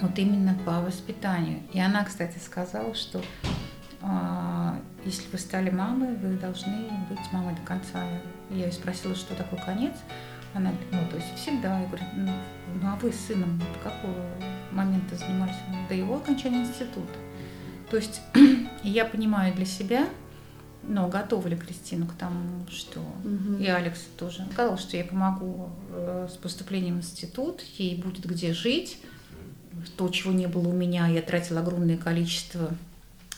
вот 0.00 0.18
именно 0.18 0.56
по 0.64 0.80
воспитанию. 0.80 1.60
И 1.72 1.80
она, 1.80 2.04
кстати, 2.04 2.38
сказала, 2.38 2.94
что 2.94 3.20
а, 4.00 4.78
если 5.04 5.24
вы 5.32 5.38
стали 5.38 5.70
мамой, 5.70 6.14
вы 6.14 6.34
должны 6.36 6.88
быть 7.10 7.18
мамой 7.32 7.54
до 7.56 7.62
конца. 7.62 8.04
Я 8.50 8.66
ее 8.66 8.72
спросила, 8.72 9.14
что 9.16 9.34
такое 9.34 9.60
конец. 9.60 9.94
Она 10.54 10.70
говорит, 10.70 10.88
ну, 10.92 10.98
то 11.10 11.16
есть 11.16 11.34
всегда. 11.36 11.80
Я 11.80 11.86
говорю, 11.86 12.04
ну, 12.16 12.32
ну, 12.80 12.88
а 12.88 12.96
вы 13.02 13.12
с 13.12 13.16
сыном 13.26 13.58
до 13.58 13.90
какого 13.90 14.14
момента 14.70 15.16
занимались? 15.16 15.56
До 15.88 15.94
его 15.94 16.16
окончания 16.16 16.60
института. 16.60 17.12
То 17.90 17.96
есть 17.96 18.20
я 18.84 19.04
понимаю 19.04 19.52
для 19.54 19.66
себя, 19.66 20.06
но 20.88 21.06
готова 21.08 21.46
ли 21.48 21.56
Кристину 21.56 22.06
к 22.06 22.14
тому, 22.14 22.66
что 22.70 23.00
Мгм. 23.22 23.62
и 23.62 23.66
Алекс 23.66 24.00
тоже 24.16 24.46
сказал, 24.52 24.78
что 24.78 24.96
я 24.96 25.04
помогу 25.04 25.70
э, 25.90 26.28
с 26.32 26.36
поступлением 26.36 26.96
в 26.96 26.98
институт, 26.98 27.62
ей 27.76 27.96
будет 27.96 28.26
где 28.26 28.52
жить. 28.52 28.98
То, 29.96 30.08
чего 30.08 30.32
не 30.32 30.46
было 30.48 30.68
у 30.68 30.72
меня, 30.72 31.06
я 31.06 31.22
тратила 31.22 31.60
огромное 31.60 31.96
количество 31.96 32.70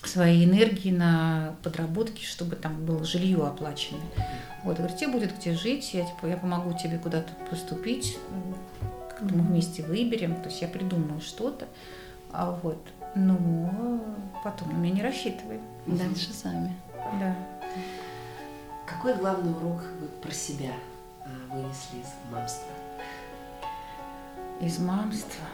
своей 0.04 0.46
энергии 0.46 0.90
на 0.90 1.54
подработки, 1.62 2.24
чтобы 2.24 2.56
там 2.56 2.86
было 2.86 3.04
жилье 3.04 3.46
оплаченное. 3.46 4.00
Вот, 4.64 4.78
говорит, 4.78 4.96
тебе 4.96 5.08
будет 5.10 5.36
где 5.36 5.54
жить, 5.54 5.92
я, 5.92 6.06
типа, 6.06 6.26
я 6.26 6.36
помогу 6.38 6.72
тебе 6.78 6.98
куда-то 6.98 7.30
поступить, 7.50 8.16
как-то 9.10 9.34
мы 9.34 9.42
вместе 9.42 9.82
выберем, 9.82 10.36
то 10.36 10.48
есть 10.48 10.62
я 10.62 10.68
придумаю 10.68 11.20
что-то, 11.20 11.66
а 12.32 12.58
вот, 12.62 12.82
но 13.14 14.00
потом 14.42 14.68
на 14.72 14.76
меня 14.78 14.94
не 14.94 15.02
рассчитывай, 15.02 15.58
Дальше 15.86 16.32
сами. 16.32 16.74
Да. 17.20 17.34
Какой 18.86 19.14
главный 19.16 19.52
урок 19.52 19.82
вы 20.00 20.08
про 20.22 20.32
себя 20.32 20.72
а, 21.24 21.28
вынесли 21.54 21.98
из 21.98 22.32
мамства? 22.32 22.72
Из 24.60 24.78
мамства. 24.78 25.44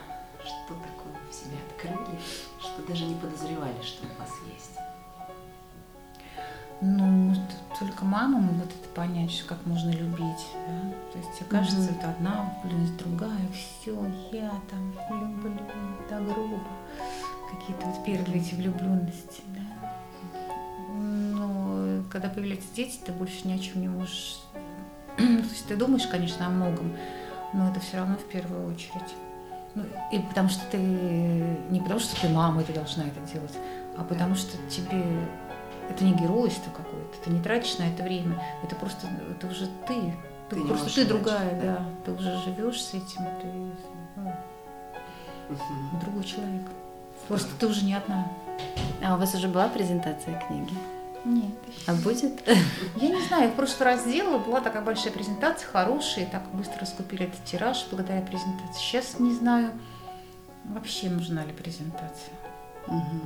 Что 0.41 0.75
такое 0.75 1.13
вы 1.13 1.31
в 1.31 1.35
себя 1.35 1.57
открыли, 1.69 2.19
что 2.61 2.83
даже 2.87 3.05
не 3.05 3.15
подозревали, 3.17 3.81
что 3.83 4.07
у 4.07 4.21
вас 4.21 4.31
есть? 4.53 4.79
Ну, 6.83 7.35
только 7.79 8.05
мамам 8.05 8.49
вот 8.49 8.69
это 8.69 8.89
понять, 8.95 9.43
как 9.49 9.65
можно 9.67 9.91
любить. 9.91 10.47
Да? 10.69 10.93
То 11.13 11.19
есть, 11.19 11.35
тебе 11.39 11.47
кажется, 11.49 11.91
Мгм. 11.91 11.99
это 11.99 12.11
одна 12.11 12.55
влюбленность, 12.63 12.97
другая, 12.99 13.49
все, 13.53 13.97
я 14.31 14.51
там 14.71 14.93
люблю, 15.11 15.59
до 16.11 16.21
гроба. 16.21 16.61
Какие-то 17.51 17.87
вот 17.87 18.05
первые 18.05 18.41
эти 18.41 18.55
влюбленности, 18.55 19.43
да. 19.55 19.61
Когда 22.17 22.31
появляются 22.31 22.69
дети, 22.75 22.99
ты 23.05 23.13
больше 23.13 23.47
ни 23.47 23.53
о 23.53 23.59
чем 23.59 23.83
не 23.83 23.89
можешь. 23.89 24.41
То 25.19 25.23
есть 25.23 25.67
ты 25.69 25.77
думаешь, 25.77 26.07
конечно, 26.07 26.47
о 26.47 26.49
многом, 26.49 26.97
но 27.53 27.69
это 27.69 27.79
все 27.81 27.99
равно 27.99 28.17
в 28.17 28.25
первую 28.25 28.73
очередь. 28.73 29.15
Ну, 29.75 29.83
и 30.11 30.19
потому 30.21 30.49
что 30.49 30.65
ты 30.71 30.79
не 30.79 31.79
потому 31.79 32.01
что 32.01 32.19
ты 32.19 32.31
мама, 32.31 32.63
и 32.63 32.65
ты 32.65 32.73
должна 32.73 33.05
это 33.05 33.21
делать, 33.31 33.53
а 33.99 34.03
потому 34.03 34.35
что 34.35 34.57
тебе 34.71 35.05
это 35.91 36.05
не 36.05 36.15
геройство 36.15 36.71
какое-то, 36.71 37.19
ты 37.23 37.29
не 37.29 37.43
тратишь 37.43 37.77
на 37.77 37.83
это 37.83 38.03
время, 38.03 38.43
это 38.63 38.75
просто 38.77 39.09
это 39.31 39.47
уже 39.49 39.67
ты, 39.87 40.15
ты, 40.49 40.57
Ты 40.57 40.65
просто 40.65 40.87
ты 40.87 41.01
иначе, 41.03 41.13
другая, 41.13 41.61
да. 41.61 41.67
да. 41.67 41.85
ты 42.07 42.13
уже 42.13 42.35
живешь 42.45 42.81
с 42.83 42.95
этим, 42.95 43.27
ты 43.43 43.49
ну, 44.17 44.33
Мгм. 45.51 46.01
другой 46.01 46.25
человек. 46.25 46.63
Просто 47.29 47.51
ты 47.61 47.67
уже 47.67 47.85
не 47.85 47.93
одна. 47.93 48.27
А 49.05 49.17
у 49.17 49.19
вас 49.19 49.35
уже 49.35 49.49
была 49.49 49.69
презентация 49.69 50.41
книги? 50.49 50.73
Нет. 51.27 51.51
А 51.87 51.93
будет? 51.95 52.41
Я 52.97 53.09
не 53.09 53.21
знаю, 53.27 53.45
я 53.45 53.49
в 53.49 53.55
прошлый 53.55 53.87
раз 53.87 54.05
сделала, 54.05 54.39
была 54.39 54.61
такая 54.61 54.83
большая 54.83 55.13
презентация, 55.13 55.69
хорошая, 55.69 56.27
так 56.27 56.49
быстро 56.53 56.79
раскупили 56.81 57.25
этот 57.25 57.45
тираж 57.45 57.85
благодаря 57.91 58.21
презентации. 58.21 58.81
Сейчас 58.81 59.19
не 59.19 59.35
знаю, 59.35 59.73
вообще 60.65 61.11
нужна 61.11 61.45
ли 61.45 61.53
презентация. 61.53 62.33
Мгм. 62.87 63.23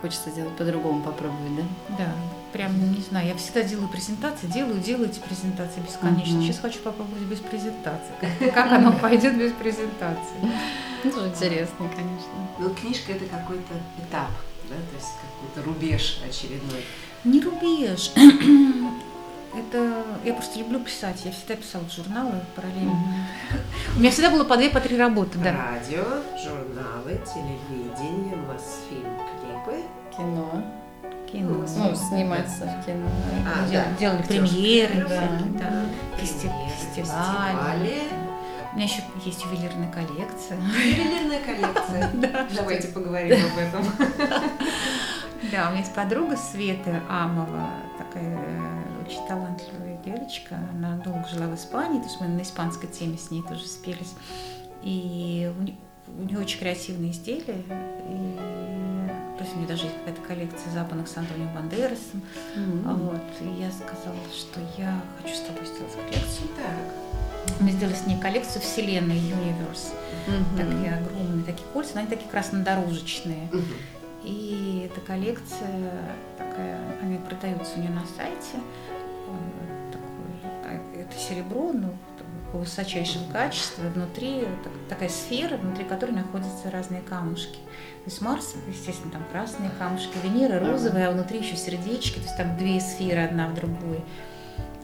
Хочется 0.00 0.30
сделать 0.30 0.56
по-другому, 0.56 1.02
попробовать, 1.02 1.56
да? 1.56 1.96
Да, 1.98 2.12
прям 2.52 2.92
не 2.92 3.00
знаю. 3.02 3.28
Я 3.28 3.34
всегда 3.36 3.62
делаю 3.62 3.88
презентации, 3.88 4.46
делаю, 4.46 4.80
делаю 4.80 5.10
эти 5.10 5.18
презентации 5.18 5.80
бесконечно. 5.80 6.36
Мгм. 6.36 6.42
Сейчас 6.42 6.58
хочу 6.58 6.78
попробовать 6.80 7.24
без 7.24 7.40
презентации. 7.40 8.14
Как, 8.54 8.72
оно 8.72 8.92
пойдет 8.98 9.36
без 9.38 9.52
презентации? 9.52 10.36
Ну, 11.04 11.10
тоже 11.10 11.28
интересно, 11.28 11.88
конечно. 11.94 12.32
Ну, 12.58 12.70
книжка 12.70 13.12
это 13.12 13.26
какой-то 13.26 13.74
этап, 13.98 14.30
да, 14.68 14.76
то 14.76 14.96
есть 14.96 15.12
какой-то 15.20 15.68
рубеж 15.68 16.20
очередной. 16.28 16.84
Не 17.24 17.40
рубеж. 17.40 18.12
Это 19.56 20.02
я 20.24 20.34
просто 20.34 20.58
люблю 20.58 20.80
писать. 20.80 21.22
Я 21.24 21.32
всегда 21.32 21.56
писала 21.56 21.84
журналы 21.94 22.32
параллельно. 22.54 22.94
У 23.96 24.00
меня 24.00 24.10
всегда 24.10 24.30
было 24.30 24.44
по 24.44 24.56
две, 24.56 24.68
по 24.68 24.80
три 24.80 24.98
работы, 24.98 25.38
да. 25.38 25.52
Радио, 25.52 26.04
журналы, 26.36 27.18
телевидение, 27.24 28.36
Мосфильм, 28.36 29.16
клипы. 29.40 29.82
Кино. 30.14 30.62
Кино. 31.32 31.64
Ну, 31.76 31.94
сниматься 31.96 32.64
в 32.66 32.86
кино. 32.86 33.08
А, 33.46 33.68
Дел- 33.68 33.80
да. 33.82 33.96
Делали 33.98 34.22
премьеры, 34.22 35.06
Да. 35.08 35.38
да. 35.58 35.86
Фестивали. 36.18 36.70
фестивали. 36.94 38.02
У 38.76 38.78
меня 38.78 38.84
еще 38.90 39.02
есть 39.24 39.42
ювелирная 39.42 39.90
коллекция. 39.90 40.58
Ювелирная 40.60 41.40
коллекция. 41.40 42.10
Давайте 42.54 42.88
поговорим 42.88 43.38
об 43.46 43.58
этом. 43.58 43.84
Да, 45.52 45.68
у 45.68 45.70
меня 45.72 45.80
есть 45.80 45.94
подруга 45.94 46.36
Света 46.36 47.02
Амова, 47.08 47.68
такая 47.98 48.36
э, 48.36 49.04
очень 49.06 49.24
талантливая 49.28 49.96
девочка. 50.04 50.58
Она 50.72 50.96
долго 50.96 51.24
жила 51.28 51.46
в 51.46 51.54
Испании, 51.54 51.98
то 52.00 52.06
есть 52.06 52.20
мы 52.20 52.26
на 52.26 52.40
испанской 52.42 52.88
теме 52.88 53.16
с 53.16 53.30
ней 53.30 53.42
тоже 53.42 53.64
спелись. 53.68 54.14
И 54.82 55.52
у, 55.56 55.62
не- 55.62 55.78
у 56.08 56.22
нее 56.24 56.38
очень 56.40 56.58
креативные 56.58 57.12
изделия. 57.12 57.62
И, 58.08 59.06
то 59.38 59.44
есть 59.44 59.54
у 59.54 59.58
нее 59.58 59.68
даже 59.68 59.84
есть 59.84 59.96
какая-то 59.98 60.22
коллекция 60.22 60.72
западных 60.72 61.06
с 61.06 61.16
Антонио 61.16 61.48
Бандерасом. 61.54 62.22
А 62.84 62.94
Вот. 62.94 63.20
И 63.40 63.60
я 63.62 63.70
сказала, 63.70 64.16
что 64.34 64.58
я 64.78 65.00
хочу 65.22 65.34
с 65.34 65.40
тобой 65.42 65.64
сделать 65.66 65.92
коллекцию. 65.94 66.48
Так. 66.56 67.05
Мы 67.60 67.70
сделали 67.70 67.94
с 67.94 68.06
ней 68.06 68.18
коллекцию 68.20 68.62
Вселенной 68.62 69.16
Universe. 69.16 69.92
Мгм. 70.26 70.56
Такие 70.56 70.94
огромные 70.94 71.44
такие 71.44 71.66
кольца, 71.72 71.92
но 71.94 72.00
они 72.00 72.08
такие 72.08 72.30
краснодорожечные. 72.30 73.48
Мгм. 73.52 73.64
И 74.24 74.90
эта 74.90 75.00
коллекция 75.00 75.92
такая, 76.36 76.80
они 77.02 77.18
продаются 77.18 77.76
у 77.76 77.80
нее 77.80 77.90
на 77.90 78.02
сайте. 78.16 78.58
А, 80.64 80.80
это 80.98 81.18
серебро, 81.18 81.72
ну, 81.72 81.96
высочайшего 82.52 83.30
качества. 83.32 83.82
Внутри 83.94 84.46
так- 84.64 84.72
такая 84.88 85.08
сфера, 85.08 85.56
внутри 85.56 85.84
которой 85.84 86.12
находятся 86.12 86.70
разные 86.70 87.02
камушки. 87.02 87.58
То 88.04 88.10
есть 88.10 88.20
Марс, 88.20 88.54
естественно, 88.68 89.12
там 89.12 89.24
красные 89.30 89.70
камушки, 89.78 90.16
Венера 90.22 90.58
розовая, 90.60 91.08
а 91.08 91.12
внутри 91.12 91.40
еще 91.40 91.56
сердечки. 91.56 92.14
То 92.14 92.24
есть 92.24 92.36
там 92.36 92.56
две 92.56 92.80
сферы 92.80 93.22
одна 93.24 93.48
в 93.48 93.54
другой. 93.54 94.02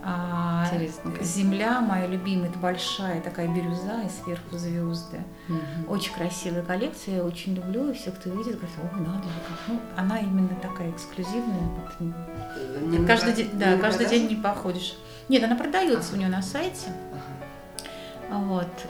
А 0.05 0.65
Интересно. 0.67 1.13
Земля, 1.21 1.81
моя 1.81 2.07
любимая, 2.09 2.51
это 2.51 2.59
большая 2.59 3.21
такая 3.21 3.47
бирюза 3.47 4.03
и 4.03 4.09
сверху 4.09 4.59
звезды. 4.59 5.21
Мгм. 5.47 5.61
Очень 5.89 6.13
красивая 6.13 6.63
коллекция, 6.63 7.17
я 7.17 7.25
очень 7.25 7.55
люблю, 7.55 7.91
и 7.91 7.95
все, 7.95 8.11
кто 8.11 8.31
видит, 8.31 8.57
говорят, 8.59 8.71
ой, 8.93 9.01
надо 9.01 9.23
же, 9.23 9.35
как». 9.49 9.59
Ну, 9.69 9.81
она 9.97 10.19
именно 10.19 10.49
такая 10.61 10.91
эксклюзивная. 10.91 11.61
вот, 11.61 12.01
м, 12.01 12.91
Не 12.91 13.07
каждый 13.07 13.33
день, 13.33 13.51
не 13.53 13.59
да, 13.61 13.71
на 13.73 13.79
каждый 13.79 14.07
день 14.07 14.29
не 14.29 14.37
походишь. 14.37 14.97
Нет, 15.29 15.45
она 15.45 15.55
продается 15.55 16.15
у 16.15 16.19
нее 16.19 16.29
на 16.29 16.43
сайте. 16.43 16.89
Ага. 17.13 18.39
Вот. 18.39 18.87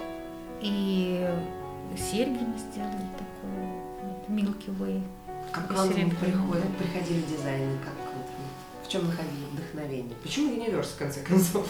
И 0.62 1.28
серьги 1.98 2.38
мы 2.42 2.58
сделали 2.58 3.06
такой 3.18 3.66
вот, 4.02 4.28
Milky 4.28 4.78
Way. 4.78 5.02
Как 5.50 5.68
к 5.68 5.72
вам 5.72 5.88
приходили 5.88 7.22
дизайны, 7.22 7.76
как 7.84 7.92
чем 8.92 9.06
находили 9.06 9.44
вдохновение? 9.52 10.14
Почему 10.22 10.50
Universe, 10.54 10.94
в 10.94 10.96
конце 10.98 11.20
концов? 11.22 11.66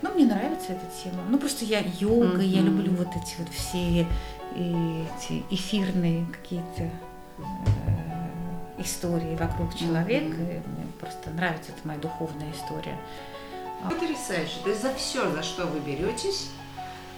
Ну, 0.00 0.14
мне 0.14 0.24
нравится 0.24 0.72
эта 0.72 0.84
тема. 1.02 1.22
Ну, 1.28 1.38
просто 1.38 1.64
я 1.66 1.80
йога, 2.00 2.40
я 2.40 2.62
Мгм. 2.62 2.66
люблю 2.78 2.92
вот 2.96 3.08
эти 3.08 3.34
вот 3.38 3.48
все 3.50 4.06
э, 4.54 5.04
эти 5.18 5.42
эфирные 5.50 6.26
какие-то 6.32 6.82
э, 7.38 8.82
истории 8.82 9.36
вокруг 9.36 9.74
человека. 9.76 10.34
И 10.36 10.60
Мне 10.66 10.86
просто 10.98 11.30
нравится, 11.30 11.72
это 11.72 11.86
моя 11.86 11.98
духовная 11.98 12.50
история. 12.52 12.96
Потрясающе. 13.84 14.54
То 14.64 14.70
есть 14.70 14.82
за 14.82 14.94
все, 14.94 15.30
за 15.30 15.42
что 15.42 15.66
вы 15.66 15.80
беретесь, 15.80 16.48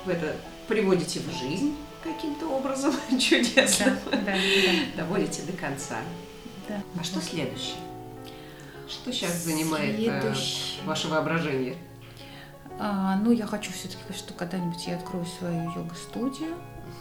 вы 0.07 0.13
это 0.13 0.35
приводите 0.67 1.21
в 1.21 1.31
жизнь 1.39 1.77
каким-то 2.03 2.49
образом 2.49 2.93
чудесно, 3.21 3.99
Да, 4.11 4.19
да, 4.19 4.33
да. 4.33 5.05
доводите 5.05 5.43
до 5.43 5.53
конца. 5.53 5.97
да. 6.69 6.81
А 6.99 7.05
что 7.05 7.21
следующее? 7.21 7.77
Что 8.89 9.13
сейчас 9.13 9.33
занимает 9.45 9.95
э, 9.99 10.03
Следующее. 10.21 10.85
ваше 10.85 11.09
воображение? 11.09 11.77
А, 12.79 13.17
ну, 13.17 13.31
я 13.31 13.47
хочу 13.47 13.73
все-таки, 13.73 14.01
что 14.17 14.35
когда-нибудь 14.35 14.87
я 14.87 14.97
открою 14.97 15.25
свою 15.27 15.71
йога-студию. 15.73 16.57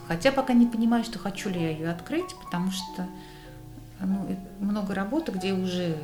Хотя 0.08 0.32
пока 0.32 0.54
не 0.54 0.66
понимаю, 0.68 1.04
что 1.04 1.20
хочу 1.20 1.50
ли 1.50 1.62
я 1.62 1.70
ее 1.72 1.90
открыть, 1.90 2.36
потому 2.44 2.72
что 2.72 3.08
ну, 4.00 4.28
и 4.30 4.64
много 4.64 4.94
работы, 4.94 5.32
где 5.32 5.54
уже 5.54 5.96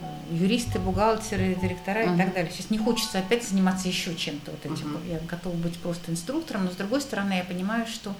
э, 0.00 0.06
юристы, 0.30 0.78
бухгалтеры, 0.78 1.54
директора 1.60 2.04
и 2.04 2.08
Мгм. 2.08 2.18
так 2.18 2.34
далее. 2.34 2.50
Сейчас 2.50 2.70
не 2.70 2.78
хочется 2.78 3.18
опять 3.18 3.46
заниматься 3.46 3.88
еще 3.88 4.14
чем-то 4.14 4.50
вот 4.52 4.64
этим. 4.66 4.92
Мгм. 4.94 5.08
Я 5.08 5.18
готова 5.20 5.54
быть 5.56 5.78
просто 5.78 6.10
инструктором, 6.10 6.64
но 6.64 6.70
с 6.70 6.76
другой 6.76 7.00
стороны 7.02 7.34
я 7.34 7.44
понимаю, 7.44 7.86
что 7.86 8.14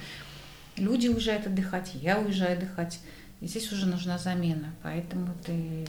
люди 0.77 1.09
уезжают 1.09 1.47
отдыхать, 1.47 1.91
я 1.95 2.19
уезжаю 2.19 2.57
отдыхать. 2.59 3.01
И 3.41 3.47
здесь 3.47 3.73
уже 3.73 3.87
нужна 3.87 4.19
замена, 4.19 4.69
поэтому 4.83 5.35
ты 5.45 5.87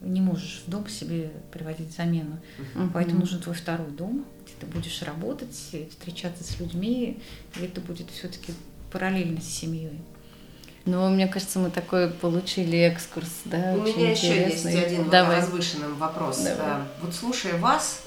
не 0.00 0.20
можешь 0.20 0.62
в 0.66 0.70
дом 0.70 0.88
себе 0.88 1.30
приводить 1.52 1.94
замену. 1.96 2.38
Мгм. 2.74 2.90
Поэтому 2.92 3.20
нужен 3.20 3.40
твой 3.40 3.54
второй 3.54 3.90
дом, 3.90 4.24
где 4.44 4.52
ты 4.60 4.66
будешь 4.66 5.02
работать, 5.02 5.54
встречаться 5.54 6.44
с 6.44 6.60
людьми, 6.60 7.18
и 7.56 7.64
это 7.64 7.80
будет 7.80 8.10
все-таки 8.10 8.52
параллельно 8.92 9.40
с 9.40 9.48
семьей. 9.48 10.00
Ну, 10.84 11.08
мне 11.08 11.26
кажется, 11.26 11.58
мы 11.58 11.70
такой 11.70 12.10
получили 12.10 12.78
экскурс, 12.78 13.28
да? 13.44 13.74
У 13.74 13.82
очень 13.82 13.96
меня 13.96 14.12
еще 14.12 14.42
есть 14.48 14.66
один 14.66 15.10
Давай. 15.10 15.40
возвышенный 15.40 15.88
вопрос. 15.88 16.38
Давай. 16.38 16.56
А, 16.60 16.88
Вот 17.02 17.12
слушая 17.12 17.58
вас, 17.58 18.02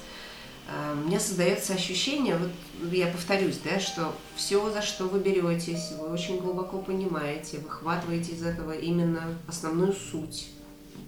у 0.94 1.08
меня 1.08 1.20
создается 1.20 1.74
ощущение, 1.74 2.36
вот 2.36 2.50
я 2.92 3.08
повторюсь, 3.08 3.58
да, 3.64 3.80
что 3.80 4.14
все, 4.36 4.70
за 4.70 4.82
что 4.82 5.08
вы 5.08 5.18
беретесь, 5.18 5.90
вы 5.98 6.08
очень 6.08 6.38
глубоко 6.38 6.78
понимаете, 6.78 7.58
выхватываете 7.58 8.32
из 8.32 8.42
этого 8.42 8.72
именно 8.72 9.24
основную 9.48 9.92
суть, 9.92 10.48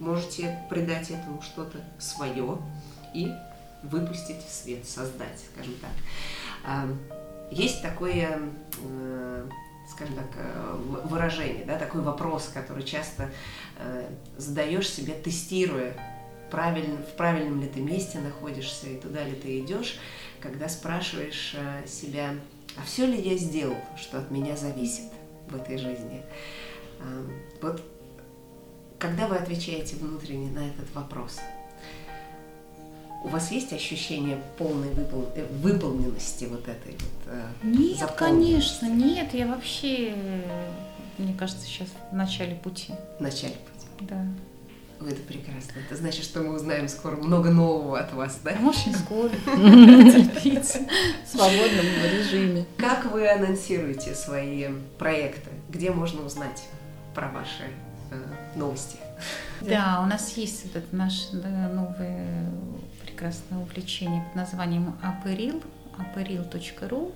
можете 0.03 0.59
придать 0.69 1.11
этому 1.11 1.41
что-то 1.41 1.79
свое 1.99 2.59
и 3.15 3.33
выпустить 3.83 4.45
в 4.45 4.51
свет, 4.51 4.87
создать, 4.87 5.39
скажем 5.53 5.75
так. 5.81 5.91
А, 6.65 6.89
Есть 7.51 7.83
такое, 7.83 8.41
э, 8.83 9.49
скажем 9.91 10.15
так, 10.15 10.27
э, 10.37 10.75
выражение, 11.05 11.65
да, 11.67 11.79
такой 11.79 12.01
вопрос, 12.01 12.51
который 12.53 12.83
часто 12.83 13.31
э, 13.79 14.09
задаешь 14.39 14.89
себе, 14.89 15.13
тестируя, 15.13 15.95
правильно, 16.51 16.97
в 17.03 17.15
правильном 17.17 17.61
ли 17.61 17.69
ты 17.69 17.81
месте 17.81 18.21
находишься 18.21 18.89
и 18.89 18.97
туда 18.99 19.23
ли 19.25 19.35
ты 19.35 19.61
идешь, 19.61 19.99
когда 20.41 20.69
спрашиваешь 20.69 21.55
э, 21.55 21.87
себя, 21.87 22.35
а 22.79 22.85
все 22.87 23.07
ли 23.07 23.21
я 23.21 23.37
сделал, 23.37 23.77
что 23.97 24.19
от 24.19 24.31
меня 24.31 24.57
зависит 24.57 25.11
в 25.49 25.57
этой 25.57 25.77
жизни? 25.77 26.23
А, 27.01 27.27
Вот 27.61 27.83
когда 29.03 29.27
вы 29.27 29.35
отвечаете 29.35 29.97
внутренне 29.97 30.49
на 30.53 30.61
этот 30.61 30.95
вопрос, 30.95 31.41
у 33.25 33.29
вас 33.29 33.51
есть 33.51 33.73
ощущение 33.73 34.41
полной 34.57 34.91
выпол... 34.91 35.29
э, 35.35 35.45
выполненности 35.61 36.45
вот 36.45 36.69
этой 36.69 36.93
вот 36.93 37.27
э, 37.27 37.49
Нет, 37.65 38.11
конечно, 38.13 38.87
нет. 38.87 39.35
Я 39.35 39.49
вообще, 39.49 40.15
мне 41.19 41.35
кажется, 41.35 41.67
сейчас 41.67 41.89
в 42.13 42.15
начале 42.15 42.55
пути. 42.55 42.93
В 43.19 43.23
начале 43.23 43.55
пути. 43.55 44.09
Да. 44.09 44.25
Это 45.05 45.21
прекрасно. 45.23 45.81
Это 45.85 45.97
значит, 45.97 46.23
что 46.23 46.41
мы 46.41 46.55
узнаем 46.55 46.87
скоро 46.89 47.17
много 47.17 47.51
нового 47.51 47.99
от 47.99 48.13
вас, 48.13 48.39
да? 48.45 48.53
А 48.57 48.61
может, 48.61 48.87
не 48.87 48.95
скоро. 48.95 49.31
Терпите. 49.47 50.89
В 51.25 51.29
свободном 51.29 51.87
режиме. 52.05 52.67
Как 52.77 53.11
вы 53.11 53.29
анонсируете 53.29 54.15
свои 54.15 54.69
проекты? 54.99 55.51
Где 55.71 55.91
можно 55.91 56.25
узнать 56.25 56.63
про 57.15 57.29
ваши 57.31 57.65
новости? 58.55 58.97
Да, 59.61 60.01
у 60.03 60.07
нас 60.07 60.37
есть 60.37 60.67
этот 60.67 60.93
наш 60.93 61.31
новое 61.33 62.51
прекрасное 63.03 63.59
увлечение 63.59 64.25
под 64.25 64.35
названием 64.35 64.95
Aperil, 65.03 65.63
aperil.ru. 65.99 67.15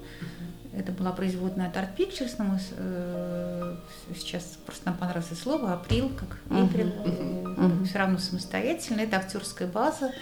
Это 0.72 0.92
была 0.92 1.12
производная 1.12 1.68
от 1.68 1.76
Art 1.76 1.96
Pictures, 1.96 2.34
но 2.38 2.44
мы 2.44 2.60
э, 2.76 3.76
сейчас 4.14 4.58
просто 4.66 4.86
нам 4.86 4.98
понравилось 4.98 5.38
слово, 5.40 5.72
април, 5.72 6.10
как 6.10 6.38
April, 6.50 7.56
мгм. 7.56 7.86
все 7.86 7.98
равно 7.98 8.18
самостоятельно. 8.18 9.00
Это 9.00 9.16
актерская 9.16 9.68
база, 9.68 10.12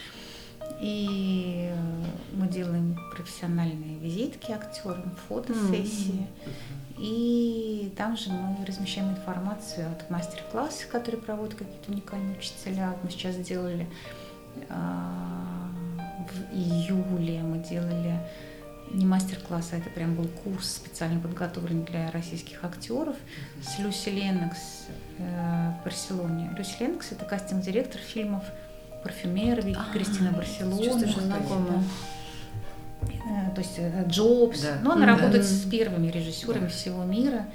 и 0.80 1.70
э, 1.70 1.76
мы 2.32 2.48
делаем 2.48 2.98
профессиональные 3.14 3.98
визитки 3.98 4.52
актерам, 4.52 5.14
фотосессии. 5.28 6.26
И 6.98 7.92
там 7.96 8.16
же 8.16 8.30
мы 8.30 8.64
размещаем 8.64 9.10
информацию 9.10 9.90
от 9.90 10.08
мастер-классов, 10.10 10.88
которые 10.88 11.20
проводят 11.20 11.54
какие-то 11.54 11.90
уникальные 11.90 12.38
учителя. 12.38 12.96
Мы 13.02 13.10
сейчас 13.10 13.34
сделали 13.34 13.88
а, 14.68 15.68
в 16.30 16.54
июле 16.54 17.40
мы 17.42 17.58
делали 17.58 18.20
не 18.92 19.04
мастер-класс, 19.04 19.70
а 19.72 19.78
это 19.78 19.90
прям 19.90 20.14
был 20.14 20.28
курс 20.28 20.74
специально 20.74 21.20
подготовленный 21.20 21.84
для 21.84 22.10
российских 22.10 22.62
актеров 22.64 23.16
с 23.62 23.78
Люси 23.78 24.10
Леннокс 24.10 24.86
э, 25.18 25.72
в 25.80 25.84
Барселоне. 25.84 26.54
Люси 26.56 26.76
Леннокс 26.80 27.10
это 27.10 27.24
кастинг-директор 27.24 28.00
фильмов 28.00 28.44
«Парфюмер», 29.04 29.64
Вики 29.64 29.78
А, 29.78 29.92
Кристина 29.92 30.30
Барселона. 30.32 30.82
чувствую, 30.82 31.08
что 31.08 31.20
знакомо. 31.20 31.84
Э, 33.02 33.54
То 33.54 33.60
есть 33.60 33.74
э, 33.78 34.04
Джобс. 34.08 34.62
Да. 34.62 34.78
Но 34.82 34.92
она 34.92 35.06
Да. 35.06 35.12
работает 35.12 35.44
с 35.44 35.62
первыми 35.68 36.08
режиссерами 36.08 36.64
Да. 36.64 36.68
всего 36.68 37.04
мира. 37.04 37.46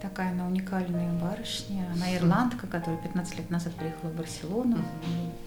Такая 0.00 0.30
она 0.30 0.46
уникальная 0.46 1.10
барышня. 1.14 1.84
Она 1.92 2.14
ирландка, 2.16 2.68
которая 2.68 3.02
15 3.02 3.36
лет 3.36 3.50
назад 3.50 3.72
приехала 3.74 4.10
в 4.10 4.14
Барселону. 4.16 4.78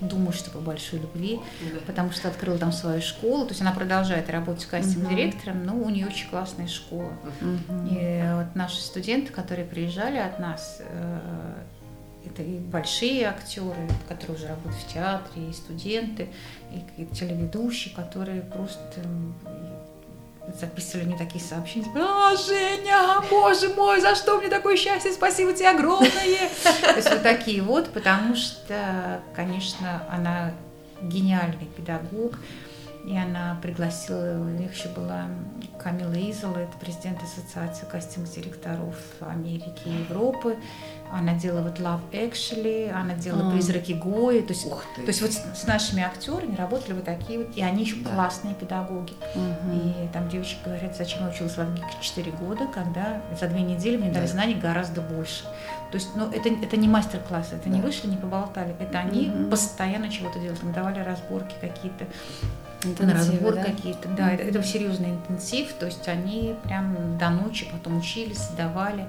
Думаю, 0.02 0.34
что 0.34 0.52
по 0.52 0.60
большой 0.60 1.00
любви, 1.00 1.40
потому 1.88 2.12
что 2.12 2.28
открыла 2.28 2.58
там 2.58 2.74
свою 2.74 3.02
школу. 3.02 3.46
То 3.46 3.52
есть 3.52 3.62
она 3.62 3.72
продолжает 3.72 4.30
работать 4.30 4.66
кастинг-директором, 4.66 5.66
но 5.66 5.76
у 5.78 5.90
нее 5.90 6.06
очень 6.08 6.30
классная 6.30 6.68
школа. 6.68 7.14
И 7.90 8.24
вот 8.36 8.54
наши 8.56 8.82
студенты, 8.82 9.32
которые 9.32 9.66
приезжали 9.66 10.18
от 10.18 10.38
нас, 10.40 10.82
э, 10.82 11.54
это 12.26 12.44
и 12.44 12.60
большие 12.60 13.28
актеры, 13.28 13.90
которые 14.08 14.38
уже 14.38 14.48
работают 14.48 14.76
в 14.76 14.94
театре, 14.94 15.50
и 15.50 15.54
студенты, 15.54 16.30
и 16.98 17.06
телеведущие, 17.14 17.94
которые 17.96 18.42
просто 18.42 19.04
записывали 20.60 21.06
мне 21.06 21.18
такие 21.18 21.44
сообщения, 21.44 21.86
типа, 21.86 22.00
а, 22.02 22.36
Женя, 22.36 23.22
боже 23.30 23.70
мой, 23.70 24.02
за 24.02 24.16
что 24.16 24.40
мне 24.40 24.50
такое 24.50 24.76
счастье, 24.76 25.12
спасибо 25.12 25.54
тебе 25.54 25.70
огромное. 25.70 26.10
То 26.82 26.96
есть 26.96 27.10
вот 27.10 27.24
такие 27.24 27.62
вот, 27.62 27.90
потому 27.92 28.36
что, 28.36 29.22
конечно, 29.36 30.04
она 30.10 30.52
гениальный 31.02 31.68
педагог, 31.78 32.38
и 33.06 33.18
она 33.18 33.58
пригласила, 33.62 34.40
у 34.40 34.50
них 34.50 34.76
еще 34.76 34.90
была 34.90 35.26
Камила 35.80 36.14
Изола, 36.14 36.58
это 36.58 36.78
президент 36.80 37.20
Ассоциации 37.24 37.86
кастинг-директоров 37.86 38.96
Америки 39.22 39.82
и 39.86 39.90
Европы. 39.90 40.58
Она 41.14 41.34
делала 41.34 41.64
вот 41.64 41.80
Love 41.80 42.00
Actually, 42.12 42.90
она 42.92 43.16
делала 43.16 43.50
А. 43.50 43.52
Призраки 43.52 43.92
Гои. 43.92 44.42
То 44.42 44.54
есть, 44.54 44.66
Ух 44.66 44.84
ты. 44.96 45.02
то 45.02 45.08
есть 45.08 45.22
вот 45.22 45.32
с, 45.34 45.62
с 45.62 45.68
нашими 45.68 46.02
актерами 46.04 46.56
работали 46.56 46.94
вот 46.94 47.04
такие 47.06 47.40
вот, 47.40 47.50
и 47.56 47.62
они 47.62 47.84
еще 47.84 47.98
Да. 47.98 48.12
классные 48.16 48.56
педагоги. 48.56 49.14
И 49.36 50.08
там 50.14 50.30
девочки 50.30 50.58
говорят, 50.64 50.96
зачем 50.96 51.22
я 51.24 51.30
училась 51.30 51.54
в 51.54 51.58
Латвии 51.58 51.84
4 52.02 52.32
года, 52.32 52.66
когда 52.74 53.22
за 53.40 53.48
две 53.48 53.62
недели 53.62 53.98
мне 53.98 54.10
дали 54.12 54.26
Да. 54.26 54.32
знаний 54.32 54.56
гораздо 54.56 55.02
больше. 55.02 55.44
То 55.92 55.96
есть, 55.96 56.10
ну, 56.16 56.30
это, 56.32 56.48
это 56.50 56.78
не 56.78 56.88
мастер-класс, 56.88 57.50
это 57.52 57.68
не 57.68 57.82
Да. 57.82 57.86
вышли, 57.88 58.08
не 58.08 58.16
поболтали. 58.18 58.74
Это 58.80 59.00
они 59.00 59.28
Мгм. 59.28 59.50
постоянно 59.50 60.10
чего-то 60.10 60.40
делали. 60.40 60.56
Там 60.58 60.72
давали 60.72 61.00
разборки 61.00 61.54
какие-то, 61.60 62.06
на 62.84 62.90
Интенсивы, 62.90 63.14
разбор 63.14 63.56
да? 63.56 63.64
какие-то. 63.64 64.10
Да, 64.10 64.32
это, 64.32 64.44
это 64.44 64.64
серьезный 64.64 65.12
интенсив. 65.12 65.74
То 65.74 65.86
есть 65.86 66.08
они 66.08 66.56
прям 66.64 67.18
до 67.18 67.30
ночи 67.30 67.68
потом 67.72 67.98
учились, 68.00 68.40
сдавали. 68.40 69.08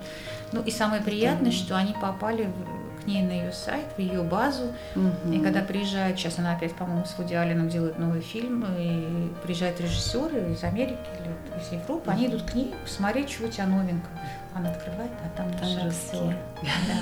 Ну 0.53 0.63
и 0.63 0.71
самое 0.71 1.03
приятное, 1.03 1.51
что 1.53 1.77
они 1.77 1.95
попали 2.01 2.45
в- 2.45 3.03
к 3.03 3.07
ней 3.07 3.23
на 3.23 3.33
ее 3.33 3.53
сайт, 3.53 3.87
в 3.97 3.99
ее 4.01 4.23
базу. 4.23 4.73
Мгм. 4.95 5.33
И 5.33 5.41
когда 5.41 5.61
приезжает, 5.63 6.19
сейчас 6.19 6.39
она 6.39 6.53
опять, 6.53 6.73
по-моему, 6.75 7.05
с 7.05 7.19
Вуди 7.19 7.35
Алленом 7.35 7.69
делает 7.69 7.99
новый 7.99 8.21
фильм, 8.21 8.65
и 8.79 9.33
приезжают 9.43 9.81
режиссеры 9.81 10.53
из 10.53 10.63
Америки 10.63 10.99
или 11.19 11.61
из 11.61 11.73
Европы, 11.73 12.11
они 12.13 12.27
идут 12.27 12.43
к 12.43 12.55
ней 12.55 12.73
посмотреть, 12.85 13.31
что 13.31 13.47
у 13.47 13.49
тебя 13.49 13.67
новенькое. 13.67 14.17
Она 14.55 14.71
открывает, 14.71 15.11
а 15.25 15.37
там 15.37 15.51
наши 15.51 15.79
Там 15.79 15.89
актеры. 15.89 16.37
Да. 16.63 16.95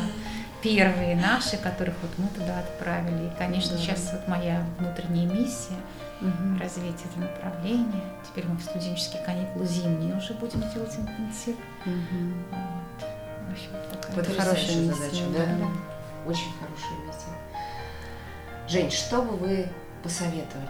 Первые 0.63 1.17
наши, 1.17 1.57
которых 1.57 1.95
вот 2.03 2.11
мы 2.19 2.29
туда 2.29 2.61
отправили. 2.61 3.27
И, 3.27 3.31
конечно, 3.39 3.77
Здорово. 3.77 3.97
сейчас 3.97 4.11
вот 4.13 4.29
моя 4.29 4.63
внутренняя 4.79 5.27
миссия 5.27 5.75
Мгм. 6.21 6.59
развить 6.61 6.97
это 7.05 7.21
направление. 7.21 8.03
Теперь 8.27 8.47
мы 8.47 8.57
в 8.57 8.63
студенческие 8.63 9.23
каникулы 9.25 9.65
зимние 9.67 10.17
уже 10.17 10.35
будем 10.35 10.61
делать 10.73 10.95
интенсив. 10.97 11.57
Мгм. 11.87 12.45
Вот. 12.51 13.09
В 13.49 13.53
общем, 13.53 13.71
такая 13.91 14.17
Потрясающая 14.17 14.45
хорошая 14.45 14.77
миссия, 14.77 14.95
задача, 14.95 15.25
да. 15.33 15.47
да? 15.47 16.31
Очень 16.31 16.53
хорошая 16.61 16.99
миссия. 17.07 18.69
Жень, 18.69 18.91
что 18.91 19.23
бы 19.23 19.37
вы 19.37 19.67
посоветовали? 20.03 20.69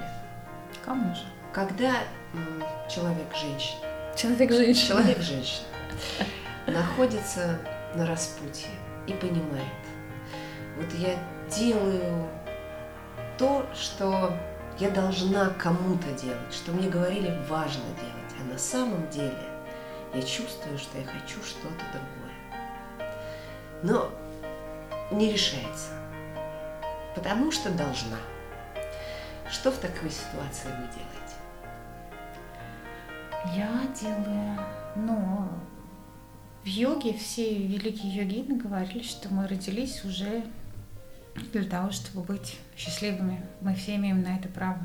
Кому 0.84 1.14
же? 1.14 1.22
Когда 1.53 1.90
м, 2.32 2.62
человек-женщина, 2.88 3.80
Человек-женщина. 4.16 5.03
человек-женщина 5.03 5.66
находится 6.68 7.59
на 7.94 8.07
распутье 8.07 8.68
и 9.07 9.12
понимает, 9.14 9.64
вот 10.76 10.86
я 10.98 11.16
делаю 11.55 12.28
то, 13.36 13.66
что 13.74 14.32
я 14.81 14.91
должна 14.91 15.51
кому-то 15.51 16.11
делать, 16.12 16.53
что 16.53 16.72
мне 16.72 16.89
говорили 16.89 17.39
важно 17.49 17.85
делать, 17.97 18.35
а 18.41 18.45
на 18.51 18.59
самом 18.59 19.09
деле 19.11 19.37
я 20.14 20.22
чувствую, 20.22 20.78
что 20.78 20.99
я 20.99 21.05
хочу 21.05 21.39
что-то 21.43 21.85
другое. 21.93 23.11
Но 23.83 24.11
не 25.14 25.31
решается, 25.31 25.91
потому 27.14 27.53
что 27.53 27.70
должна. 27.70 28.16
Что 29.51 29.70
в 29.70 29.76
такой 29.76 30.11
ситуации 30.11 30.68
вы 30.68 30.89
делаете? 30.95 31.37
Я 33.55 33.87
делаю, 34.01 34.59
ну, 34.97 35.49
в 36.62 36.66
йоге 36.66 37.12
все 37.14 37.53
великие 37.55 38.14
йогины 38.14 38.57
говорили, 38.57 39.03
что 39.03 39.28
мы 39.28 39.47
родились 39.47 40.05
уже 40.05 40.45
для 41.53 41.64
того, 41.64 41.91
чтобы 41.91 42.22
быть 42.22 42.59
счастливыми. 42.76 43.43
Мы 43.61 43.74
все 43.74 43.97
имеем 43.97 44.22
на 44.22 44.36
это 44.36 44.49
право. 44.49 44.78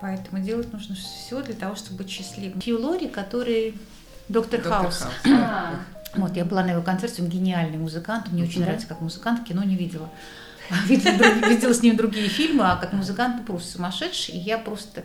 Поэтому 0.00 0.42
делать 0.42 0.72
нужно 0.72 0.94
все 0.94 1.42
для 1.42 1.54
того, 1.54 1.74
чтобы 1.74 1.98
быть 1.98 2.10
счастливым. 2.10 2.60
Хью 2.60 2.78
Лори, 2.80 3.08
который 3.08 3.74
доктор, 4.28 4.60
Хаус. 4.60 5.04
А, 5.26 5.80
Вот, 6.14 6.36
я 6.36 6.44
была 6.44 6.62
на 6.64 6.70
его 6.70 6.82
концерте, 6.82 7.22
он 7.22 7.28
гениальный 7.28 7.78
музыкант, 7.78 8.32
мне 8.32 8.42
очень 8.44 8.60
Да. 8.60 8.66
нравится 8.66 8.86
как 8.86 9.00
музыкант, 9.00 9.46
кино 9.46 9.62
не 9.64 9.76
видела. 9.76 10.08
Видела, 10.86 11.48
видела 11.48 11.72
с 11.72 11.80
ним 11.82 11.96
другие 11.96 12.28
фильмы, 12.28 12.64
а 12.68 12.76
как 12.76 12.92
музыкант 12.92 13.36
ну, 13.38 13.44
просто 13.44 13.72
сумасшедший. 13.72 14.34
И 14.34 14.38
я 14.38 14.58
просто 14.58 15.04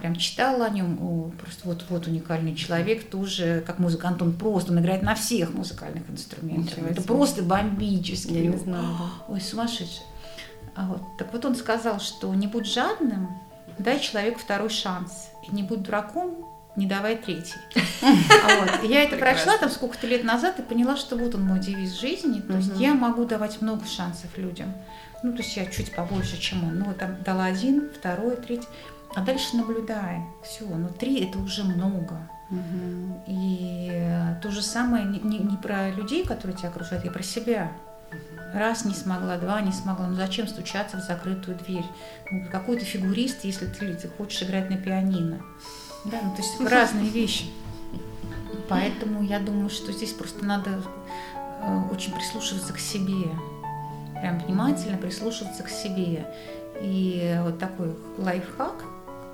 прям 0.00 0.16
читала 0.16 0.66
о 0.66 0.70
нем, 0.70 0.98
о, 1.00 1.30
просто 1.40 1.62
вот, 1.64 1.84
вот 1.88 2.06
уникальный 2.06 2.54
человек, 2.54 3.08
тоже 3.08 3.62
как 3.66 3.78
музыкант, 3.78 4.20
он 4.22 4.32
просто, 4.32 4.72
он 4.72 4.80
играет 4.80 5.02
на 5.02 5.14
всех 5.14 5.54
музыкальных 5.54 6.08
инструментах. 6.10 6.76
Ничего 6.76 6.90
Это 6.90 7.02
просто 7.02 7.42
бомбически. 7.42 8.32
Я 8.32 8.46
не 8.50 8.56
знала. 8.56 9.10
Ой, 9.28 9.40
сумасшедший. 9.40 10.02
А 10.74 10.86
вот, 10.86 11.02
так 11.18 11.32
вот 11.32 11.44
он 11.44 11.54
сказал, 11.54 12.00
что 12.00 12.34
не 12.34 12.46
будь 12.46 12.66
жадным, 12.66 13.28
дай 13.78 14.00
человеку 14.00 14.38
второй 14.38 14.70
шанс. 14.70 15.30
И 15.46 15.54
не 15.54 15.62
будь 15.62 15.82
дураком, 15.82 16.46
не 16.76 16.86
давай 16.86 17.16
третий. 17.16 17.54
А 18.02 18.60
вот, 18.60 18.90
я 18.90 19.04
это 19.04 19.16
прошла 19.16 19.56
там 19.58 19.70
сколько-то 19.70 20.06
лет 20.06 20.24
назад 20.24 20.58
и 20.58 20.62
поняла, 20.62 20.96
что 20.96 21.16
вот 21.16 21.34
он 21.34 21.42
мой 21.44 21.60
девиз 21.60 22.00
жизни. 22.00 22.40
То 22.40 22.56
есть 22.56 22.72
я 22.76 22.94
могу 22.94 23.24
давать 23.24 23.60
много 23.62 23.86
шансов 23.86 24.36
людям. 24.36 24.74
Ну, 25.22 25.32
то 25.32 25.38
есть 25.38 25.56
я 25.56 25.66
чуть 25.66 25.94
побольше, 25.94 26.36
чем 26.40 26.64
он. 26.64 26.80
Ну, 26.80 26.92
там 26.98 27.22
дала 27.22 27.44
один, 27.44 27.90
второй, 27.96 28.36
третий. 28.36 28.66
А 29.14 29.20
дальше 29.20 29.56
наблюдаем. 29.56 30.26
Все, 30.42 30.64
ну 30.64 30.88
три 30.88 31.24
это 31.24 31.38
уже 31.38 31.64
много. 31.64 32.16
Мгм. 32.50 33.20
И 33.26 34.36
то 34.42 34.50
же 34.50 34.62
самое 34.62 35.04
не, 35.04 35.18
не- 35.20 35.38
не 35.38 35.56
про 35.56 35.90
людей, 35.90 36.24
которые 36.26 36.56
тебя 36.56 36.68
окружают, 36.68 37.04
а 37.06 37.10
про 37.10 37.22
себя. 37.22 37.72
Раз 38.54 38.84
не 38.84 38.94
смогла, 38.94 39.38
два 39.38 39.60
не 39.62 39.72
смогла. 39.72 40.06
Ну 40.08 40.14
зачем 40.14 40.46
стучаться 40.46 40.98
в 40.98 41.00
закрытую 41.00 41.56
дверь? 41.56 41.84
Ну, 42.30 42.44
какой 42.50 42.76
ты 42.78 42.84
фигурист, 42.84 43.44
если 43.44 43.66
ты, 43.66 43.94
ты 43.94 44.08
хочешь 44.08 44.42
играть 44.42 44.68
на 44.68 44.76
пианино? 44.76 45.40
Да, 46.04 46.18
ну, 46.22 46.30
то 46.34 46.42
есть 46.42 46.60
разные 46.70 47.08
вещи. 47.08 47.46
Поэтому 48.68 49.22
я 49.22 49.38
думаю, 49.38 49.70
что 49.70 49.92
здесь 49.92 50.12
просто 50.12 50.44
надо 50.44 50.82
э, 51.62 51.80
очень 51.90 52.12
прислушиваться 52.12 52.72
к 52.72 52.78
себе. 52.78 53.30
Прям 54.20 54.38
внимательно 54.40 54.98
прислушиваться 54.98 55.62
к 55.62 55.68
себе. 55.68 56.26
И 56.82 57.38
вот 57.42 57.58
такой 57.58 57.96
лайфхак 58.18 58.84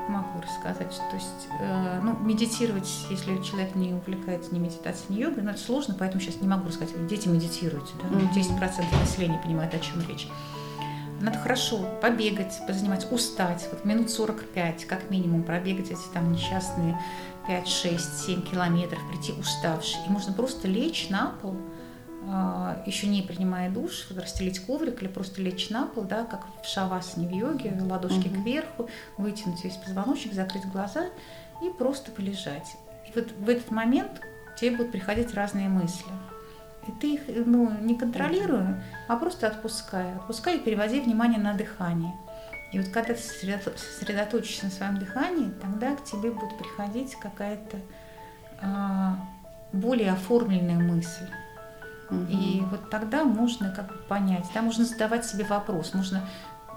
могу 0.09 0.41
рассказать. 0.41 1.01
То 1.11 1.17
есть, 1.17 1.49
э, 1.61 2.01
ну, 2.03 2.17
медитировать, 2.19 2.89
если 3.11 3.41
человек 3.43 3.75
не 3.75 3.95
увлекается 3.95 4.55
ни 4.55 4.59
медитацией, 4.59 5.17
ни 5.17 5.21
йогой, 5.23 5.43
но 5.43 5.51
это 5.51 5.61
сложно, 5.61 5.95
поэтому 5.99 6.21
сейчас 6.21 6.41
не 6.41 6.49
могу 6.49 6.69
рассказать. 6.69 7.07
Дети 7.07 7.29
медитируйте, 7.29 7.93
да? 8.03 8.09
Mm-hmm. 8.09 8.59
10% 8.59 9.01
населения 9.01 9.41
понимают, 9.43 9.75
о 9.75 9.79
чем 9.79 10.01
речь. 10.09 10.29
Надо 11.21 11.39
хорошо 11.39 11.85
побегать, 12.01 12.55
позаниматься, 12.67 13.09
устать. 13.09 13.69
Вот 13.73 13.85
минут 13.85 14.11
45, 14.11 14.85
как 14.85 15.11
минимум, 15.11 15.43
пробегать 15.43 15.91
эти 15.91 16.07
там 16.15 16.33
несчастные 16.33 16.99
5, 17.49 17.67
6, 17.67 18.19
7 18.27 18.43
километров, 18.43 19.01
прийти 19.09 19.33
уставший. 19.33 19.99
И 20.07 20.11
можно 20.11 20.33
просто 20.33 20.69
лечь 20.69 21.09
на 21.11 21.35
пол, 21.43 21.57
еще 22.85 23.07
не 23.07 23.23
принимая 23.23 23.71
душ, 23.71 24.09
расстелить 24.11 24.59
коврик 24.61 25.01
или 25.01 25.09
просто 25.09 25.41
лечь 25.41 25.71
на 25.71 25.87
пол, 25.87 26.05
да, 26.05 26.25
как 26.25 26.45
в 26.63 26.67
шавасане 26.67 27.29
в 27.29 27.33
йоге, 27.33 27.79
ладошки 27.81 28.29
угу. 28.29 28.43
кверху, 28.43 28.89
вытянуть 29.17 29.63
весь 29.65 29.77
позвоночник, 29.77 30.35
закрыть 30.35 30.67
глаза 30.67 31.07
и 31.63 31.71
просто 31.71 32.11
полежать. 32.11 32.77
И 33.07 33.19
вот 33.19 33.31
в 33.33 33.49
этот 33.49 33.71
момент 33.71 34.21
тебе 34.59 34.77
будут 34.77 34.93
приходить 34.93 35.33
разные 35.35 35.69
мысли. 35.69 36.11
И 36.87 36.93
ты 37.01 37.15
их 37.15 37.23
ну, 37.47 37.71
не 37.81 37.97
контролируя, 37.97 38.83
а 39.09 39.17
просто 39.17 39.47
отпускай. 39.47 40.15
Отпускай 40.17 40.57
и 40.57 40.61
переводи 40.61 41.01
внимание 41.01 41.39
на 41.39 41.55
дыхание. 41.55 42.15
И 42.73 42.79
вот 42.79 42.89
когда 42.89 43.15
ты 43.15 43.21
сосредоточишься 43.21 44.67
на 44.67 44.71
своем 44.71 44.99
дыхании, 44.99 45.51
тогда 45.63 45.95
к 45.97 46.05
тебе 46.05 46.31
будет 46.31 46.59
приходить 46.59 47.15
какая-то 47.15 47.79
а, 48.61 49.19
более 49.73 50.13
оформленная 50.13 50.79
мысль. 50.79 51.29
Угу. 52.11 52.27
И 52.31 52.61
вот 52.71 52.91
тогда 52.91 53.25
можно 53.25 53.71
как 53.71 53.89
бы 53.89 53.95
понять, 54.09 54.47
да, 54.55 54.63
можно 54.63 54.85
задавать 54.85 55.27
себе 55.27 55.45
вопрос, 55.45 55.95
можно 55.95 56.27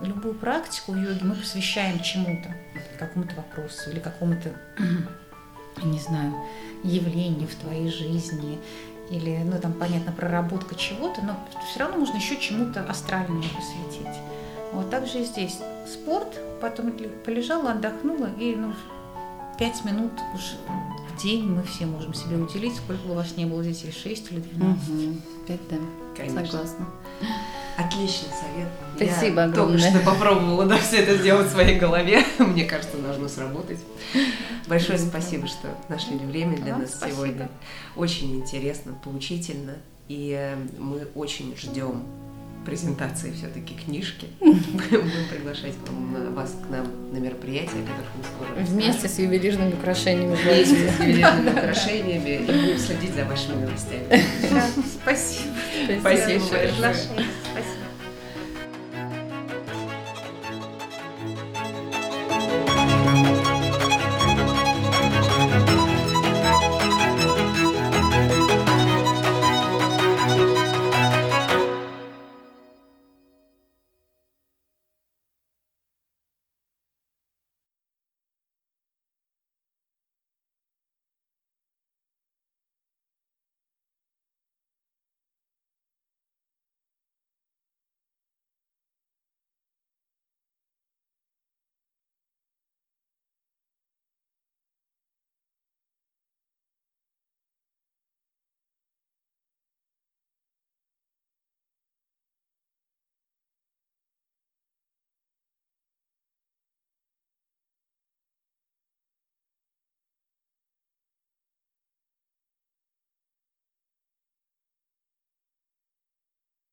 любую 0.01 0.33
практику 0.33 0.93
в 0.93 0.97
йоге 0.97 1.23
мы 1.23 1.35
посвящаем 1.35 2.01
чему-то, 2.01 2.53
какому-то 2.97 3.35
вопросу 3.35 3.91
или 3.91 3.99
какому-то, 3.99 4.49
не 5.83 5.99
знаю, 5.99 6.33
явлению 6.83 7.47
в 7.47 7.55
твоей 7.55 7.89
жизни, 7.89 8.59
или, 9.09 9.41
ну, 9.43 9.59
там, 9.59 9.73
понятно, 9.73 10.11
проработка 10.11 10.75
чего-то, 10.75 11.21
но 11.21 11.37
все 11.69 11.79
равно 11.81 11.97
нужно 11.97 12.15
еще 12.15 12.37
чему-то 12.37 12.81
астральному 12.83 13.43
посвятить. 13.43 14.17
Вот 14.71 14.89
так 14.89 15.05
же 15.05 15.19
и 15.19 15.25
здесь. 15.25 15.59
Спорт, 15.85 16.39
потом 16.61 16.93
полежала, 17.25 17.71
отдохнула, 17.71 18.29
и, 18.39 18.55
ну, 18.55 18.73
пять 19.61 19.85
минут 19.85 20.11
уж 20.33 20.55
в 21.07 21.21
день 21.21 21.45
мы 21.45 21.61
все 21.61 21.85
можем 21.85 22.15
себе 22.15 22.35
уделить, 22.37 22.75
сколько 22.77 23.03
бы 23.03 23.11
у 23.11 23.15
вас 23.15 23.37
не 23.37 23.45
было 23.45 23.63
детей, 23.63 23.91
6 23.91 24.31
или 24.31 24.39
12. 24.39 24.89
Угу. 24.89 25.17
Пять, 25.47 25.59
да. 25.69 25.75
Конечно. 26.17 26.45
Согласна. 26.47 26.87
Отличный 27.77 28.29
совет. 28.29 28.67
Спасибо 28.95 29.41
Я 29.41 29.43
огромное. 29.45 29.77
только 29.77 29.99
что 29.99 29.99
попробовала 29.99 30.65
да, 30.65 30.77
все 30.79 30.97
это 31.03 31.15
сделать 31.15 31.45
в 31.45 31.51
своей 31.51 31.77
голове. 31.77 32.25
Мне 32.39 32.65
кажется, 32.65 32.97
должно 32.97 33.27
сработать. 33.27 33.77
Большое 34.65 34.97
спасибо, 34.97 35.45
что 35.45 35.67
нашли 35.89 36.17
время 36.17 36.57
для 36.57 36.77
нас 36.77 36.95
спасибо. 36.95 37.17
сегодня. 37.17 37.49
Очень 37.95 38.37
интересно, 38.37 38.95
поучительно. 39.03 39.75
И 40.07 40.35
э, 40.35 40.55
мы 40.79 41.07
очень 41.13 41.55
ждем 41.55 42.03
презентации 42.65 43.31
все-таки 43.31 43.73
книжки. 43.73 44.27
Будем 44.39 45.27
приглашать 45.29 45.73
вас 46.35 46.55
к 46.65 46.69
нам 46.69 46.87
на 47.11 47.17
мероприятия, 47.17 47.81
которых 47.81 48.11
мы 48.15 48.23
скоро 48.23 48.65
Вместе 48.65 49.07
с 49.07 49.19
ювелирными 49.19 49.73
украшениями. 49.73 50.35
Вместе 50.35 50.91
с 50.91 50.99
ювелирными 50.99 51.49
украшениями 51.49 52.29
и 52.29 52.45
будем 52.45 52.77
следить 52.77 53.13
за 53.15 53.25
вашими 53.25 53.65
новостями. 53.65 54.05
Спасибо. 55.01 55.53
Спасибо 55.99 56.45
большое. 56.49 57.25